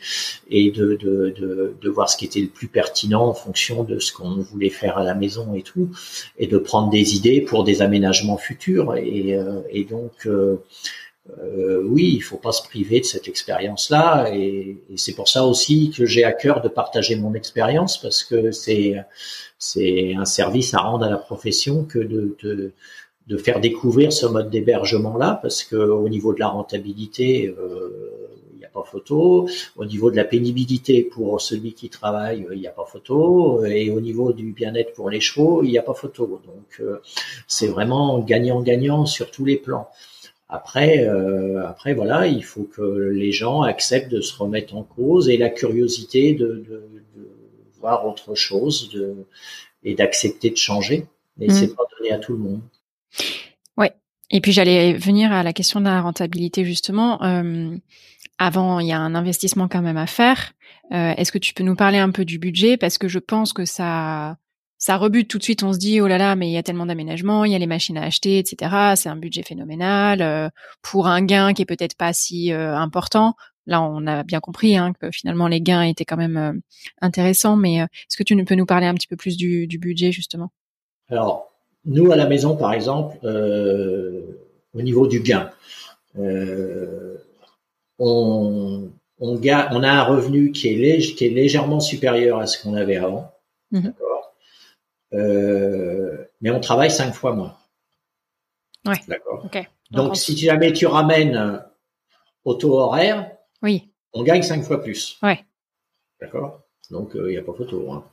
[0.49, 3.99] et de, de, de, de, voir ce qui était le plus pertinent en fonction de
[3.99, 5.89] ce qu'on voulait faire à la maison et tout,
[6.37, 8.95] et de prendre des idées pour des aménagements futurs.
[8.95, 10.57] Et, euh, et donc, euh,
[11.39, 15.91] euh, oui, il faut pas se priver de cette expérience-là, et, c'est pour ça aussi
[15.95, 18.95] que j'ai à cœur de partager mon expérience parce que c'est
[19.59, 22.73] c'est un service à rendre à la profession que de, de,
[23.27, 28.59] de faire découvrir ce mode d'hébergement-là, parce que au niveau de la rentabilité, euh, il
[28.59, 29.47] n'y a pas photo.
[29.75, 33.65] Au niveau de la pénibilité pour celui qui travaille, il n'y a pas photo.
[33.65, 36.41] Et au niveau du bien-être pour les chevaux, il n'y a pas photo.
[36.45, 37.01] Donc euh,
[37.47, 39.89] c'est vraiment gagnant-gagnant sur tous les plans.
[40.49, 42.81] Après, euh, après voilà, il faut que
[43.13, 47.29] les gens acceptent de se remettre en cause et la curiosité de, de, de
[47.79, 49.27] voir autre chose de,
[49.83, 51.05] et d'accepter de changer.
[51.37, 51.51] Mais mmh.
[51.51, 52.61] c'est pas donné à tout le monde.
[53.77, 53.93] Ouais.
[54.31, 57.21] Et puis j'allais venir à la question de la rentabilité justement.
[57.23, 57.75] Euh,
[58.39, 60.53] avant, il y a un investissement quand même à faire.
[60.93, 62.77] Euh, Est-ce que tu peux nous parler un peu du budget?
[62.77, 64.37] Parce que je pense que ça
[64.77, 65.63] ça rebute tout de suite.
[65.63, 67.59] On se dit oh là là, mais il y a tellement d'aménagements, il y a
[67.59, 68.93] les machines à acheter, etc.
[68.95, 70.49] C'est un budget phénoménal euh,
[70.81, 73.35] pour un gain qui est peut-être pas si euh, important.
[73.65, 76.53] Là, on a bien compris hein, que finalement les gains étaient quand même euh,
[77.01, 77.57] intéressants.
[77.57, 80.51] Mais est-ce que tu peux nous parler un petit peu plus du, du budget justement?
[81.09, 81.51] Alors,
[81.85, 85.49] nous à la maison, par exemple, au niveau du gain,
[86.15, 87.17] on,
[87.99, 92.97] on, on a un revenu qui est, qui est légèrement supérieur à ce qu'on avait
[92.97, 93.31] avant.
[93.71, 93.89] Mmh
[95.13, 97.55] euh, mais on travaille cinq fois moins.
[98.85, 98.99] Ouais.
[99.07, 99.47] D'accord.
[99.91, 101.61] Donc, si jamais tu ramènes
[102.45, 103.31] au taux horaire,
[103.61, 103.89] oui.
[104.13, 105.17] on gagne cinq fois plus.
[105.23, 105.43] Ouais.
[106.21, 106.61] D'accord.
[106.89, 107.91] Donc, il euh, n'y a pas photo.
[107.91, 108.03] Hein.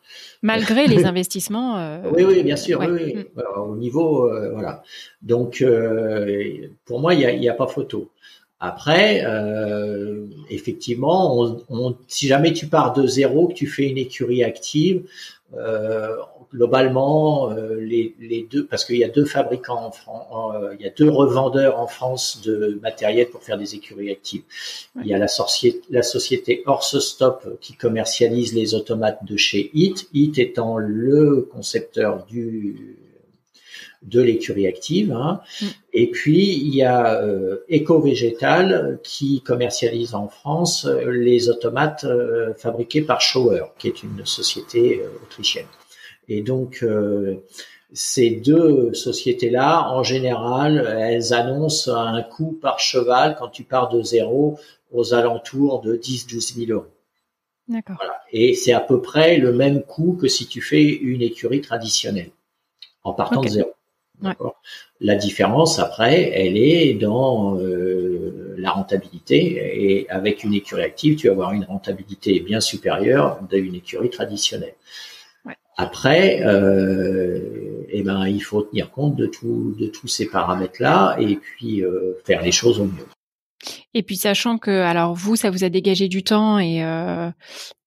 [0.43, 1.79] Malgré les investissements.
[1.79, 2.11] Euh...
[2.13, 2.81] Oui, oui, bien sûr.
[2.81, 3.15] Oui, oui.
[3.15, 3.61] Mm.
[3.61, 4.83] au niveau, euh, voilà.
[5.23, 5.65] Donc,
[6.85, 8.11] pour moi, il n'y a, a, pas photo.
[8.61, 9.25] Après,
[10.49, 15.07] effectivement, on, on, si jamais tu pars de zéro, que tu fais une écurie active,
[15.57, 16.17] euh,
[16.55, 20.85] globalement, euh, les, les, deux, parce qu'il y a deux fabricants en France, euh, il
[20.85, 24.43] y a deux revendeurs en France de matériel pour faire des écuries actives.
[25.03, 30.09] Il y a la, société, la société Stop qui commercialise les automates de chez HIT,
[30.15, 32.99] HIT étant le concepteur du
[34.03, 35.13] de l'écurie active.
[35.13, 35.41] Hein.
[35.63, 35.67] Mm.
[35.95, 42.07] Et puis il y a euh, Eco Végétal qui commercialise en France les automates
[42.59, 45.67] fabriqués par Schauer, qui est une société autrichienne.
[46.29, 47.45] Et donc, euh,
[47.93, 54.03] ces deux sociétés-là, en général, elles annoncent un coût par cheval quand tu pars de
[54.03, 54.59] zéro
[54.93, 56.91] aux alentours de 10-12 000 euros.
[57.69, 57.97] D'accord.
[58.33, 62.31] Et c'est à peu près le même coût que si tu fais une écurie traditionnelle
[63.05, 63.75] en partant de zéro.
[65.01, 71.27] La différence après, elle est dans euh, la rentabilité et avec une écurie active, tu
[71.27, 74.75] vas avoir une rentabilité bien supérieure d'une écurie traditionnelle.
[75.77, 81.37] Après, euh, eh ben, il faut tenir compte de, tout, de tous ces paramètres-là et
[81.37, 83.07] puis euh, faire les choses au mieux.
[83.95, 87.31] Et puis sachant que, alors vous, ça vous a dégagé du temps et, euh,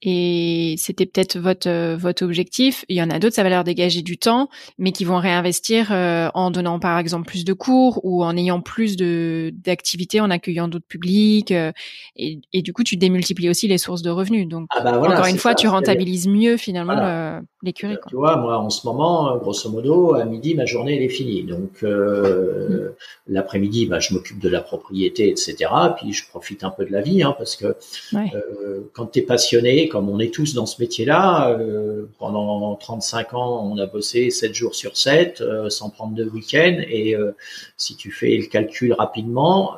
[0.03, 2.85] et c'était peut-être votre euh, votre objectif.
[2.87, 5.91] Il y en a d'autres, ça va leur dégager du temps, mais qui vont réinvestir
[5.91, 10.29] euh, en donnant par exemple plus de cours ou en ayant plus de d'activités, en
[10.29, 11.71] accueillant d'autres publics, euh,
[12.15, 14.47] et, et, du coup tu démultiplies aussi les sources de revenus.
[14.47, 17.97] Donc ah bah encore une fois, tu rentabilises mieux finalement l'écurie.
[18.07, 21.43] Tu vois, moi en ce moment, grosso modo, à midi ma journée elle est finie,
[21.43, 22.91] donc mmh.
[23.29, 25.55] l'après-midi, bah, je m'occupe de la propriété, etc.
[25.97, 27.75] Puis je profite un peu de la vie, hein, parce que
[28.93, 33.69] quand tu es passionné comme on est tous dans ce métier-là, euh, pendant 35 ans,
[33.71, 36.81] on a bossé 7 jours sur 7, euh, sans prendre de week-end.
[36.89, 37.35] Et euh,
[37.77, 39.75] si tu fais le calcul rapidement,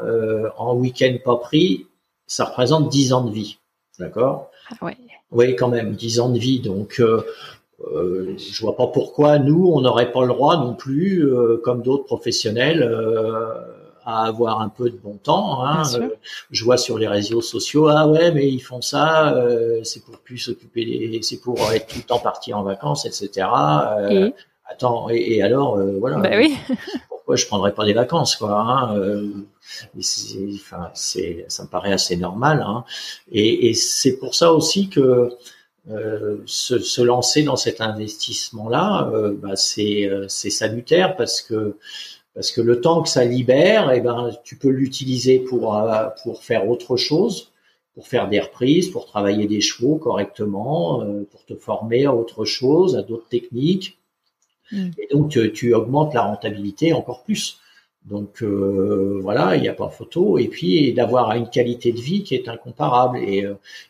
[0.57, 1.87] en week-end pas pris,
[2.27, 3.57] ça représente 10 ans de vie.
[3.97, 4.51] D'accord?
[4.71, 4.97] Ah ouais.
[5.31, 6.59] Oui, quand même, 10 ans de vie.
[6.59, 7.25] Donc, euh,
[8.37, 11.23] je vois pas pourquoi nous, on n'aurait pas le droit non plus,
[11.63, 12.83] comme d'autres professionnels,
[14.09, 15.63] à avoir un peu de bon temps.
[15.63, 15.83] Hein.
[15.95, 16.09] Euh,
[16.51, 20.17] je vois sur les réseaux sociaux, ah ouais, mais ils font ça, euh, c'est pour
[20.19, 23.47] plus s'occuper, des, c'est pour être tout le temps parti en vacances, etc.
[23.99, 24.33] Euh, et?
[24.65, 26.17] attends, et, alors, voilà.
[26.17, 26.57] Bah oui.
[27.09, 29.31] pourquoi je prendrais pas des vacances, quoi hein,
[29.97, 32.63] Enfin, c'est, ça me paraît assez normal.
[32.65, 32.83] Hein.
[33.31, 35.29] Et, et c'est pour ça aussi que
[35.89, 41.77] euh, se, se, lancer dans cet investissement-là, euh, bah c'est, c'est salutaire parce que
[42.35, 46.43] parce que le temps que ça libère, eh ben, tu peux l'utiliser pour, euh, pour
[46.43, 47.51] faire autre chose,
[47.95, 52.45] pour faire des reprises, pour travailler des chevaux correctement, euh, pour te former à autre
[52.45, 53.97] chose, à d'autres techniques.
[54.71, 54.89] Mm.
[54.99, 57.59] Et donc, tu, augmentes la rentabilité encore plus.
[58.05, 60.37] Donc euh, voilà, il n'y a pas photo.
[60.37, 63.17] Et puis d'avoir une qualité de vie qui est incomparable.
[63.17, 63.45] Et,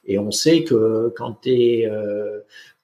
[0.06, 1.90] et on sait que quand tu es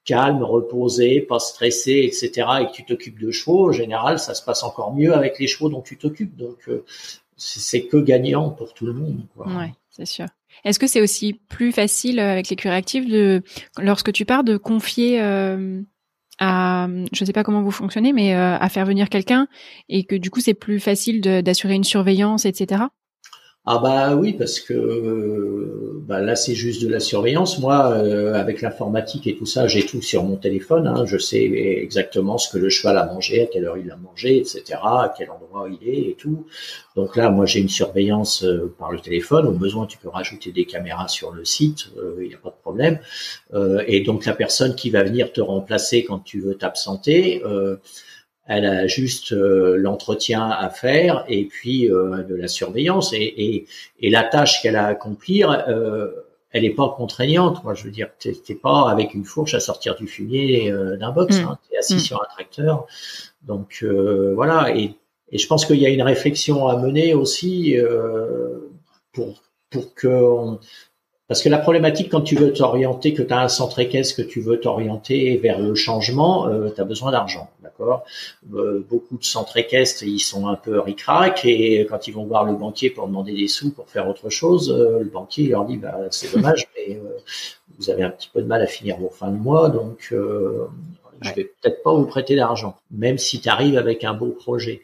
[0.06, 4.44] calme, reposé, pas stressé, etc., et que tu t'occupes de chevaux, en général, ça se
[4.44, 6.36] passe encore mieux avec les chevaux dont tu t'occupes.
[6.38, 6.86] Donc, euh,
[7.36, 9.26] c'est que gagnant pour tout le monde.
[9.36, 9.48] Quoi.
[9.48, 10.27] Ouais, c'est sûr.
[10.64, 13.41] Est-ce que c'est aussi plus facile euh, avec les actifs de,
[13.80, 15.82] lorsque tu pars, de confier euh,
[16.40, 19.48] à, je ne sais pas comment vous fonctionnez, mais à faire venir quelqu'un
[19.88, 22.84] et que du coup c'est plus facile d'assurer une surveillance, etc.
[23.67, 27.57] Ah bah oui, parce que bah là c'est juste de la surveillance.
[27.57, 30.85] Moi, euh, avec l'informatique et tout ça, j'ai tout sur mon téléphone.
[30.85, 31.05] Hein.
[31.07, 34.37] Je sais exactement ce que le cheval a mangé, à quelle heure il a mangé,
[34.37, 36.45] etc., à quel endroit il est et tout.
[36.95, 39.47] Donc là, moi j'ai une surveillance euh, par le téléphone.
[39.47, 42.49] Au besoin, tu peux rajouter des caméras sur le site, euh, il n'y a pas
[42.49, 42.99] de problème.
[43.87, 47.41] et donc la personne qui va venir te remplacer quand tu veux t'absenter
[48.47, 53.65] elle a juste euh, l'entretien à faire et puis euh, de la surveillance et, et,
[53.99, 56.11] et la tâche qu'elle a à accomplir, euh,
[56.51, 57.63] elle n'est pas contraignante.
[57.63, 61.38] Moi, je veux dire, t'es pas avec une fourche à sortir du fumier d'un box,
[61.38, 61.43] mmh.
[61.43, 61.99] hein, t'es assis mmh.
[61.99, 62.85] sur un tracteur.
[63.43, 64.73] Donc voilà.
[64.73, 64.95] Et,
[65.31, 67.76] et, je pense qu'il y a une réflexion à mener aussi
[69.11, 70.59] pour pour que on,
[71.27, 74.22] parce que la problématique, quand tu veux t'orienter, que tu as un centre équestre, que
[74.22, 78.06] tu veux t'orienter vers le changement, euh, tu as besoin d'argent, d'accord
[78.53, 82.45] euh, Beaucoup de centres équestres, ils sont un peu ric-rac, et quand ils vont voir
[82.45, 85.77] le banquier pour demander des sous pour faire autre chose, euh, le banquier leur dit,
[85.77, 86.99] bah, c'est dommage, mais
[87.77, 90.14] vous avez un petit peu de mal à finir vos fins de mois, donc
[91.22, 94.84] je vais peut-être pas vous prêter d'argent, même si tu arrives avec un beau projet.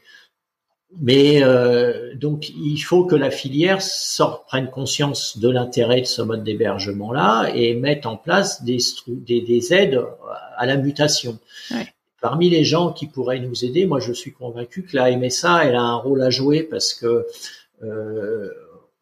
[1.00, 6.22] Mais euh, donc il faut que la filière sorte, prenne conscience de l'intérêt de ce
[6.22, 10.04] mode d'hébergement-là et mette en place des, des, des aides
[10.58, 11.40] à la mutation.
[12.22, 15.76] Parmi les gens qui pourraient nous aider, moi je suis convaincu que la MSA elle
[15.76, 17.26] a un rôle à jouer parce que
[17.84, 18.50] euh,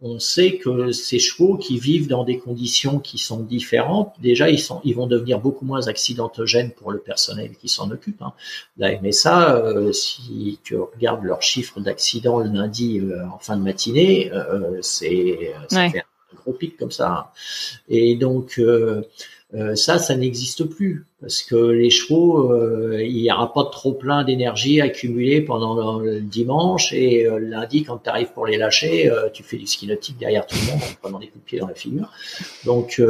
[0.02, 4.60] on sait que ces chevaux qui vivent dans des conditions qui sont différentes, déjà ils
[4.60, 8.22] sont, ils vont devenir beaucoup moins accidentogènes pour le personnel qui s'en occupe.
[8.22, 8.34] Hein.
[8.78, 13.62] La MSA, euh, si tu regardes leurs chiffres d'accidents le lundi euh, en fin de
[13.62, 15.92] matinée, euh, c'est un
[16.34, 17.12] gros pic comme ça.
[17.12, 17.26] Hein.
[17.90, 18.62] Et donc
[19.56, 23.70] euh, ça, ça n'existe plus parce que les chevaux, euh, il n'y aura pas de
[23.70, 28.58] trop plein d'énergie accumulée pendant le dimanche et euh, lundi, quand tu arrives pour les
[28.58, 31.48] lâcher, tu fais du ski nautique derrière tout le monde en prenant des coups de
[31.50, 32.12] pied dans la figure.
[32.64, 33.02] Donc,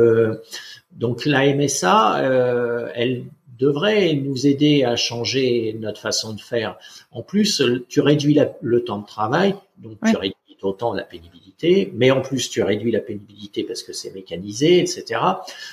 [0.94, 3.26] donc la MSA, elle
[3.60, 6.78] devrait nous aider à changer notre façon de faire.
[7.11, 12.11] En plus, tu réduis le temps de travail, donc tu réduis autant la pénibilité, mais
[12.11, 15.22] en plus tu réduis la pénibilité parce que c'est mécanisé, etc.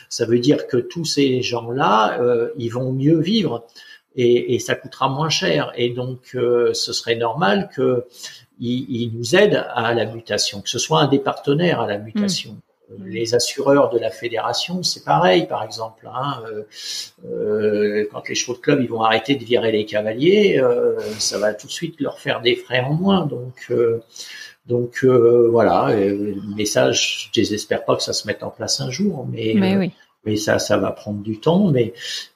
[0.08, 3.66] Ça veut dire que tous ces gens-là, euh, ils vont mieux vivre
[4.16, 5.72] et, et, ça coûtera moins cher.
[5.76, 8.06] Et donc, euh, ce serait normal que
[8.58, 12.52] ils, nous aident à la mutation, que ce soit un des partenaires à la mutation.
[12.52, 12.60] Mmh.
[12.90, 16.08] Euh, les assureurs de la fédération, c'est pareil, par exemple.
[16.12, 16.62] Hein, euh,
[17.26, 21.38] euh, quand les chevaux de club ils vont arrêter de virer les cavaliers, euh, ça
[21.38, 23.26] va tout de suite leur faire des frais en moins.
[23.26, 23.72] Donc,
[24.66, 25.94] donc euh, voilà,
[26.56, 29.76] mais ça, je désespère pas que ça se mette en place un jour, mais, mais,
[29.76, 29.92] oui.
[30.24, 31.92] mais ça, ça va prendre du temps, mais,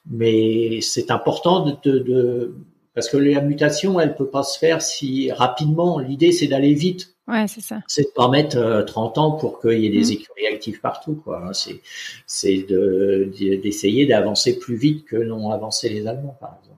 [0.09, 2.55] mais c'est important de, de, de,
[2.93, 5.99] parce que la mutation, elle peut pas se faire si rapidement.
[5.99, 7.15] L'idée, c'est d'aller vite.
[7.27, 7.81] Ouais, c'est ça.
[7.87, 10.13] C'est de pas mettre euh, 30 ans pour qu'il y ait des mmh.
[10.13, 11.51] écuries actives partout, quoi.
[11.53, 11.81] C'est,
[12.27, 13.31] c'est de,
[13.63, 16.70] d'essayer d'avancer plus vite que n'ont avancé les Allemands, par exemple.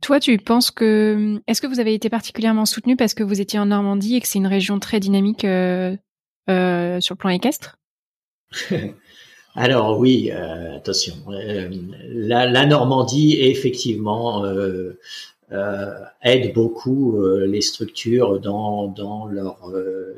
[0.00, 3.58] Toi, tu penses que est-ce que vous avez été particulièrement soutenu parce que vous étiez
[3.58, 5.96] en Normandie et que c'est une région très dynamique euh,
[6.48, 7.78] euh, sur le plan équestre?
[9.54, 11.14] Alors oui, euh, attention.
[11.28, 14.44] La, la, Normandie effectivement
[16.22, 19.72] aide beaucoup les structures dans, dans leur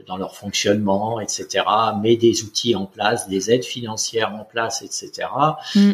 [0.09, 1.65] dans leur fonctionnement, etc.
[2.03, 5.29] Met des outils en place, des aides financières en place, etc.
[5.77, 5.93] Mm.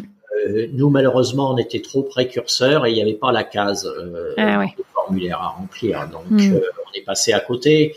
[0.72, 3.90] Nous malheureusement, on était trop précurseurs et il n'y avait pas la case
[4.36, 4.74] ah, ouais.
[4.92, 6.54] formulaire à remplir, donc mm.
[6.54, 7.94] on est passé à côté.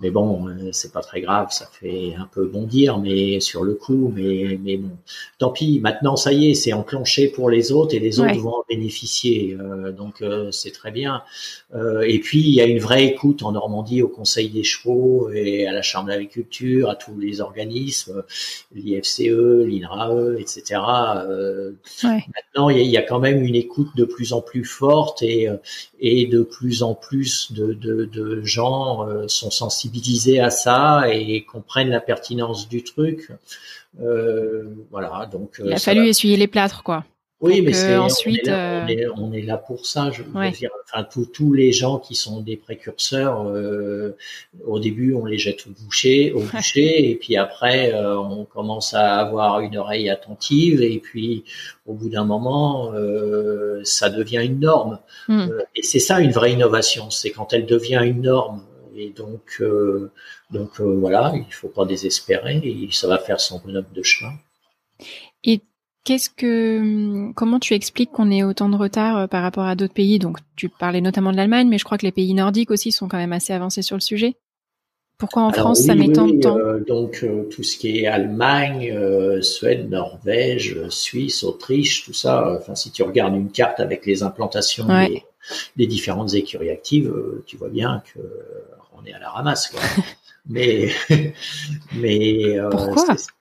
[0.00, 3.74] Mais bon, euh, c'est pas très grave, ça fait un peu bondir, mais sur le
[3.74, 4.90] coup, mais mais bon,
[5.38, 5.78] tant pis.
[5.80, 9.56] Maintenant, ça y est, c'est enclenché pour les autres et les autres vont en bénéficier.
[9.60, 11.22] Euh, donc euh, c'est très bien.
[12.04, 15.66] et puis il y a une vraie écoute en Normandie au Conseil des chevaux et
[15.66, 18.24] à la Chambre d'agriculture, à tous les organismes,
[18.74, 20.80] l'IFCE, l'INRAE, etc.
[22.02, 24.64] Maintenant, il y, a, il y, a, quand même une écoute de plus en plus
[24.64, 25.48] forte et
[26.00, 29.83] et de plus en plus de de, de gens sont sensibles
[30.40, 33.30] à ça et comprennent la pertinence du truc.
[34.00, 35.60] Euh, voilà, donc.
[35.64, 37.04] Il a fallu essuyer les plâtres, quoi.
[37.44, 40.10] Oui, mais c'est ensuite on est, là, on, est, là, pour ça.
[40.10, 44.16] Je veux dire, enfin tous les gens qui sont des précurseurs, euh,
[44.64, 48.94] au début on les jette au boucher, au boucher, et puis après euh, on commence
[48.94, 51.44] à avoir une oreille attentive, et puis
[51.84, 54.98] au bout d'un moment euh, ça devient une norme.
[55.28, 55.48] Hmm.
[55.76, 58.62] et c'est ça une vraie innovation, c'est quand elle devient une norme
[58.96, 60.10] et donc, euh,
[60.50, 62.60] donc euh, voilà, il faut pas désespérer.
[62.64, 64.32] Et ça va faire son bonhomme de chemin.
[65.42, 65.60] Et
[66.04, 69.94] qu'est-ce que, comment tu expliques qu'on ait autant de retard euh, par rapport à d'autres
[69.94, 70.18] pays?
[70.18, 73.08] Donc, tu parlais notamment de l'Allemagne, mais je crois que les pays nordiques aussi sont
[73.08, 74.36] quand même assez avancés sur le sujet.
[75.16, 76.58] Pourquoi en France ça met tant de temps?
[76.88, 78.92] Donc tout ce qui est Allemagne,
[79.42, 82.58] Suède, Norvège, Suisse, Autriche, tout ça.
[82.58, 84.86] Enfin, si tu regardes une carte avec les implantations
[85.76, 87.14] des, différentes écuries actives,
[87.46, 88.18] tu vois bien que
[89.04, 89.80] on est à la ramasse, quoi.
[90.48, 90.90] mais,
[91.94, 92.70] mais, euh,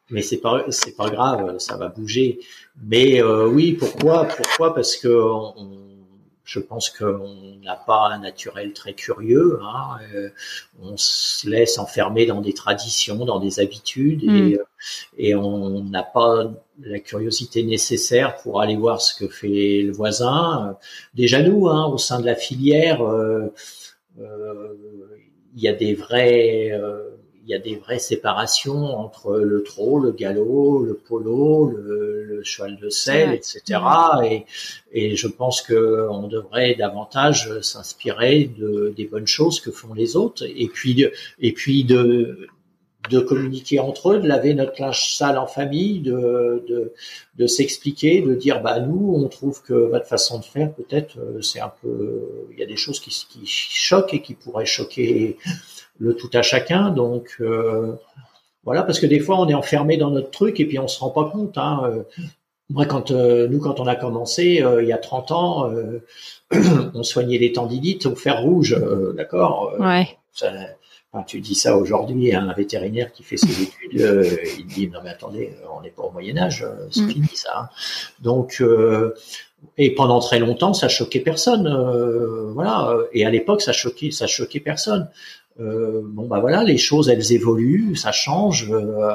[0.09, 2.39] mais c'est pas, c'est pas grave, ça va bouger.
[2.83, 4.73] Mais euh, oui, pourquoi Pourquoi?
[4.73, 5.83] Parce que on,
[6.43, 9.59] je pense qu'on n'a pas un naturel très curieux.
[9.63, 10.29] Hein, euh,
[10.81, 14.57] on se laisse enfermer dans des traditions, dans des habitudes, et, hmm.
[15.17, 20.77] et on n'a pas la curiosité nécessaire pour aller voir ce que fait le voisin.
[21.13, 23.01] Déjà nous, hein, au sein de la filière.
[23.01, 23.53] Euh,
[24.19, 24.73] euh,
[25.55, 27.13] il y a des vrais euh,
[27.45, 32.43] il y a des vraies séparations entre le trot, le galop, le polo, le, le
[32.43, 33.81] cheval de selle, etc.
[34.23, 34.45] Et,
[34.93, 40.15] et, je pense que on devrait davantage s'inspirer de, des bonnes choses que font les
[40.15, 41.05] autres, et puis
[41.39, 42.47] et puis de
[43.09, 46.93] de communiquer entre eux, de laver notre linge sale en famille, de, de,
[47.37, 51.41] de s'expliquer, de dire bah nous on trouve que votre façon de faire peut-être euh,
[51.41, 55.37] c'est un peu il y a des choses qui, qui choquent et qui pourraient choquer
[55.99, 57.93] le tout à chacun donc euh,
[58.63, 60.99] voilà parce que des fois on est enfermé dans notre truc et puis on se
[60.99, 61.81] rend pas compte hein.
[61.85, 62.03] Euh,
[62.69, 65.69] moi quand nous quand on a commencé il y a 30 ans
[66.93, 68.79] on soignait les tendinites au fer rouge
[69.17, 70.17] d'accord ouais
[71.21, 74.25] tu dis ça aujourd'hui à un vétérinaire qui fait ses études, euh,
[74.57, 77.09] il dit non mais attendez, on n'est pas au Moyen Âge, euh, c'est mm.
[77.09, 77.51] fini ça.
[77.55, 77.69] Hein.
[78.21, 79.13] Donc euh,
[79.77, 81.69] et pendant très longtemps, ça choquait personne,
[82.53, 82.97] voilà.
[83.13, 85.07] Et à l'époque, ça choquait, ça choquait personne.
[85.57, 88.69] bon bah voilà, les choses elles évoluent, ça change.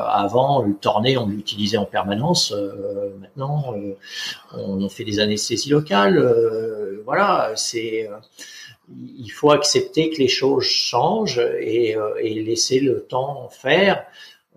[0.06, 2.54] avant, le torné, on l'utilisait en permanence.
[3.20, 3.74] maintenant,
[4.54, 6.18] on fait des anesthésies locales.
[7.04, 8.08] voilà, c'est
[9.18, 14.06] il faut accepter que les choses changent et, euh, et laisser le temps faire.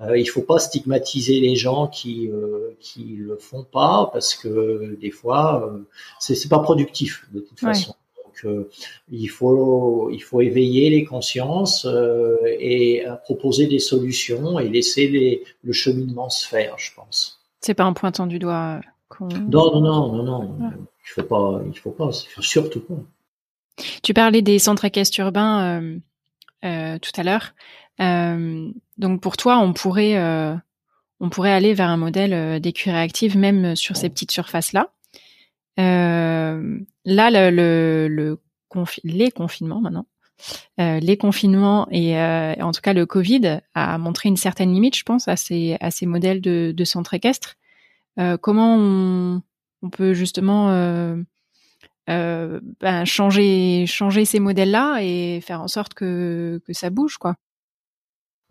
[0.02, 4.98] Euh, il faut pas stigmatiser les gens qui euh, qui le font pas parce que
[5.00, 5.78] des fois euh,
[6.20, 7.94] c'est c'est pas productif de toute façon.
[8.26, 8.70] Donc euh,
[9.12, 11.86] il faut il faut éveiller les consciences
[12.60, 17.40] et proposer des solutions et laisser les, le cheminement se faire, je pense.
[17.60, 18.80] C'est pas un pointant du doigt.
[19.20, 20.72] Non non non non non.
[21.06, 22.10] Il faut pas il faut pas
[22.40, 22.96] surtout pas.
[24.04, 26.00] Tu parlais des centres équestres urbains euh,
[26.66, 27.54] euh, tout à l'heure.
[28.00, 30.18] Euh, donc pour toi, on pourrait,
[31.20, 34.92] on pourrait aller vers un modèle d'écurie active même sur ces petites surfaces-là.
[35.78, 36.52] là,
[37.06, 38.40] le, le,
[39.04, 40.06] les confinements maintenant,
[40.78, 45.28] les confinements et en tout cas le Covid a montré une certaine limite, je pense,
[45.28, 47.58] à ces, à ces modèles de, de centres équestres.
[48.42, 49.42] comment on,
[49.84, 50.70] on, peut justement
[52.08, 57.36] ben, changer changer ces modèles-là et faire en sorte que que ça bouge, quoi.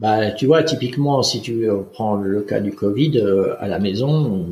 [0.00, 4.46] Bah, tu vois, typiquement, si tu prends le cas du Covid euh, à la maison,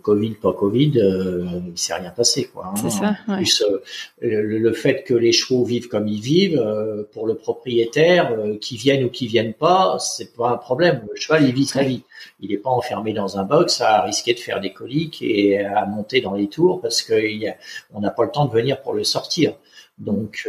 [0.00, 2.66] Covid, pas Covid, euh, il s'est rien passé, quoi.
[2.66, 2.74] Hein.
[2.76, 3.16] C'est ça.
[3.28, 3.36] Ouais.
[3.36, 3.80] Plus, euh,
[4.20, 9.04] le, fait que les chevaux vivent comme ils vivent, euh, pour le propriétaire, qui viennent
[9.04, 11.06] ou qui viennent pas, c'est pas un problème.
[11.08, 12.02] Le cheval, il vit sa vie.
[12.40, 15.86] Il n'est pas enfermé dans un box à risquer de faire des coliques et à
[15.86, 19.54] monter dans les tours parce qu'on n'a pas le temps de venir pour le sortir.
[19.98, 20.48] Donc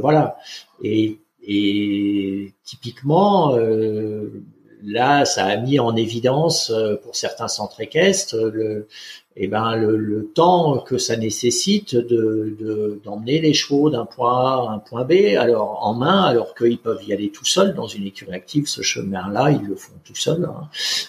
[0.00, 0.36] voilà.
[0.82, 4.42] Et et typiquement, euh,
[4.84, 8.88] là, ça a mis en évidence euh, pour certains centres équestres le,
[9.36, 14.68] eh ben le, le, temps que ça nécessite de d'emmener les chevaux d'un point A
[14.68, 17.86] à un point B, alors en main, alors qu'ils peuvent y aller tout seuls dans
[17.86, 18.66] une écurie active.
[18.66, 20.68] Ce chemin-là, ils le font tout seuls, hein.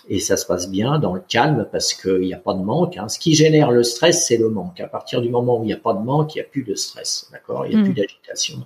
[0.10, 2.98] et ça se passe bien dans le calme parce qu'il n'y a pas de manque.
[2.98, 3.10] Hein.
[3.10, 4.80] Ce qui génère le stress, c'est le manque.
[4.80, 6.64] À partir du moment où il n'y a pas de manque, il n'y a plus
[6.64, 7.66] de stress, d'accord?
[7.66, 7.95] Il n'y a plus mm.
[7.95, 8.58] d'agitation.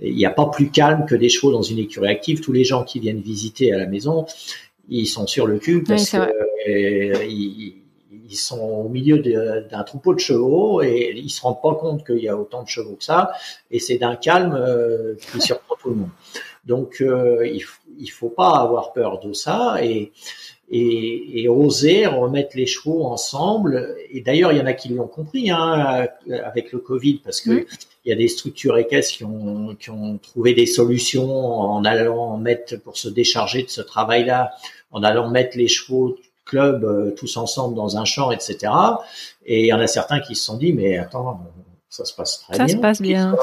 [0.00, 2.40] Il n'y a pas plus calme que des chevaux dans une écurie active.
[2.40, 4.26] Tous les gens qui viennent visiter à la maison,
[4.88, 7.24] ils sont sur le cul parce que euh,
[8.28, 12.18] ils, sont au milieu d'un troupeau de chevaux et ils se rendent pas compte qu'il
[12.18, 13.32] y a autant de chevaux que ça
[13.70, 16.10] et c'est d'un calme euh, qui surprend tout le monde.
[16.64, 17.62] Donc euh, il,
[17.98, 20.12] il faut pas avoir peur de ça et,
[20.70, 23.96] et, et, oser remettre les chevaux ensemble.
[24.10, 26.06] Et d'ailleurs, il y en a qui l'ont compris hein,
[26.44, 27.66] avec le Covid, parce que
[28.04, 32.36] il y a des structures équestres qui ont, qui ont trouvé des solutions en allant
[32.36, 34.52] mettre pour se décharger de ce travail-là,
[34.90, 38.72] en allant mettre les chevaux club euh, tous ensemble dans un champ, etc.
[39.44, 41.40] Et il y en a certains qui se sont dit, mais attends,
[41.88, 42.68] ça se passe très bien.
[42.68, 43.36] Ça se passe bien.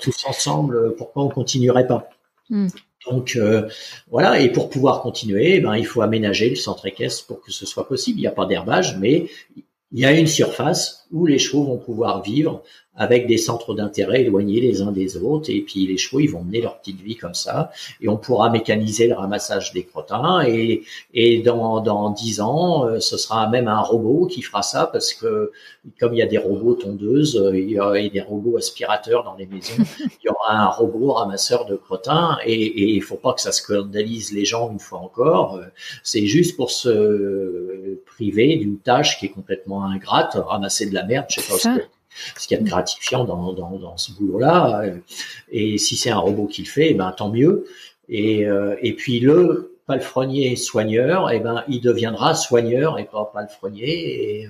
[0.00, 2.08] Tous ensemble, pourquoi on continuerait pas?
[2.50, 2.68] Hmm.
[3.10, 3.68] Donc euh,
[4.10, 7.66] voilà, et pour pouvoir continuer, ben, il faut aménager le centre équestre pour que ce
[7.66, 8.18] soit possible.
[8.18, 11.78] Il n'y a pas d'herbage, mais il y a une surface où les chevaux vont
[11.78, 12.62] pouvoir vivre
[12.94, 15.50] avec des centres d'intérêt éloignés les uns des autres.
[15.50, 17.70] Et puis les chevaux, ils vont mener leur petite vie comme ça.
[18.00, 20.42] Et on pourra mécaniser le ramassage des crottins.
[20.46, 20.82] Et,
[21.14, 25.14] et dans, dans 10 ans, euh, ce sera même un robot qui fera ça parce
[25.14, 25.52] que
[25.98, 29.34] comme il y a des robots tondeuses, euh, il y a des robots aspirateurs dans
[29.36, 32.36] les maisons, il y aura un robot ramasseur de crottins.
[32.44, 35.56] Et il faut pas que ça scandalise les gens une fois encore.
[35.56, 35.64] Euh,
[36.02, 41.26] c'est juste pour se priver d'une tâche qui est complètement ingrate, ramasser de la merde,
[41.30, 41.82] je sais pas
[42.36, 44.84] ce qu'il y a de gratifiant dans, dans, dans ce boulot-là.
[45.50, 47.66] Et si c'est un robot qui le fait, eh ben tant mieux.
[48.08, 53.88] Et, euh, et puis le palefrenier soigneur, eh ben il deviendra soigneur et pas palefrenier
[53.88, 54.48] et,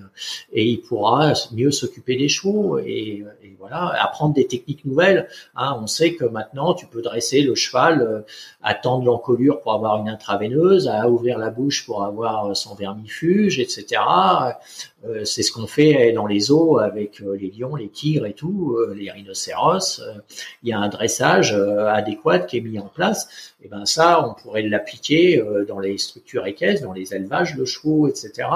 [0.52, 5.28] et il pourra mieux s'occuper des chevaux et, et, voilà apprendre des techniques nouvelles.
[5.54, 8.20] Hein, on sait que maintenant tu peux dresser le cheval, euh,
[8.60, 14.00] attendre l'encolure pour avoir une intraveineuse, à ouvrir la bouche pour avoir son vermifuge, etc.
[15.04, 18.34] Euh, c'est ce qu'on fait dans les zoos avec euh, les lions, les tigres et
[18.34, 20.00] tout, euh, les rhinocéros.
[20.62, 23.52] Il y a un dressage adéquat qui est mis en place.
[23.64, 25.22] Et ben ça, on pourrait l'appliquer
[25.69, 28.49] dans les structures équestres, dans les élevages de chevaux, etc.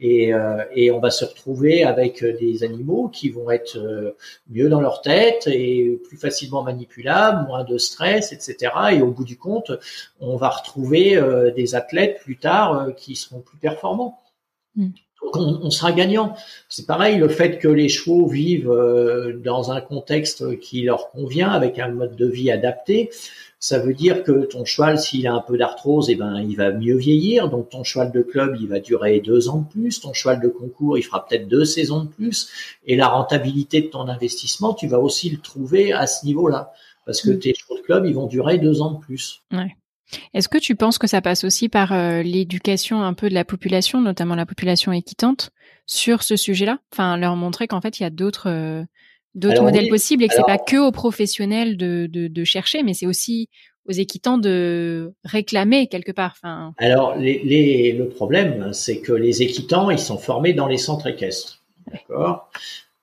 [0.00, 0.32] Et,
[0.76, 4.14] et, on va se retrouver avec des animaux qui vont être
[4.48, 8.72] mieux dans leur tête et plus facilement manipulables, moins de stress, etc.
[8.92, 9.72] Et au bout du compte,
[10.20, 11.20] on va retrouver
[11.56, 14.20] des athlètes plus tard qui seront plus performants.
[14.76, 14.90] Mm.
[15.22, 16.34] Donc on, sera gagnant.
[16.68, 21.50] C'est pareil, le fait que les chevaux vivent euh, dans un contexte qui leur convient,
[21.50, 23.10] avec un mode de vie adapté,
[23.60, 26.70] ça veut dire que ton cheval, s'il a un peu d'arthrose, eh ben, il va
[26.70, 27.48] mieux vieillir.
[27.48, 30.00] Donc ton cheval de club, il va durer deux ans de plus.
[30.00, 32.48] Ton cheval de concours, il fera peut-être deux saisons de plus.
[32.86, 36.72] Et la rentabilité de ton investissement, tu vas aussi le trouver à ce niveau-là,
[37.04, 37.38] parce que mm.
[37.40, 39.42] tes chevaux de club, ils vont durer deux ans de plus.
[39.50, 39.74] Ouais.
[40.34, 43.44] Est-ce que tu penses que ça passe aussi par euh, l'éducation un peu de la
[43.44, 45.50] population, notamment la population équitante,
[45.86, 46.78] sur ce sujet-là?
[46.92, 48.84] Enfin, leur montrer qu'en fait, il y a d'autres euh,
[49.34, 52.94] d'autres modèles possibles et que c'est pas que aux professionnels de, de, de chercher, mais
[52.94, 53.48] c'est aussi
[53.86, 56.34] aux équitants de réclamer quelque part.
[56.36, 56.74] Enfin...
[56.78, 61.06] Alors, les, les, le problème, c'est que les équitants, ils sont formés dans les centres
[61.06, 61.62] équestres.
[61.90, 62.50] D'accord?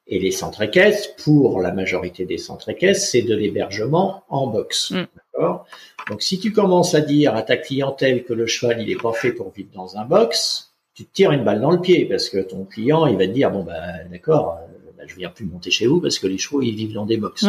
[0.08, 4.92] Et les centres équestres, pour la majorité des centres équestres, c'est de l'hébergement en boxe.
[4.92, 5.06] Mm.
[5.36, 5.66] D'accord
[6.10, 9.14] Donc, si tu commences à dire à ta clientèle que le cheval, il est pas
[9.14, 12.30] fait pour vivre dans un box, tu te tires une balle dans le pied parce
[12.30, 15.46] que ton client, il va te dire, bon, bah, d'accord, euh, bah, je viens plus
[15.46, 17.46] monter chez vous parce que les chevaux, ils vivent dans des box.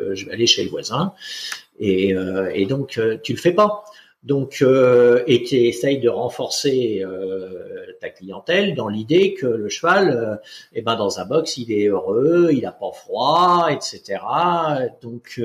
[0.00, 1.12] Euh, je vais aller chez le voisin.
[1.78, 3.84] Et, euh, et donc, euh, tu le fais pas.
[4.22, 7.02] Donc, et tu essayes de renforcer
[8.02, 10.42] ta clientèle dans l'idée que le cheval,
[10.74, 14.18] eh ben dans un box, il est heureux, il a pas froid, etc.
[15.00, 15.40] Donc,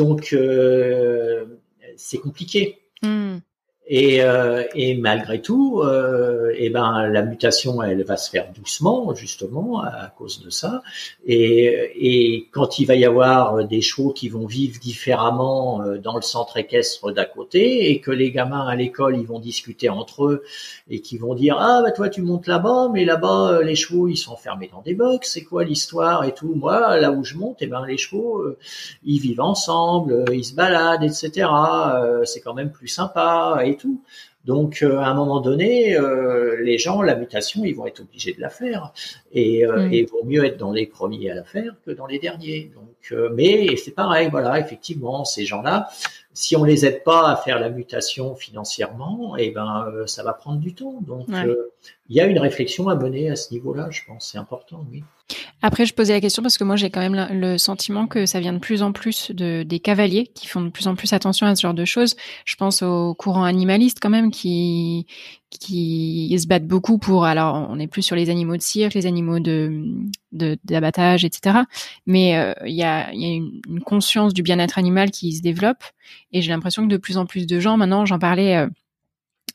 [0.00, 0.34] donc
[1.96, 2.78] c'est compliqué.
[3.02, 3.38] Hmm.
[3.92, 9.12] Et, euh, et malgré tout, euh, et ben la mutation, elle va se faire doucement,
[9.16, 10.82] justement, à cause de ça.
[11.26, 16.14] Et, et quand il va y avoir des chevaux qui vont vivre différemment euh, dans
[16.14, 20.24] le centre équestre d'à côté, et que les gamins à l'école, ils vont discuter entre
[20.24, 20.44] eux
[20.88, 24.06] et qui vont dire ah bah toi tu montes là-bas, mais là-bas euh, les chevaux
[24.06, 26.54] ils sont enfermés dans des box, c'est quoi l'histoire et tout?
[26.54, 28.44] Moi là où je monte, et ben les chevaux
[29.04, 31.48] ils vivent ensemble, ils se baladent, etc.
[32.24, 34.02] c'est quand même plus sympa tout.
[34.44, 38.32] Donc, euh, à un moment donné, euh, les gens, la mutation, ils vont être obligés
[38.32, 38.92] de la faire,
[39.32, 40.06] et, euh, mm.
[40.06, 42.70] vaut mieux être dans les premiers à la faire que dans les derniers.
[42.74, 45.88] Donc, mais c'est pareil, voilà, effectivement, ces gens-là,
[46.32, 50.32] si on les aide pas à faire la mutation financièrement, et eh ben, ça va
[50.32, 51.00] prendre du temps.
[51.02, 51.26] Donc,
[52.08, 54.84] il y a une réflexion à mener à ce niveau-là, je pense, c'est important.
[55.62, 58.40] Après, je posais la question parce que moi, j'ai quand même le sentiment que ça
[58.40, 61.46] vient de plus en plus de, des cavaliers qui font de plus en plus attention
[61.46, 62.16] à ce genre de choses.
[62.44, 65.06] Je pense aux courants animalistes quand même qui
[65.50, 67.24] qui se battent beaucoup pour.
[67.24, 69.84] Alors, on est plus sur les animaux de cirque, les animaux de
[70.32, 71.58] d'abattage, etc.
[72.06, 75.82] Mais euh, il y a, une, conscience du bien-être animal qui se développe
[76.32, 78.56] et j'ai l'impression que de plus en plus de gens maintenant, j'en parlais.
[78.56, 78.68] Euh,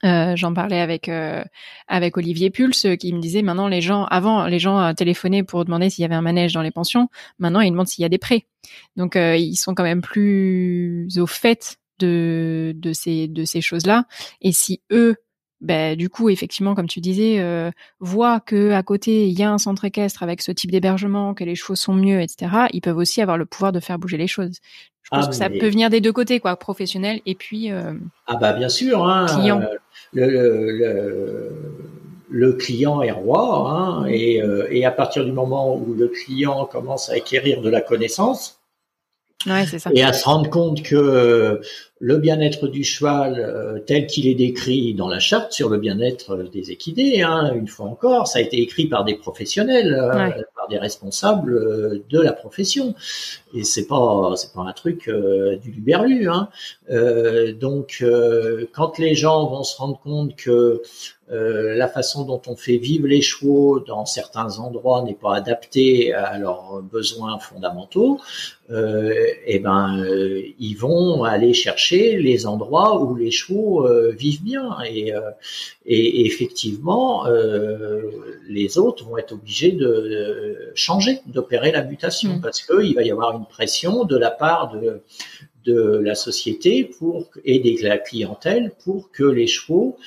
[0.03, 1.43] euh, j'en parlais avec euh,
[1.88, 5.89] avec Olivier Pulse qui me disait maintenant les gens avant les gens téléphonaient pour demander
[5.89, 7.09] s'il y avait un manège dans les pensions.
[7.39, 8.45] Maintenant ils demandent s'il y a des prêts.
[8.95, 13.85] Donc euh, ils sont quand même plus au fait de de ces de ces choses
[13.85, 14.03] là
[14.41, 15.15] et si eux
[15.65, 19.51] ben, du coup, effectivement, comme tu disais, euh, voient que à côté il y a
[19.51, 22.67] un centre équestre avec ce type d'hébergement, que les chevaux sont mieux, etc.
[22.71, 24.59] Ils peuvent aussi avoir le pouvoir de faire bouger les choses.
[25.03, 27.69] Je pense ah, que ça peut venir des deux côtés, quoi, professionnel et puis.
[27.71, 29.61] ah bah bien sûr, hein, client
[30.13, 31.51] le,
[32.29, 36.65] le, client est roi, hein, et, euh, et, à partir du moment où le client
[36.65, 38.59] commence à acquérir de la connaissance,
[39.93, 41.61] et à se rendre compte que
[41.99, 46.37] le bien-être du cheval euh, tel qu'il est décrit dans la charte sur le bien-être
[46.51, 50.29] des équidés, hein, une fois encore, ça a été écrit par des professionnels, euh,
[50.69, 52.95] des responsables euh, de la profession,
[53.53, 55.09] et c'est pas c'est pas un truc
[55.61, 56.29] du luberlu.
[56.29, 56.49] Hein.
[57.59, 58.03] donc,
[58.73, 60.81] quand les gens vont se rendre compte que
[61.29, 66.37] la façon dont on fait vivre les chevaux dans certains endroits n'est pas adaptée à
[66.37, 68.19] leurs besoins fondamentaux,
[68.71, 69.13] euh,
[69.45, 70.05] et ben
[70.59, 74.77] ils vont aller chercher les endroits où les chevaux euh, vivent bien.
[74.89, 75.21] Et, euh,
[75.85, 78.01] effectivement, euh,
[78.47, 82.41] les autres vont être obligés de changer, d'opérer la mutation, mm.
[82.41, 85.02] parce qu'il va y avoir une pression de la part de,
[85.65, 89.98] de la société pour et de la clientèle pour que les chevaux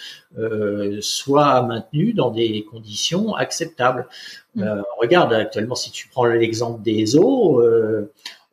[1.00, 4.06] soient maintenus dans des conditions acceptables.
[4.54, 4.82] Mm.
[4.98, 7.62] regarde actuellement si tu prends l'exemple des eaux,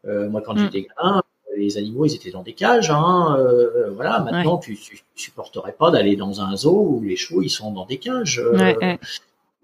[0.04, 0.60] moi quand mm.
[0.60, 1.22] j'étais gamin,
[1.58, 2.90] les animaux, ils étaient dans des cages.
[2.92, 7.42] Hein, euh, voilà, maintenant, tu, tu, supporterais pas d'aller dans un zoo où les chevaux,
[7.42, 8.40] ils sont dans des cages.
[8.40, 8.98] Euh,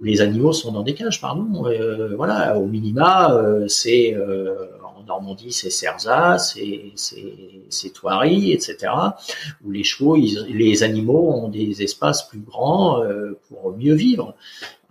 [0.01, 1.65] les animaux sont dans des cages, pardon.
[1.65, 3.35] Euh, voilà, au minima,
[3.67, 8.91] c'est en Normandie, c'est Cerza, c'est c'est Thoiry, etc.
[9.65, 13.01] Où les chevaux, les animaux ont des espaces plus grands
[13.47, 14.35] pour mieux vivre.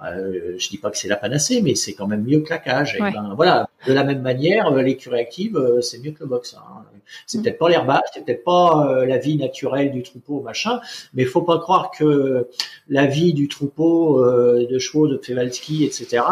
[0.05, 2.59] Euh, je dis pas que c'est la panacée, mais c'est quand même mieux que la
[2.59, 2.97] cage.
[2.99, 6.55] Ben, voilà, de la même manière, euh, l'écurie active, euh, c'est mieux que le box.
[6.55, 6.80] Hein.
[7.27, 7.43] C'est mm.
[7.43, 10.81] peut-être pas l'herbage, c'est peut-être pas euh, la vie naturelle du troupeau, machin,
[11.15, 12.49] mais faut pas croire que
[12.89, 16.23] la vie du troupeau de chevaux de Przewalski, etc.,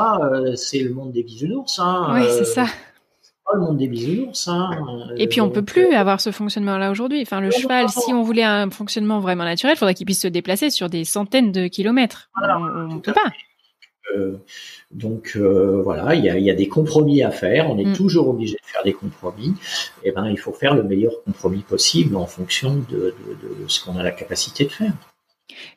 [0.57, 1.79] c'est le monde des bisounours.
[1.79, 2.09] Hein.
[2.15, 2.67] Oui, c'est ça
[3.49, 4.49] pas le monde des bisounours.
[4.49, 4.71] Hein.
[5.17, 7.23] Et puis on peut plus avoir ce fonctionnement-là aujourd'hui.
[7.23, 10.29] Enfin, le cheval, si on voulait un fonctionnement vraiment naturel, il faudrait qu'il puisse se
[10.29, 12.31] déplacer sur des centaines de kilomètres.
[12.37, 13.21] on, ne peut pas.
[13.27, 13.48] Euh,
[14.91, 17.71] donc euh, voilà, il y a, des compromis à faire.
[17.71, 17.93] On est mm.
[17.95, 19.55] toujours obligé de faire des compromis.
[20.03, 23.15] Et eh ben, il faut faire le meilleur compromis possible en fonction de,
[23.67, 24.93] ce qu'on a la capacité de faire.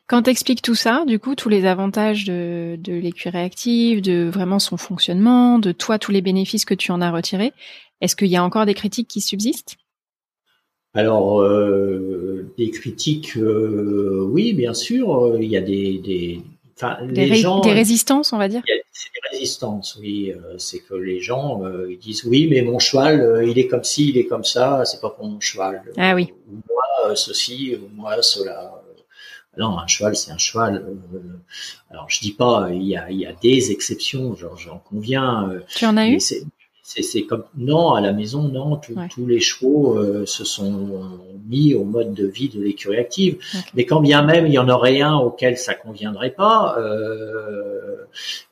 [0.06, 4.28] Quand tu expliques tout ça, du coup, tous les avantages de, de l'écurie active, de
[4.28, 7.52] vraiment son fonctionnement, de toi, tous les bénéfices que tu en as retirés,
[8.00, 9.76] est-ce qu'il y a encore des critiques qui subsistent?
[10.94, 15.36] Alors, euh, des critiques, oui, bien sûr.
[15.40, 16.42] Il y a des, des,
[17.34, 18.62] gens, des résistances, on va dire.
[18.92, 20.32] C'est des résistances, oui.
[20.32, 23.66] Euh, c'est que les gens euh, ils disent oui, mais mon cheval, euh, il est
[23.66, 24.84] comme ci, il est comme ça.
[24.84, 25.82] C'est pas pour mon cheval.
[25.96, 26.32] Ah oui.
[26.50, 28.82] Ou moi ceci, ou moi cela.
[29.58, 30.84] Non, un cheval, c'est un cheval.
[31.90, 35.50] alors, je dis pas, il y a, il y a des exceptions, j'en conviens.
[35.76, 36.18] Tu en as eu?
[36.82, 41.00] C'est comme non à la maison non tous les chevaux euh, se sont
[41.48, 43.38] mis au mode de vie de l'écurie active
[43.74, 48.04] mais quand bien même il y en aurait un auquel ça conviendrait pas euh,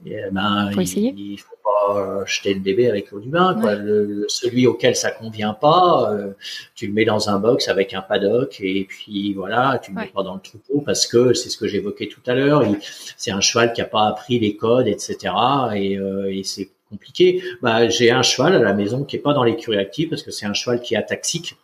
[0.06, 3.54] et, ben, il, il, faut pas jeter le bébé avec l'eau du bain.
[3.60, 3.74] Quoi.
[3.74, 6.16] Le, celui auquel ça convient pas,
[6.74, 10.06] tu le mets dans un box avec un paddock et puis voilà, tu le mets
[10.06, 12.64] pas dans le troupeau parce que c'est ce que j'évoquais tout à l'heure.
[13.18, 15.34] C'est un cheval qui a pas appris les codes, etc.
[15.74, 15.98] Et,
[16.30, 17.42] et c'est compliqué.
[17.62, 20.30] Bah, j'ai un cheval à la maison qui est pas dans l'écurie active parce que
[20.30, 21.56] c'est un cheval qui est ataxique.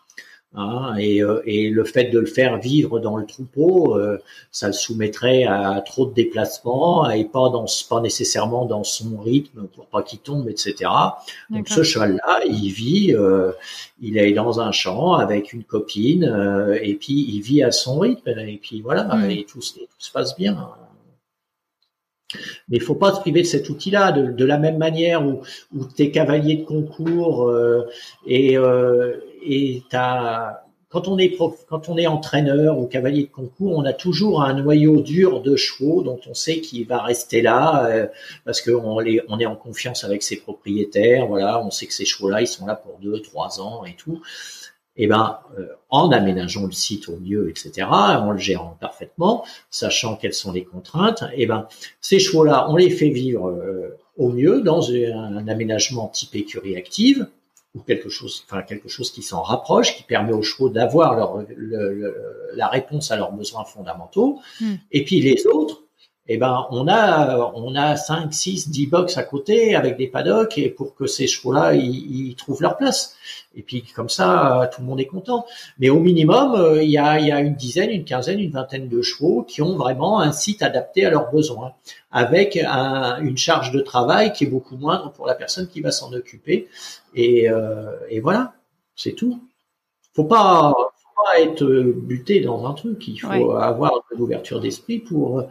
[0.59, 4.19] Hein, et, euh, et, le fait de le faire vivre dans le troupeau, euh,
[4.51, 9.66] ça le soumettrait à trop de déplacements et pas dans pas nécessairement dans son rythme
[9.74, 10.90] pour pas qu'il tombe, etc.
[11.51, 13.53] Donc ce cheval-là, il vit, euh,
[14.01, 16.24] il est dans un champ avec une copine
[16.81, 19.31] et puis il vit à son rythme et puis voilà mmh.
[19.31, 20.70] et tout, tout se passe bien.
[22.69, 25.43] Mais il faut pas se priver de cet outil-là, de, la même manière où,
[25.74, 27.89] où tes cavaliers de concours euh,
[28.27, 33.85] et, euh, et quand on est quand on est entraîneur ou cavalier de concours, on
[33.85, 38.07] a toujours un noyau dur de chevaux dont on sait qu'il va rester là euh,
[38.44, 38.97] parce qu'on
[39.28, 41.27] on est en confiance avec ses propriétaires.
[41.27, 44.20] Voilà, on sait que ces chevaux-là, ils sont là pour deux, trois ans et tout
[44.97, 50.16] eh ben, euh, en aménageant le site au mieux, etc., en le gérant parfaitement, sachant
[50.16, 51.68] quelles sont les contraintes, eh ben,
[52.01, 57.27] ces chevaux-là, on les fait vivre euh, au mieux dans un, aménagement type écurie active
[57.74, 61.44] ou quelque chose, enfin quelque chose qui s'en rapproche, qui permet aux chevaux d'avoir leur,
[62.55, 64.40] la réponse à leurs besoins fondamentaux.
[64.60, 64.77] Hmm.
[64.93, 65.82] Et puis les autres,
[66.28, 70.59] eh ben, on a, on a 5, 6, 10 box à côté avec des paddocks
[70.59, 73.16] et pour que ces chevaux-là, ils, trouvent leur place.
[73.55, 75.47] Et puis, comme ça, tout le monde est content.
[75.78, 78.51] Mais au minimum, euh, il y a, il y a une dizaine, une quinzaine, une
[78.51, 81.73] vingtaine de chevaux qui ont vraiment un site adapté à leurs besoins
[82.11, 86.12] avec une charge de travail qui est beaucoup moindre pour la personne qui va s'en
[86.12, 86.69] occuper.
[87.15, 88.55] Et, euh, et voilà,
[88.94, 89.40] c'est tout.
[90.15, 90.74] Faut pas,
[91.39, 93.07] être buté dans un truc.
[93.09, 95.45] Il faut avoir l'ouverture d'esprit pour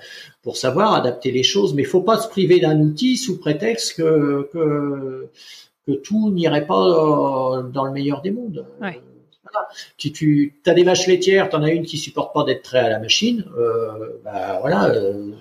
[0.44, 1.74] pour savoir adapter les choses.
[1.74, 5.30] Mais il faut pas se priver d'un outil sous prétexte que que,
[5.88, 8.66] que tout n'irait pas dans le meilleur des mondes.
[8.82, 9.02] Ouais.
[9.98, 12.80] Si tu as des vaches laitières, tu en as une qui supporte pas d'être très
[12.80, 15.32] à la machine, euh, bah voilà, euh,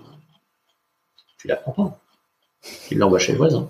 [1.39, 2.01] tu la prends pas.
[2.89, 3.69] Tu l'envoies chez le voisin.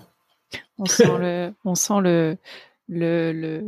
[0.77, 2.37] On sent le, on sent le,
[2.87, 3.63] le, le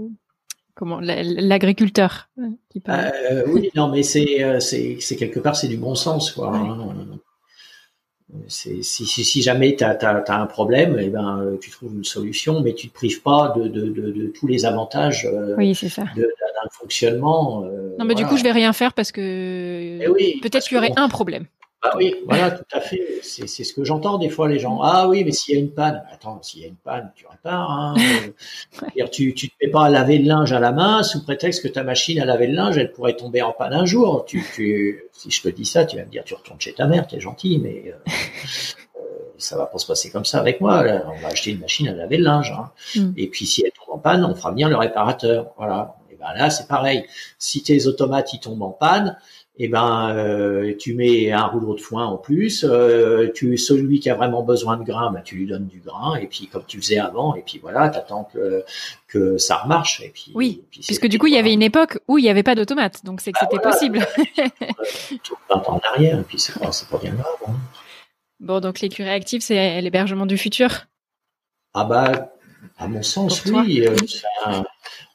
[0.78, 3.12] comment l'agriculteur euh, qui parle.
[3.32, 6.56] Euh, oui, non, mais c'est euh, c'est quelque part c'est du bon sens quoi.
[6.56, 7.20] Hein.
[8.50, 12.60] Si, si, si, jamais tu as, as, un problème, eh ben, tu trouves une solution,
[12.60, 15.26] mais tu te prives pas de, de, de, de tous les avantages
[15.58, 16.04] oui, ça.
[16.04, 17.62] d'un fonctionnement.
[17.98, 19.22] non, mais du coup, je vais rien faire parce que
[20.02, 21.46] eh oui, peut-être qu'il y aurait un problème.
[21.84, 23.20] Ah oui, voilà, tout à fait.
[23.22, 24.80] C'est ce que j'entends des fois les gens.
[24.82, 27.28] Ah oui, mais s'il y a une panne, attends, s'il y a une panne, tu
[27.28, 27.70] répares.
[27.70, 27.96] Hein.
[29.12, 31.68] tu, tu te fais pas à laver le linge à la main sous prétexte que
[31.68, 34.26] ta machine à laver le linge, elle pourrait tomber en panne un jour.
[34.26, 36.88] Tu, tu, si je te dis ça, tu vas me dire, tu retournes chez ta
[36.88, 38.12] mère, t'es gentil, mais euh,
[38.98, 39.02] euh,
[39.38, 40.84] ça va pas se passer comme ça avec moi.
[41.06, 42.52] on va acheter une machine à laver le linge.
[42.58, 42.72] Hein.
[42.96, 43.12] Mm.
[43.18, 45.52] Et puis si elle tombe en panne, on fera venir le réparateur.
[45.58, 45.96] Voilà.
[46.12, 47.06] Et ben là, c'est pareil.
[47.38, 49.16] Si tes automates ils tombent en panne,
[49.60, 52.64] eh ben euh, tu mets un rouleau de foin en plus.
[52.64, 56.16] Euh, tu celui qui a vraiment besoin de grain, ben, tu lui donnes du grain
[56.16, 58.64] et puis comme tu faisais avant et puis voilà, t'attends que
[59.08, 60.32] que ça remarche et puis.
[60.36, 63.04] Oui, puisque du coup il y avait une époque où il n'y avait pas d'automate,
[63.04, 64.00] donc c'est que ah, c'était possible.
[65.24, 67.36] Tout 20 ans en arrière et puis c'est pas pas bien grave.
[67.48, 67.56] Hein.
[68.40, 70.86] Bon donc l'écurie active c'est l'hébergement du futur?
[71.74, 72.34] Ah bah
[72.78, 73.88] à mon sens oui.
[73.88, 73.96] Euh,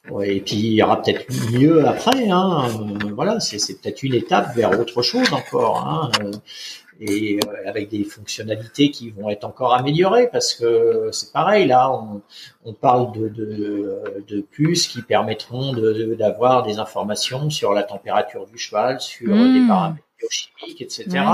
[0.09, 2.29] Ouais, et puis il y aura peut-être mieux après.
[2.29, 2.67] Hein.
[3.15, 5.87] Voilà, c'est peut-être une étape vers autre chose encore.
[5.87, 6.11] Hein.
[6.99, 11.91] Et euh, avec des fonctionnalités qui vont être encore améliorées parce que c'est pareil là,
[11.91, 12.21] on,
[12.65, 18.59] on parle de, de, de, puces qui permettront d'avoir des informations sur la température du
[18.59, 19.67] cheval, sur des mmh.
[19.67, 21.25] paramètres biochimiques, etc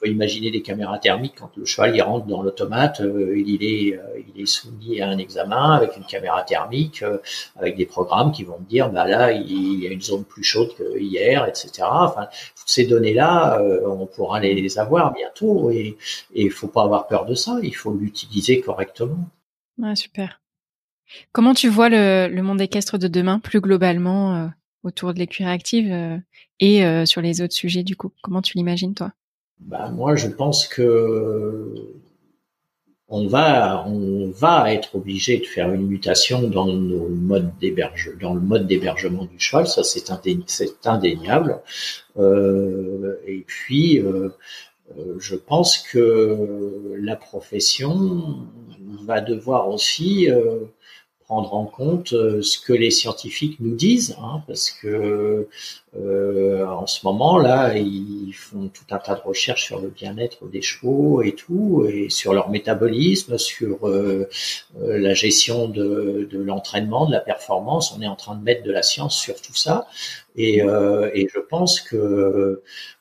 [0.00, 4.22] peut imaginer des caméras thermiques quand le cheval rentre dans l'automate, euh, il est euh,
[4.34, 7.18] il est soumis à un examen avec une caméra thermique, euh,
[7.56, 10.42] avec des programmes qui vont me dire bah là il y a une zone plus
[10.42, 11.82] chaude que hier, etc.
[11.82, 15.96] Enfin toutes ces données là, on pourra les avoir bientôt et
[16.34, 19.28] il faut pas avoir peur de ça, il faut l'utiliser correctement.
[19.78, 20.40] Ouais, super.
[21.32, 24.50] Comment tu vois le, le monde équestre de demain plus globalement
[24.82, 26.20] autour de l'écurie active
[26.60, 28.12] et sur les autres sujets du coup?
[28.22, 29.12] Comment tu l'imagines toi?
[29.60, 31.74] Bah, moi, je pense que
[33.10, 38.34] on va, on va être obligé de faire une mutation dans nos modes d'héberge, dans
[38.34, 39.66] le mode d'hébergement du cheval.
[39.66, 40.10] Ça, c'est
[40.86, 41.58] indéniable.
[42.16, 44.28] Euh, et puis, euh,
[44.96, 48.46] euh, je pense que la profession
[49.02, 50.28] va devoir aussi
[51.30, 55.46] prendre en compte euh, ce que les scientifiques nous disent, hein, parce que
[55.96, 60.48] euh, en ce moment là, ils font tout un tas de recherches sur le bien-être
[60.48, 64.28] des chevaux et tout, et sur leur métabolisme, sur euh,
[64.80, 67.94] la gestion de, l'entraînement, de la performance.
[67.96, 69.86] On est en train de mettre de la science sur tout ça,
[70.34, 72.60] et, je pense que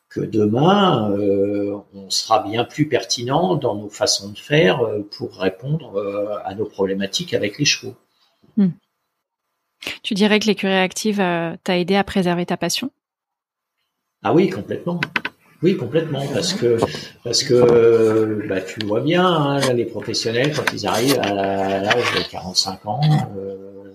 [0.09, 1.15] que demain,
[1.93, 4.79] on sera bien plus pertinent dans nos façons de faire
[5.11, 5.87] pour répondre
[6.45, 7.95] à nos problématiques avec les chevaux.
[8.57, 8.69] Hmm.
[10.03, 12.91] Tu dirais que l'écurie active t'a aidé à préserver ta passion?
[14.23, 14.99] Ah oui, complètement.
[15.61, 16.77] Oui, complètement, parce que
[17.23, 22.29] parce que bah, tu vois bien, hein, les professionnels quand ils arrivent à l'âge de
[22.29, 23.01] 45 ans,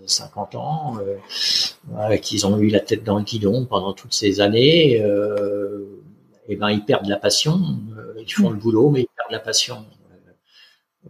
[0.06, 5.01] 50 ans, euh, qu'ils ont eu la tête dans le guidon pendant toutes ces années,
[5.02, 6.02] euh,
[6.48, 7.60] eh ben ils perdent la passion.
[7.97, 9.85] Euh, ils font le boulot, mais ils perdent la passion.
[10.10, 10.31] Euh,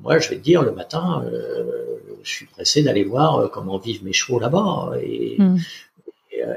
[0.01, 1.94] moi, je vais te dire, le matin, euh,
[2.25, 5.59] je suis pressé d'aller voir comment vivent mes chevaux là-bas, et, mm.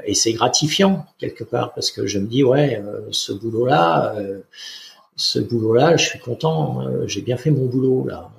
[0.06, 4.16] et, c'est gratifiant quelque part parce que je me dis, ouais, ce boulot-là,
[5.16, 6.86] ce boulot-là, je suis content.
[7.06, 8.30] j'ai bien fait mon boulot là.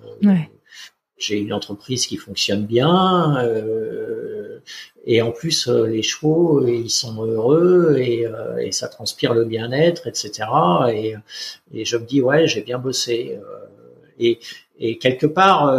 [1.19, 3.37] J'ai une entreprise qui fonctionne bien.
[3.43, 4.59] Euh,
[5.05, 9.43] et en plus, euh, les chevaux, ils sont heureux et, euh, et ça transpire le
[9.43, 10.47] bien-être, etc.
[10.93, 11.15] Et,
[11.73, 13.37] et, je me dis, ouais, j'ai bien bossé.
[14.19, 14.39] Et,
[14.79, 15.73] et quelque part,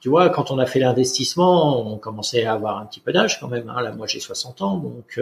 [0.00, 3.38] tu vois, quand on a fait l'investissement, on commençait à avoir un petit peu d'âge
[3.38, 3.68] quand même.
[3.68, 3.80] Hein.
[3.80, 5.20] Là, moi, j'ai 60 ans, donc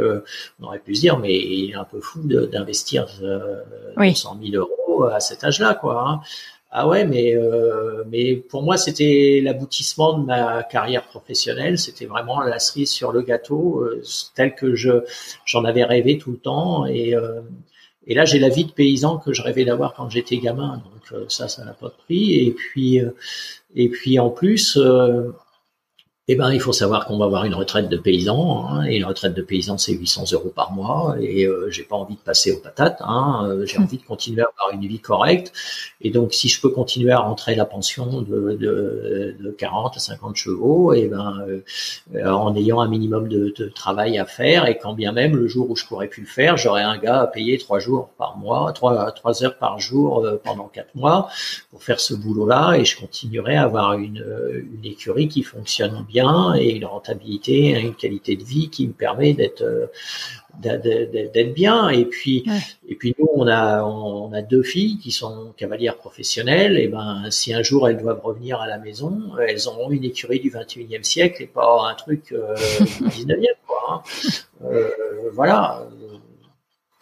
[0.61, 3.63] on aurait pu se dire, mais il est un peu fou d'investir euh,
[3.97, 4.15] oui.
[4.15, 6.09] 100 000 euros à cet âge-là, quoi.
[6.09, 6.21] Hein.
[6.75, 11.79] Ah ouais, mais euh, mais pour moi c'était l'aboutissement de ma carrière professionnelle.
[11.79, 14.03] C'était vraiment la cerise sur le gâteau, euh,
[14.35, 15.05] tel que je
[15.45, 16.87] j'en avais rêvé tout le temps.
[16.87, 17.43] Et euh,
[18.07, 20.83] et là j'ai la vie de paysan que je rêvais d'avoir quand j'étais gamin.
[21.11, 22.47] Donc euh, ça, ça n'a pas de prix.
[22.47, 23.01] Et puis
[23.75, 24.79] et puis en plus
[26.33, 29.05] eh ben, il faut savoir qu'on va avoir une retraite de paysan, hein, et une
[29.05, 32.53] retraite de paysan, c'est 800 euros par mois, et euh, j'ai pas envie de passer
[32.53, 35.53] aux patates, hein, euh, j'ai envie de continuer à avoir une vie correcte,
[36.01, 40.01] et donc si je peux continuer à rentrer la pension de, de, de 40 à
[40.01, 41.45] 50 chevaux, et eh ben,
[42.15, 45.49] euh, en ayant un minimum de, de, travail à faire, et quand bien même le
[45.49, 48.39] jour où je pourrais plus le faire, j'aurais un gars à payer trois jours par
[48.39, 51.29] mois, trois, trois heures par jour pendant quatre mois
[51.71, 54.25] pour faire ce boulot-là, et je continuerai à avoir une,
[54.75, 56.22] une écurie qui fonctionne bien
[56.55, 59.87] et une rentabilité, une qualité de vie qui me permet d'être euh,
[60.61, 62.45] d'être bien et puis
[62.87, 67.31] et puis nous on a on a deux filles qui sont cavalières professionnelles et ben
[67.31, 69.19] si un jour elles doivent revenir à la maison
[69.49, 72.55] elles auront une écurie du 21e siècle et pas un truc euh,
[73.01, 74.03] du 19e quoi hein.
[74.65, 74.91] euh,
[75.33, 75.87] voilà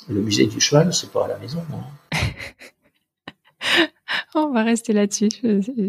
[0.08, 2.16] le musée du cheval c'est pas à la maison hein.
[4.34, 5.28] On va rester là-dessus.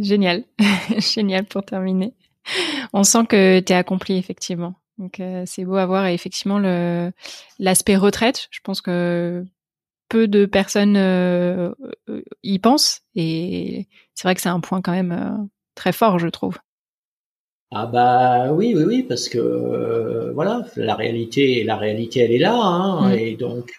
[0.01, 0.43] Génial.
[0.97, 2.13] Génial pour terminer.
[2.93, 4.75] On sent que tu es accompli effectivement.
[4.97, 7.11] Donc euh, c'est beau à voir et effectivement le
[7.59, 9.43] l'aspect retraite, je pense que
[10.09, 11.73] peu de personnes euh,
[12.43, 15.43] y pensent et c'est vrai que c'est un point quand même euh,
[15.75, 16.57] très fort, je trouve.
[17.71, 22.53] Ah bah oui oui oui parce que voilà la réalité la réalité elle est là
[22.53, 23.13] hein, mmh.
[23.13, 23.71] et donc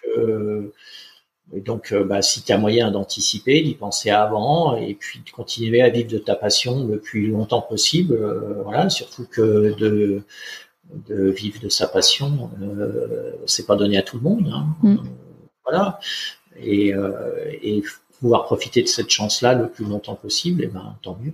[1.55, 5.29] et donc, euh, bah, si tu as moyen d'anticiper, d'y penser avant, et puis de
[5.29, 10.23] continuer à vivre de ta passion le plus longtemps possible, euh, voilà, surtout que de,
[11.07, 14.67] de vivre de sa passion, euh, c'est pas donné à tout le monde, hein.
[14.81, 14.97] mm.
[15.63, 15.99] voilà,
[16.59, 17.83] et, euh, et
[18.19, 21.33] pouvoir profiter de cette chance-là le plus longtemps possible, et ben tant mieux.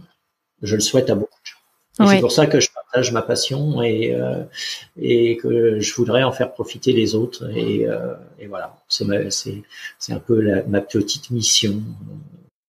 [0.62, 2.10] Je le souhaite à beaucoup de gens.
[2.12, 4.44] C'est pour ça que je partage ma passion et, euh,
[4.98, 7.50] et que je voudrais en faire profiter les autres.
[7.56, 9.06] Et, euh, et voilà, c'est
[10.10, 11.82] un peu la, ma petite mission.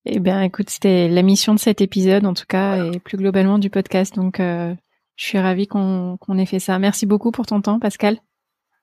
[0.06, 3.58] Eh bien, écoute, c'était la mission de cet épisode, en tout cas, et plus globalement
[3.58, 4.14] du podcast.
[4.14, 4.74] Donc, euh,
[5.16, 6.78] je suis ravie qu'on qu'on ait fait ça.
[6.78, 8.18] Merci beaucoup pour ton temps, Pascal.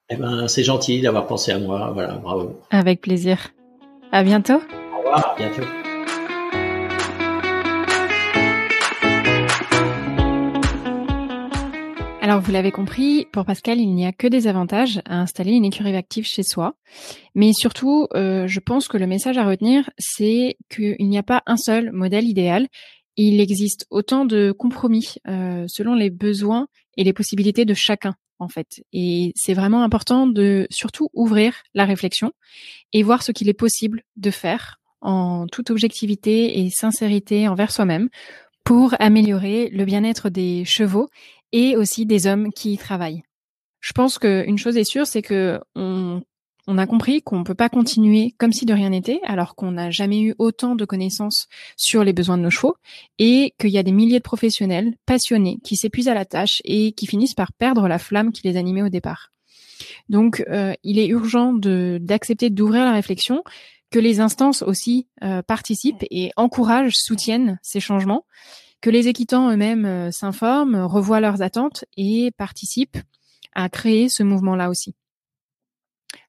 [0.09, 1.91] Eh ben, c'est gentil d'avoir pensé à moi.
[1.93, 2.61] Voilà, bravo.
[2.69, 3.49] Avec plaisir.
[4.11, 4.61] À bientôt.
[4.93, 5.86] Au revoir, à bientôt.
[12.27, 15.63] Alors vous l'avez compris, pour Pascal, il n'y a que des avantages à installer une
[15.63, 16.75] écurie active chez soi.
[17.35, 21.41] Mais surtout, euh, je pense que le message à retenir, c'est qu'il n'y a pas
[21.45, 22.67] un seul modèle idéal.
[23.15, 26.67] Il existe autant de compromis euh, selon les besoins
[26.97, 28.83] et les possibilités de chacun, en fait.
[28.91, 32.33] Et c'est vraiment important de surtout ouvrir la réflexion
[32.91, 38.09] et voir ce qu'il est possible de faire en toute objectivité et sincérité envers soi-même
[38.67, 41.07] pour améliorer le bien-être des chevaux
[41.51, 43.23] et aussi des hommes qui y travaillent.
[43.79, 46.21] Je pense qu'une chose est sûre, c'est que on,
[46.77, 49.89] a compris qu'on ne peut pas continuer comme si de rien n'était, alors qu'on n'a
[49.89, 51.47] jamais eu autant de connaissances
[51.77, 52.75] sur les besoins de nos chevaux,
[53.19, 56.91] et qu'il y a des milliers de professionnels passionnés qui s'épuisent à la tâche et
[56.91, 59.31] qui finissent par perdre la flamme qui les animait au départ.
[60.09, 63.43] Donc, euh, il est urgent d'accepter d'ouvrir la réflexion,
[63.89, 68.25] que les instances aussi euh, participent et encouragent, soutiennent ces changements,
[68.87, 72.99] que les équitants eux-mêmes euh, s'informent, revoient leurs attentes et participent
[73.53, 74.95] à créer ce mouvement-là aussi.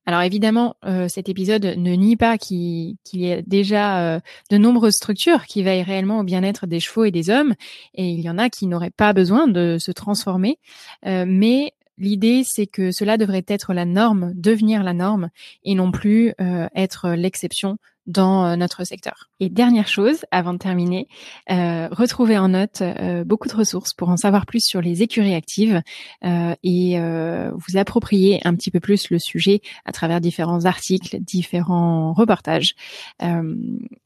[0.06, 4.20] Alors évidemment, euh, cet épisode ne nie pas qu'il y a déjà euh,
[4.51, 7.55] de nombreuses structures qui veillent réellement au bien-être des chevaux et des hommes,
[7.94, 10.59] et il y en a qui n'auraient pas besoin de se transformer,
[11.05, 15.30] mais l'idée c'est que cela devrait être la norme, devenir la norme,
[15.62, 16.32] et non plus
[16.74, 17.78] être l'exception
[18.09, 19.28] dans euh, notre secteur.
[19.39, 21.06] Et dernière chose, avant de terminer,
[21.51, 25.35] euh, retrouvez en note euh, beaucoup de ressources pour en savoir plus sur les écuries
[25.35, 25.82] actives
[26.24, 31.20] euh, et euh, vous approprier un petit peu plus le sujet à travers différents articles,
[31.20, 32.74] différents reportages.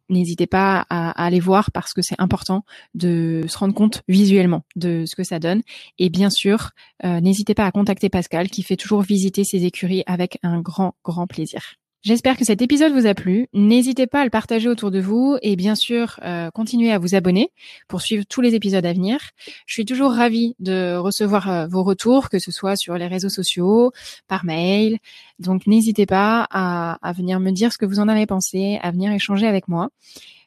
[0.09, 2.65] N'hésitez pas à, à, aller voir parce que c'est important
[2.95, 5.63] de se rendre compte visuellement de ce que ça donne.
[5.99, 6.73] Et bien sûr,
[7.03, 11.27] n'hésitez pas à contacter Pascal qui fait toujours visiter ses écuries avec un grand, grand
[11.27, 11.77] plaisir.
[12.03, 13.47] J'espère que cet épisode vous a plu.
[13.53, 17.15] N'hésitez pas à le partager autour de vous et bien sûr, euh, continuez à vous
[17.15, 17.53] abonner
[17.87, 19.21] pour suivre tous les épisodes à venir.
[19.67, 23.29] Je suis toujours ravie de recevoir euh, vos retours, que ce soit sur les réseaux
[23.29, 23.93] sociaux,
[24.27, 24.99] par mail.
[25.39, 28.91] Donc n'hésitez pas à, à venir me dire ce que vous en avez pensé, à
[28.91, 29.91] venir échanger avec moi.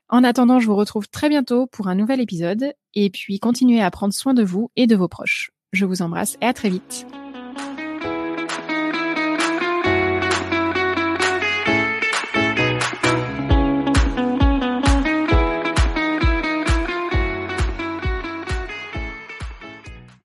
[0.10, 3.90] En attendant, je vous retrouve très bientôt pour un nouvel épisode et puis continuez à
[3.92, 5.52] prendre soin de vous et de vos proches.
[5.72, 7.08] Je vous embrasse et à très vite.